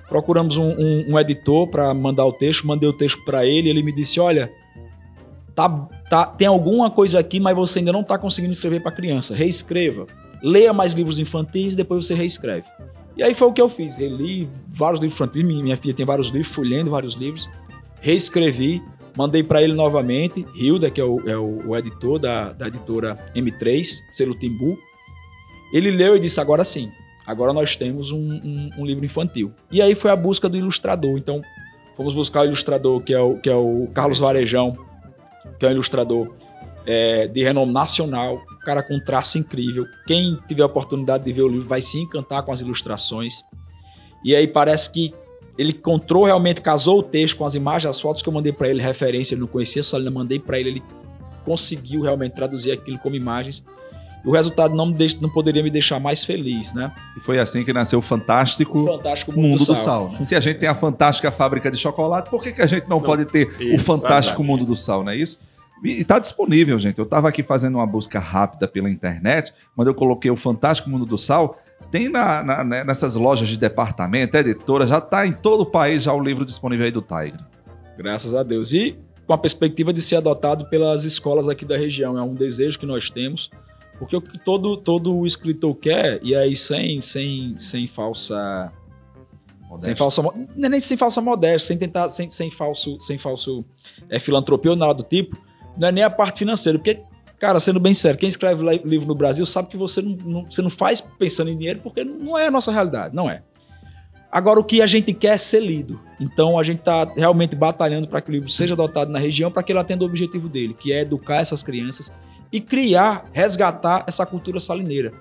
Procuramos 0.07 0.57
um, 0.57 0.69
um- 0.71 1.05
um 1.13 1.19
editor 1.19 1.67
para 1.67 1.93
mandar 1.93 2.25
o 2.25 2.33
texto, 2.33 2.67
mandei 2.67 2.87
o 2.89 2.93
texto 2.93 3.23
para 3.23 3.45
ele. 3.45 3.69
Ele 3.69 3.81
me 3.81 3.91
disse: 3.93 4.19
olha, 4.19 4.51
tá, 5.55 5.69
tá, 6.09 6.25
tem 6.25 6.47
alguma 6.47 6.89
coisa 6.91 7.19
aqui, 7.19 7.39
mas 7.39 7.55
você 7.55 7.79
ainda 7.79 7.91
não 7.93 8.01
está 8.01 8.17
conseguindo 8.17 8.51
escrever 8.51 8.81
para 8.81 8.91
criança. 8.91 9.35
Reescreva. 9.35 10.05
Leia 10.43 10.73
mais 10.73 10.93
livros 10.93 11.19
infantis, 11.19 11.75
depois 11.75 12.05
você 12.05 12.13
reescreve. 12.15 12.65
E 13.15 13.21
aí 13.23 13.33
foi 13.33 13.47
o 13.47 13.53
que 13.53 13.61
eu 13.61 13.69
fiz. 13.69 13.95
Reli 13.97 14.49
vários 14.67 14.99
livros 14.99 15.15
infantis. 15.19 15.43
Minha 15.43 15.77
filha 15.77 15.93
tem 15.93 16.05
vários 16.05 16.27
livros, 16.29 16.47
fui 16.53 16.67
lendo 16.67 16.89
vários 16.89 17.13
livros. 17.13 17.49
Reescrevi, 18.01 18.81
mandei 19.15 19.43
para 19.43 19.61
ele 19.61 19.73
novamente. 19.73 20.45
Hilda, 20.55 20.89
que 20.89 20.99
é 20.99 21.03
o, 21.05 21.29
é 21.29 21.37
o 21.37 21.75
editor 21.77 22.17
da, 22.19 22.51
da 22.53 22.67
editora 22.67 23.15
M3, 23.35 23.85
selo 24.09 24.33
Timbu. 24.35 24.77
Ele 25.73 25.91
leu 25.91 26.15
e 26.15 26.19
disse: 26.19 26.39
agora 26.39 26.63
sim, 26.63 26.91
agora 27.25 27.53
nós 27.53 27.75
temos 27.75 28.11
um, 28.11 28.17
um- 28.17 28.69
um 28.79 28.85
livro 28.85 29.05
infantil. 29.05 29.51
E 29.71 29.81
aí 29.81 29.95
foi 29.95 30.11
a 30.11 30.15
busca 30.15 30.47
do 30.49 30.57
ilustrador. 30.57 31.17
Então, 31.17 31.41
fomos 31.95 32.13
buscar 32.13 32.41
o 32.41 32.45
ilustrador, 32.45 33.01
que 33.01 33.13
é 33.13 33.19
o, 33.19 33.37
que 33.37 33.49
é 33.49 33.55
o 33.55 33.87
Carlos 33.93 34.19
Varejão, 34.19 34.77
que 35.59 35.65
é 35.65 35.69
um 35.69 35.71
ilustrador 35.73 36.33
é, 36.85 37.27
de 37.27 37.43
renome 37.43 37.71
nacional, 37.71 38.35
um 38.51 38.65
cara 38.65 38.81
com 38.83 38.95
um 38.95 38.99
traço 38.99 39.37
incrível. 39.37 39.85
Quem 40.07 40.37
tiver 40.47 40.63
a 40.63 40.65
oportunidade 40.67 41.23
de 41.23 41.31
ver 41.31 41.43
o 41.43 41.47
livro 41.47 41.67
vai 41.67 41.81
se 41.81 41.99
encantar 41.99 42.43
com 42.43 42.51
as 42.51 42.61
ilustrações. 42.61 43.43
E 44.23 44.35
aí 44.35 44.47
parece 44.47 44.91
que 44.91 45.13
ele 45.57 45.71
encontrou 45.71 46.25
realmente, 46.25 46.61
casou 46.61 46.99
o 46.99 47.03
texto 47.03 47.37
com 47.37 47.45
as 47.45 47.55
imagens, 47.55 47.89
as 47.89 47.99
fotos 47.99 48.21
que 48.21 48.29
eu 48.29 48.33
mandei 48.33 48.51
para 48.51 48.67
ele, 48.69 48.81
referência, 48.81 49.33
ele 49.35 49.41
não 49.41 49.47
conhecia 49.47 49.81
essa 49.81 49.99
mandei 50.09 50.39
para 50.39 50.59
ele, 50.59 50.69
ele 50.69 50.83
conseguiu 51.43 52.01
realmente 52.01 52.33
traduzir 52.33 52.71
aquilo 52.71 52.97
como 52.99 53.15
imagens. 53.15 53.63
E 54.23 54.27
o 54.27 54.31
resultado 54.31 54.75
não, 54.75 54.91
deixa, 54.91 55.17
não 55.19 55.29
poderia 55.29 55.63
me 55.63 55.69
deixar 55.71 55.99
mais 55.99 56.23
feliz, 56.23 56.73
né? 56.73 56.91
E 57.17 57.19
foi 57.21 57.39
assim 57.39 57.63
que 57.65 57.73
nasceu 57.73 57.99
o 57.99 58.01
fantástico 58.01 58.79
O 58.79 58.85
fantástico 58.85 59.31
Mundo 59.33 59.63
do 59.65 59.75
Sal. 59.75 60.09
né? 60.11 60.21
Se 60.21 60.35
a 60.35 60.39
gente 60.39 60.59
tem 60.59 60.69
a 60.69 60.75
fantástica 60.75 61.31
fábrica 61.31 61.71
de 61.71 61.77
chocolate, 61.77 62.29
por 62.29 62.41
que, 62.43 62.51
que 62.51 62.61
a 62.61 62.67
gente 62.67 62.83
não, 62.89 62.97
Não, 62.99 63.01
pode 63.05 63.25
ter 63.25 63.47
o 63.47 63.49
exatamente. 63.51 63.83
fantástico 63.83 64.43
Mundo 64.43 64.65
do 64.65 64.75
Sal, 64.75 65.03
não 65.03 65.11
é 65.11 65.15
isso? 65.17 65.39
E 65.83 65.99
está 66.01 66.19
disponível, 66.19 66.77
gente. 66.77 66.99
Eu 66.99 67.05
estava 67.05 67.27
aqui 67.27 67.41
fazendo 67.41 67.75
uma 67.79 67.87
busca 67.87 68.19
rápida 68.19 68.67
pela 68.67 68.87
internet, 68.89 69.51
quando 69.75 69.87
eu 69.87 69.95
coloquei 69.95 70.29
o 70.29 70.37
Fantástico 70.37 70.87
Mundo 70.87 71.07
do 71.07 71.17
Sal, 71.17 71.57
tem 71.89 72.07
na- 72.07 72.43
na- 72.43 72.63
né, 72.63 72.83
nessas 72.83 73.15
lojas 73.15 73.49
de 73.49 73.57
departamento, 73.57 74.37
editora, 74.37 74.85
já 74.85 74.99
está 74.99 75.25
em 75.25 75.33
todo 75.33 75.61
o 75.61 75.65
país 75.65 76.03
já 76.03 76.13
o 76.13 76.21
livro 76.23 76.45
disponível 76.45 76.85
aí 76.85 76.91
do 76.91 77.01
Tiger. 77.01 77.39
Graças 77.97 78.35
a 78.35 78.43
Deus. 78.43 78.71
E 78.73 78.95
com 79.25 79.33
a 79.33 79.37
perspectiva 79.39 79.91
de 79.91 80.01
ser 80.01 80.17
adotado 80.17 80.65
pelas 80.65 81.03
escolas 81.05 81.49
aqui 81.49 81.65
da 81.65 81.75
região. 81.77 82.15
É 82.17 82.21
um 82.21 82.35
desejo 82.35 82.77
que 82.77 82.85
nós 82.85 83.09
temos. 83.09 83.49
Porque 84.01 84.15
o 84.15 84.21
que 84.21 84.39
todo, 84.39 84.77
todo 84.77 85.23
escritor 85.27 85.75
quer, 85.75 86.19
e 86.23 86.35
aí 86.35 86.55
sem, 86.55 86.99
sem, 87.01 87.53
sem 87.59 87.85
falsa. 87.85 88.73
Sem 89.79 89.95
falsa, 89.95 90.23
não 90.23 90.65
é 90.65 90.69
nem 90.69 90.81
sem 90.81 90.97
falsa 90.97 91.21
modéstia, 91.21 91.67
sem 91.67 91.77
tentar, 91.77 92.09
sem, 92.09 92.27
sem 92.27 92.49
falso, 92.49 92.99
sem 92.99 93.19
falso 93.19 93.63
é, 94.09 94.17
filantropia 94.17 94.71
ou 94.71 94.75
nada 94.75 94.95
do 94.95 95.03
tipo, 95.03 95.37
não 95.77 95.87
é 95.87 95.91
nem 95.91 96.03
a 96.03 96.09
parte 96.09 96.39
financeira, 96.39 96.79
porque, 96.79 96.99
cara, 97.37 97.59
sendo 97.59 97.79
bem 97.79 97.93
sério, 97.93 98.19
quem 98.19 98.27
escreve 98.27 98.67
li- 98.67 98.81
livro 98.83 99.07
no 99.07 99.13
Brasil 99.13 99.45
sabe 99.45 99.67
que 99.69 99.77
você 99.77 100.01
não, 100.01 100.17
não- 100.25 100.45
você 100.45 100.63
não 100.63 100.71
faz 100.71 100.99
pensando 100.99 101.51
em 101.51 101.57
dinheiro, 101.57 101.79
porque 101.83 102.03
não 102.03 102.35
é 102.39 102.47
a 102.47 102.51
nossa 102.51 102.71
realidade, 102.71 103.15
não 103.15 103.29
é. 103.29 103.43
Agora, 104.31 104.59
o 104.59 104.63
que 104.63 104.81
a 104.81 104.87
gente 104.87 105.13
quer 105.13 105.35
é 105.35 105.37
ser 105.37 105.61
lido. 105.61 105.99
Então, 106.19 106.57
a 106.57 106.63
gente 106.63 106.79
está 106.79 107.03
realmente 107.15 107.55
batalhando 107.55 108.07
para 108.07 108.19
que 108.19 108.29
o 108.29 108.33
livro 108.33 108.49
seja 108.49 108.73
adotado 108.73 109.11
na 109.11 109.19
região, 109.19 109.51
para 109.51 109.61
que 109.61 109.71
ele 109.71 109.79
atenda 109.79 110.03
o 110.03 110.07
objetivo 110.07 110.49
dele, 110.49 110.73
que 110.73 110.91
é 110.91 111.01
educar 111.01 111.35
essas 111.37 111.61
crianças 111.61 112.11
e 112.51 112.59
criar, 112.59 113.25
resgatar 113.31 114.03
essa 114.07 114.25
cultura 114.25 114.59
salineira. 114.59 115.13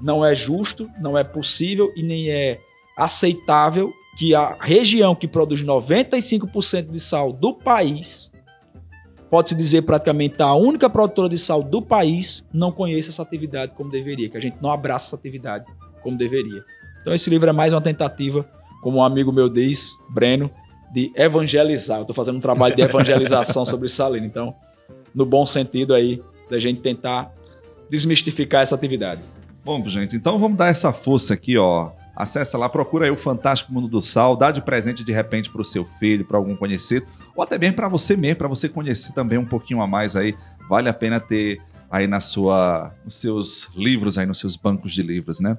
Não 0.00 0.24
é 0.24 0.34
justo, 0.34 0.88
não 1.00 1.18
é 1.18 1.24
possível 1.24 1.92
e 1.96 2.02
nem 2.02 2.30
é 2.30 2.60
aceitável 2.96 3.92
que 4.16 4.34
a 4.34 4.56
região 4.60 5.14
que 5.14 5.28
produz 5.28 5.62
95% 5.62 6.90
de 6.90 6.98
sal 6.98 7.32
do 7.32 7.54
país, 7.54 8.32
pode-se 9.30 9.54
dizer 9.54 9.82
praticamente 9.82 10.42
a 10.42 10.54
única 10.54 10.90
produtora 10.90 11.28
de 11.28 11.38
sal 11.38 11.62
do 11.62 11.80
país, 11.80 12.44
não 12.52 12.72
conheça 12.72 13.10
essa 13.10 13.22
atividade 13.22 13.72
como 13.76 13.90
deveria, 13.90 14.28
que 14.28 14.36
a 14.36 14.40
gente 14.40 14.56
não 14.60 14.72
abraça 14.72 15.08
essa 15.08 15.16
atividade 15.16 15.66
como 16.02 16.16
deveria. 16.16 16.64
Então 17.00 17.14
esse 17.14 17.30
livro 17.30 17.48
é 17.48 17.52
mais 17.52 17.72
uma 17.72 17.80
tentativa, 17.80 18.44
como 18.82 18.98
um 18.98 19.04
amigo 19.04 19.32
meu 19.32 19.48
diz, 19.48 19.96
Breno, 20.08 20.50
de 20.92 21.12
evangelizar. 21.14 21.98
Eu 21.98 22.02
estou 22.02 22.14
fazendo 22.14 22.38
um 22.38 22.40
trabalho 22.40 22.74
de 22.74 22.82
evangelização 22.82 23.64
sobre 23.64 23.88
salina. 23.88 24.26
Então, 24.26 24.54
no 25.14 25.24
bom 25.24 25.46
sentido 25.46 25.94
aí, 25.94 26.20
da 26.48 26.58
gente 26.58 26.80
tentar 26.80 27.32
desmistificar 27.90 28.62
essa 28.62 28.74
atividade. 28.74 29.22
Bom, 29.64 29.86
gente, 29.88 30.16
então 30.16 30.38
vamos 30.38 30.56
dar 30.56 30.68
essa 30.68 30.92
força 30.92 31.34
aqui, 31.34 31.56
ó. 31.58 31.90
Acessa 32.16 32.58
lá, 32.58 32.68
procura 32.68 33.04
aí 33.04 33.10
o 33.10 33.16
Fantástico 33.16 33.72
Mundo 33.72 33.86
do 33.86 34.02
Sal, 34.02 34.36
dá 34.36 34.50
de 34.50 34.60
presente 34.60 35.04
de 35.04 35.12
repente 35.12 35.50
para 35.50 35.60
o 35.60 35.64
seu 35.64 35.84
filho, 35.84 36.24
para 36.24 36.36
algum 36.36 36.56
conhecido, 36.56 37.06
ou 37.36 37.44
até 37.44 37.56
mesmo 37.58 37.76
para 37.76 37.86
você 37.86 38.16
mesmo, 38.16 38.36
para 38.36 38.48
você 38.48 38.68
conhecer 38.68 39.12
também 39.12 39.38
um 39.38 39.44
pouquinho 39.44 39.80
a 39.80 39.86
mais 39.86 40.16
aí. 40.16 40.34
Vale 40.68 40.88
a 40.88 40.94
pena 40.94 41.20
ter 41.20 41.60
aí 41.90 42.06
na 42.06 42.18
sua, 42.18 42.92
nos 43.04 43.20
seus 43.20 43.70
livros 43.76 44.18
aí, 44.18 44.26
nos 44.26 44.38
seus 44.38 44.56
bancos 44.56 44.92
de 44.92 45.02
livros, 45.02 45.38
né? 45.38 45.56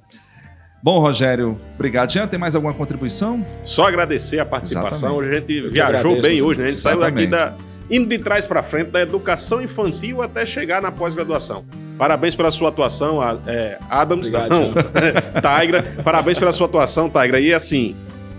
Bom, 0.82 1.00
Rogério, 1.00 1.58
obrigado. 1.76 2.12
Jean, 2.12 2.26
tem 2.28 2.40
mais 2.40 2.56
alguma 2.56 2.74
contribuição? 2.74 3.46
Só 3.64 3.84
agradecer 3.84 4.40
a 4.40 4.46
participação. 4.46 5.22
Exatamente. 5.22 5.36
A 5.36 5.40
gente 5.40 5.66
Eu 5.66 5.72
viajou 5.72 5.98
agradeço, 6.12 6.22
bem 6.28 6.42
hoje, 6.42 6.60
né? 6.60 6.66
A 6.66 6.68
gente 6.70 6.80
saiu 6.80 7.00
daqui 7.00 7.22
Exatamente. 7.22 7.58
da. 7.60 7.79
Indo 7.90 8.08
de 8.08 8.20
trás 8.20 8.46
para 8.46 8.62
frente, 8.62 8.92
da 8.92 9.02
educação 9.02 9.62
infantil 9.62 10.22
até 10.22 10.46
chegar 10.46 10.82
na 10.82 10.92
pós-graduação. 10.92 11.66
Parabéns 11.98 12.36
pela 12.36 12.52
sua 12.52 12.70
atuação, 12.70 13.20
é, 13.46 13.78
Adams, 13.90 14.28
Obrigado, 14.28 14.50
não, 14.50 14.72
Tigra. 15.60 15.84
Parabéns 16.04 16.38
pela 16.38 16.52
sua 16.52 16.68
atuação, 16.68 17.10
Tigra. 17.10 17.40
E 17.40 17.54
assim, 17.54 17.96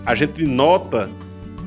a 0.06 0.14
gente 0.14 0.44
nota 0.44 1.10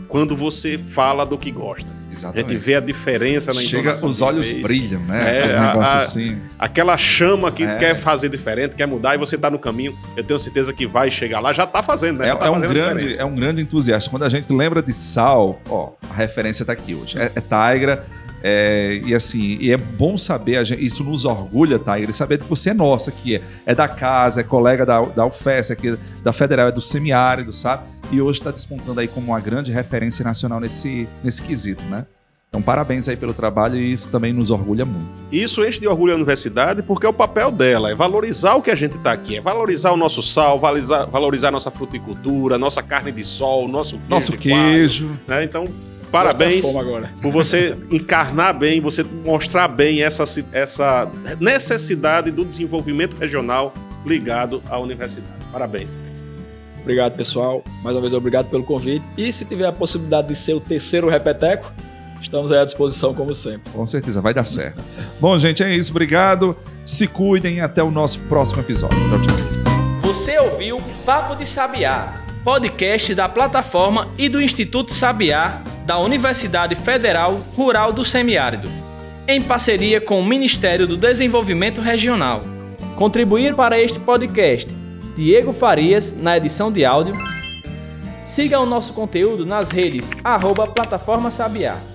quando 0.07 0.35
você 0.35 0.77
fala 0.77 1.25
do 1.25 1.37
que 1.37 1.51
gosta. 1.51 1.89
A 2.29 2.39
gente 2.39 2.55
vê 2.55 2.75
a 2.75 2.79
diferença 2.79 3.53
na 3.53 3.61
Chega, 3.61 3.91
os 3.93 4.21
olhos 4.21 4.49
vez. 4.49 4.61
brilham, 4.63 4.99
né? 5.01 5.39
É, 5.39 5.59
negócio 5.59 5.95
a- 5.95 5.97
assim. 5.97 6.37
Aquela 6.59 6.97
chama 6.97 7.51
que 7.51 7.63
É. 7.63 7.75
quer 7.75 7.95
fazer 7.97 8.29
diferente, 8.29 8.75
quer 8.75 8.85
mudar, 8.87 9.15
e 9.15 9.17
você 9.17 9.37
tá 9.37 9.49
no 9.49 9.59
caminho. 9.59 9.97
Eu 10.15 10.23
tenho 10.23 10.39
certeza 10.39 10.71
que 10.73 10.85
vai 10.87 11.09
chegar 11.11 11.39
lá. 11.39 11.51
Já 11.53 11.65
tá 11.67 11.81
fazendo, 11.83 12.19
né? 12.19 12.29
É, 12.29 12.35
tá 12.35 12.45
é 12.45 12.49
um 12.49 12.59
grande, 12.61 13.19
é 13.19 13.25
um 13.25 13.35
grande 13.35 13.61
entusiasta. 13.61 14.09
Quando 14.09 14.23
a 14.23 14.29
gente 14.29 14.51
lembra 14.53 14.81
de 14.81 14.93
sal, 14.93 15.61
ó, 15.69 15.91
a 16.09 16.13
referência 16.13 16.65
tá 16.65 16.73
aqui 16.73 16.93
hoje. 16.95 17.17
É, 17.17 17.31
é 17.35 17.41
Tigra. 17.41 18.05
é, 18.45 18.99
e 19.05 19.15
assim, 19.15 19.57
e 19.61 19.71
é 19.71 19.77
bom 19.77 20.17
saber, 20.17 20.65
gente- 20.65 20.83
isso 20.83 21.01
nos 21.01 21.23
orgulha, 21.23 21.79
Tigra, 21.79 22.11
saber 22.11 22.39
que 22.39 22.43
você 22.43 22.71
é 22.71 22.73
nossa, 22.73 23.09
que 23.09 23.37
é, 23.37 23.41
é 23.65 23.73
da 23.73 23.87
casa, 23.87 24.41
é 24.41 24.43
colega 24.43 24.85
da, 24.85 25.01
da 25.01 25.25
UFES, 25.25 25.71
aqui, 25.71 25.97
da 26.21 26.33
Federal, 26.33 26.67
é 26.67 26.71
do 26.73 26.81
semiárido, 26.81 27.53
sabe? 27.53 27.83
E 28.13 28.21
hoje 28.21 28.37
está 28.39 28.51
despontando 28.51 28.99
aí 28.99 29.07
como 29.07 29.31
uma 29.31 29.39
grande 29.39 29.71
referência 29.71 30.23
nacional 30.23 30.59
nesse, 30.59 31.09
nesse 31.23 31.41
quesito, 31.41 31.83
né? 31.85 32.05
Então, 32.47 32.61
parabéns 32.61 33.09
aí 33.09 33.17
pelo 33.17 33.33
trabalho 33.33 33.75
e 33.75 33.93
isso 33.93 34.11
também 34.11 34.31
nos 34.31 34.51
orgulha 34.51 34.85
muito. 34.85 35.09
Isso 35.31 35.65
enche 35.65 35.79
de 35.79 35.87
orgulho 35.87 36.13
a 36.13 36.15
universidade 36.15 36.83
porque 36.83 37.07
é 37.07 37.09
o 37.09 37.13
papel 37.13 37.49
dela, 37.51 37.89
é 37.89 37.95
valorizar 37.95 38.53
o 38.53 38.61
que 38.61 38.69
a 38.69 38.75
gente 38.75 38.97
está 38.97 39.11
aqui, 39.11 39.37
é 39.37 39.41
valorizar 39.41 39.91
o 39.91 39.97
nosso 39.97 40.21
sal, 40.21 40.59
valorizar, 40.59 41.05
valorizar 41.05 41.49
nossa 41.49 41.71
fruticultura, 41.71 42.55
nossa 42.55 42.83
carne 42.83 43.11
de 43.11 43.23
sol, 43.23 43.67
nosso 43.67 43.97
queijo. 43.97 44.09
Nosso 44.09 44.31
queijo. 44.33 45.19
né? 45.27 45.43
Então, 45.43 45.67
Parabéns 46.11 46.63
por 47.23 47.31
você 47.31 47.75
encarnar 47.89 48.55
bem, 48.55 48.79
você 48.79 49.03
mostrar 49.03 49.67
bem 49.67 50.03
essa, 50.03 50.23
essa 50.51 51.11
necessidade 51.39 52.29
do 52.29 52.45
desenvolvimento 52.45 53.17
regional 53.17 53.73
ligado 54.05 54.61
à 54.69 54.77
universidade. 54.77 55.47
Parabéns. 55.51 55.97
Obrigado, 56.83 57.15
pessoal. 57.15 57.63
Mais 57.81 57.95
uma 57.95 58.01
vez, 58.01 58.13
obrigado 58.13 58.49
pelo 58.49 58.63
convite. 58.63 59.05
E 59.17 59.31
se 59.31 59.45
tiver 59.45 59.65
a 59.65 59.71
possibilidade 59.71 60.27
de 60.27 60.35
ser 60.35 60.53
o 60.53 60.59
terceiro 60.59 61.09
repeteco, 61.09 61.71
estamos 62.21 62.51
aí 62.51 62.59
à 62.59 62.65
disposição, 62.65 63.13
como 63.13 63.33
sempre. 63.33 63.71
Com 63.71 63.87
certeza, 63.87 64.21
vai 64.21 64.33
dar 64.33 64.43
certo. 64.43 64.83
Bom, 65.19 65.37
gente, 65.39 65.63
é 65.63 65.73
isso. 65.73 65.91
Obrigado. 65.91 66.55
Se 66.85 67.07
cuidem 67.07 67.55
e 67.55 67.61
até 67.61 67.81
o 67.81 67.89
nosso 67.89 68.19
próximo 68.23 68.61
episódio. 68.61 68.99
Tchau, 68.99 69.21
tchau. 69.21 70.13
Você 70.13 70.37
ouviu 70.37 70.81
Papo 71.05 71.35
de 71.35 71.47
Sabiá, 71.47 72.21
podcast 72.43 73.15
da 73.15 73.29
plataforma 73.29 74.09
e 74.17 74.27
do 74.27 74.41
Instituto 74.41 74.93
Sabiá 74.93 75.63
da 75.85 75.97
Universidade 75.99 76.75
Federal 76.75 77.41
Rural 77.55 77.93
do 77.93 78.03
Semiárido, 78.03 78.69
em 79.25 79.41
parceria 79.41 80.01
com 80.01 80.19
o 80.19 80.25
Ministério 80.25 80.85
do 80.85 80.97
Desenvolvimento 80.97 81.79
Regional. 81.79 82.41
Contribuir 82.97 83.55
para 83.55 83.79
este 83.79 83.99
podcast 83.99 84.82
Diego 85.15 85.53
Farias 85.53 86.19
na 86.19 86.37
edição 86.37 86.71
de 86.71 86.83
áudio. 86.83 87.13
Siga 88.23 88.59
o 88.59 88.65
nosso 88.65 88.93
conteúdo 88.93 89.45
nas 89.45 89.69
redes 89.69 90.09
arroba 90.23 90.65
Plataforma 90.65 91.29
Sabiá. 91.29 91.92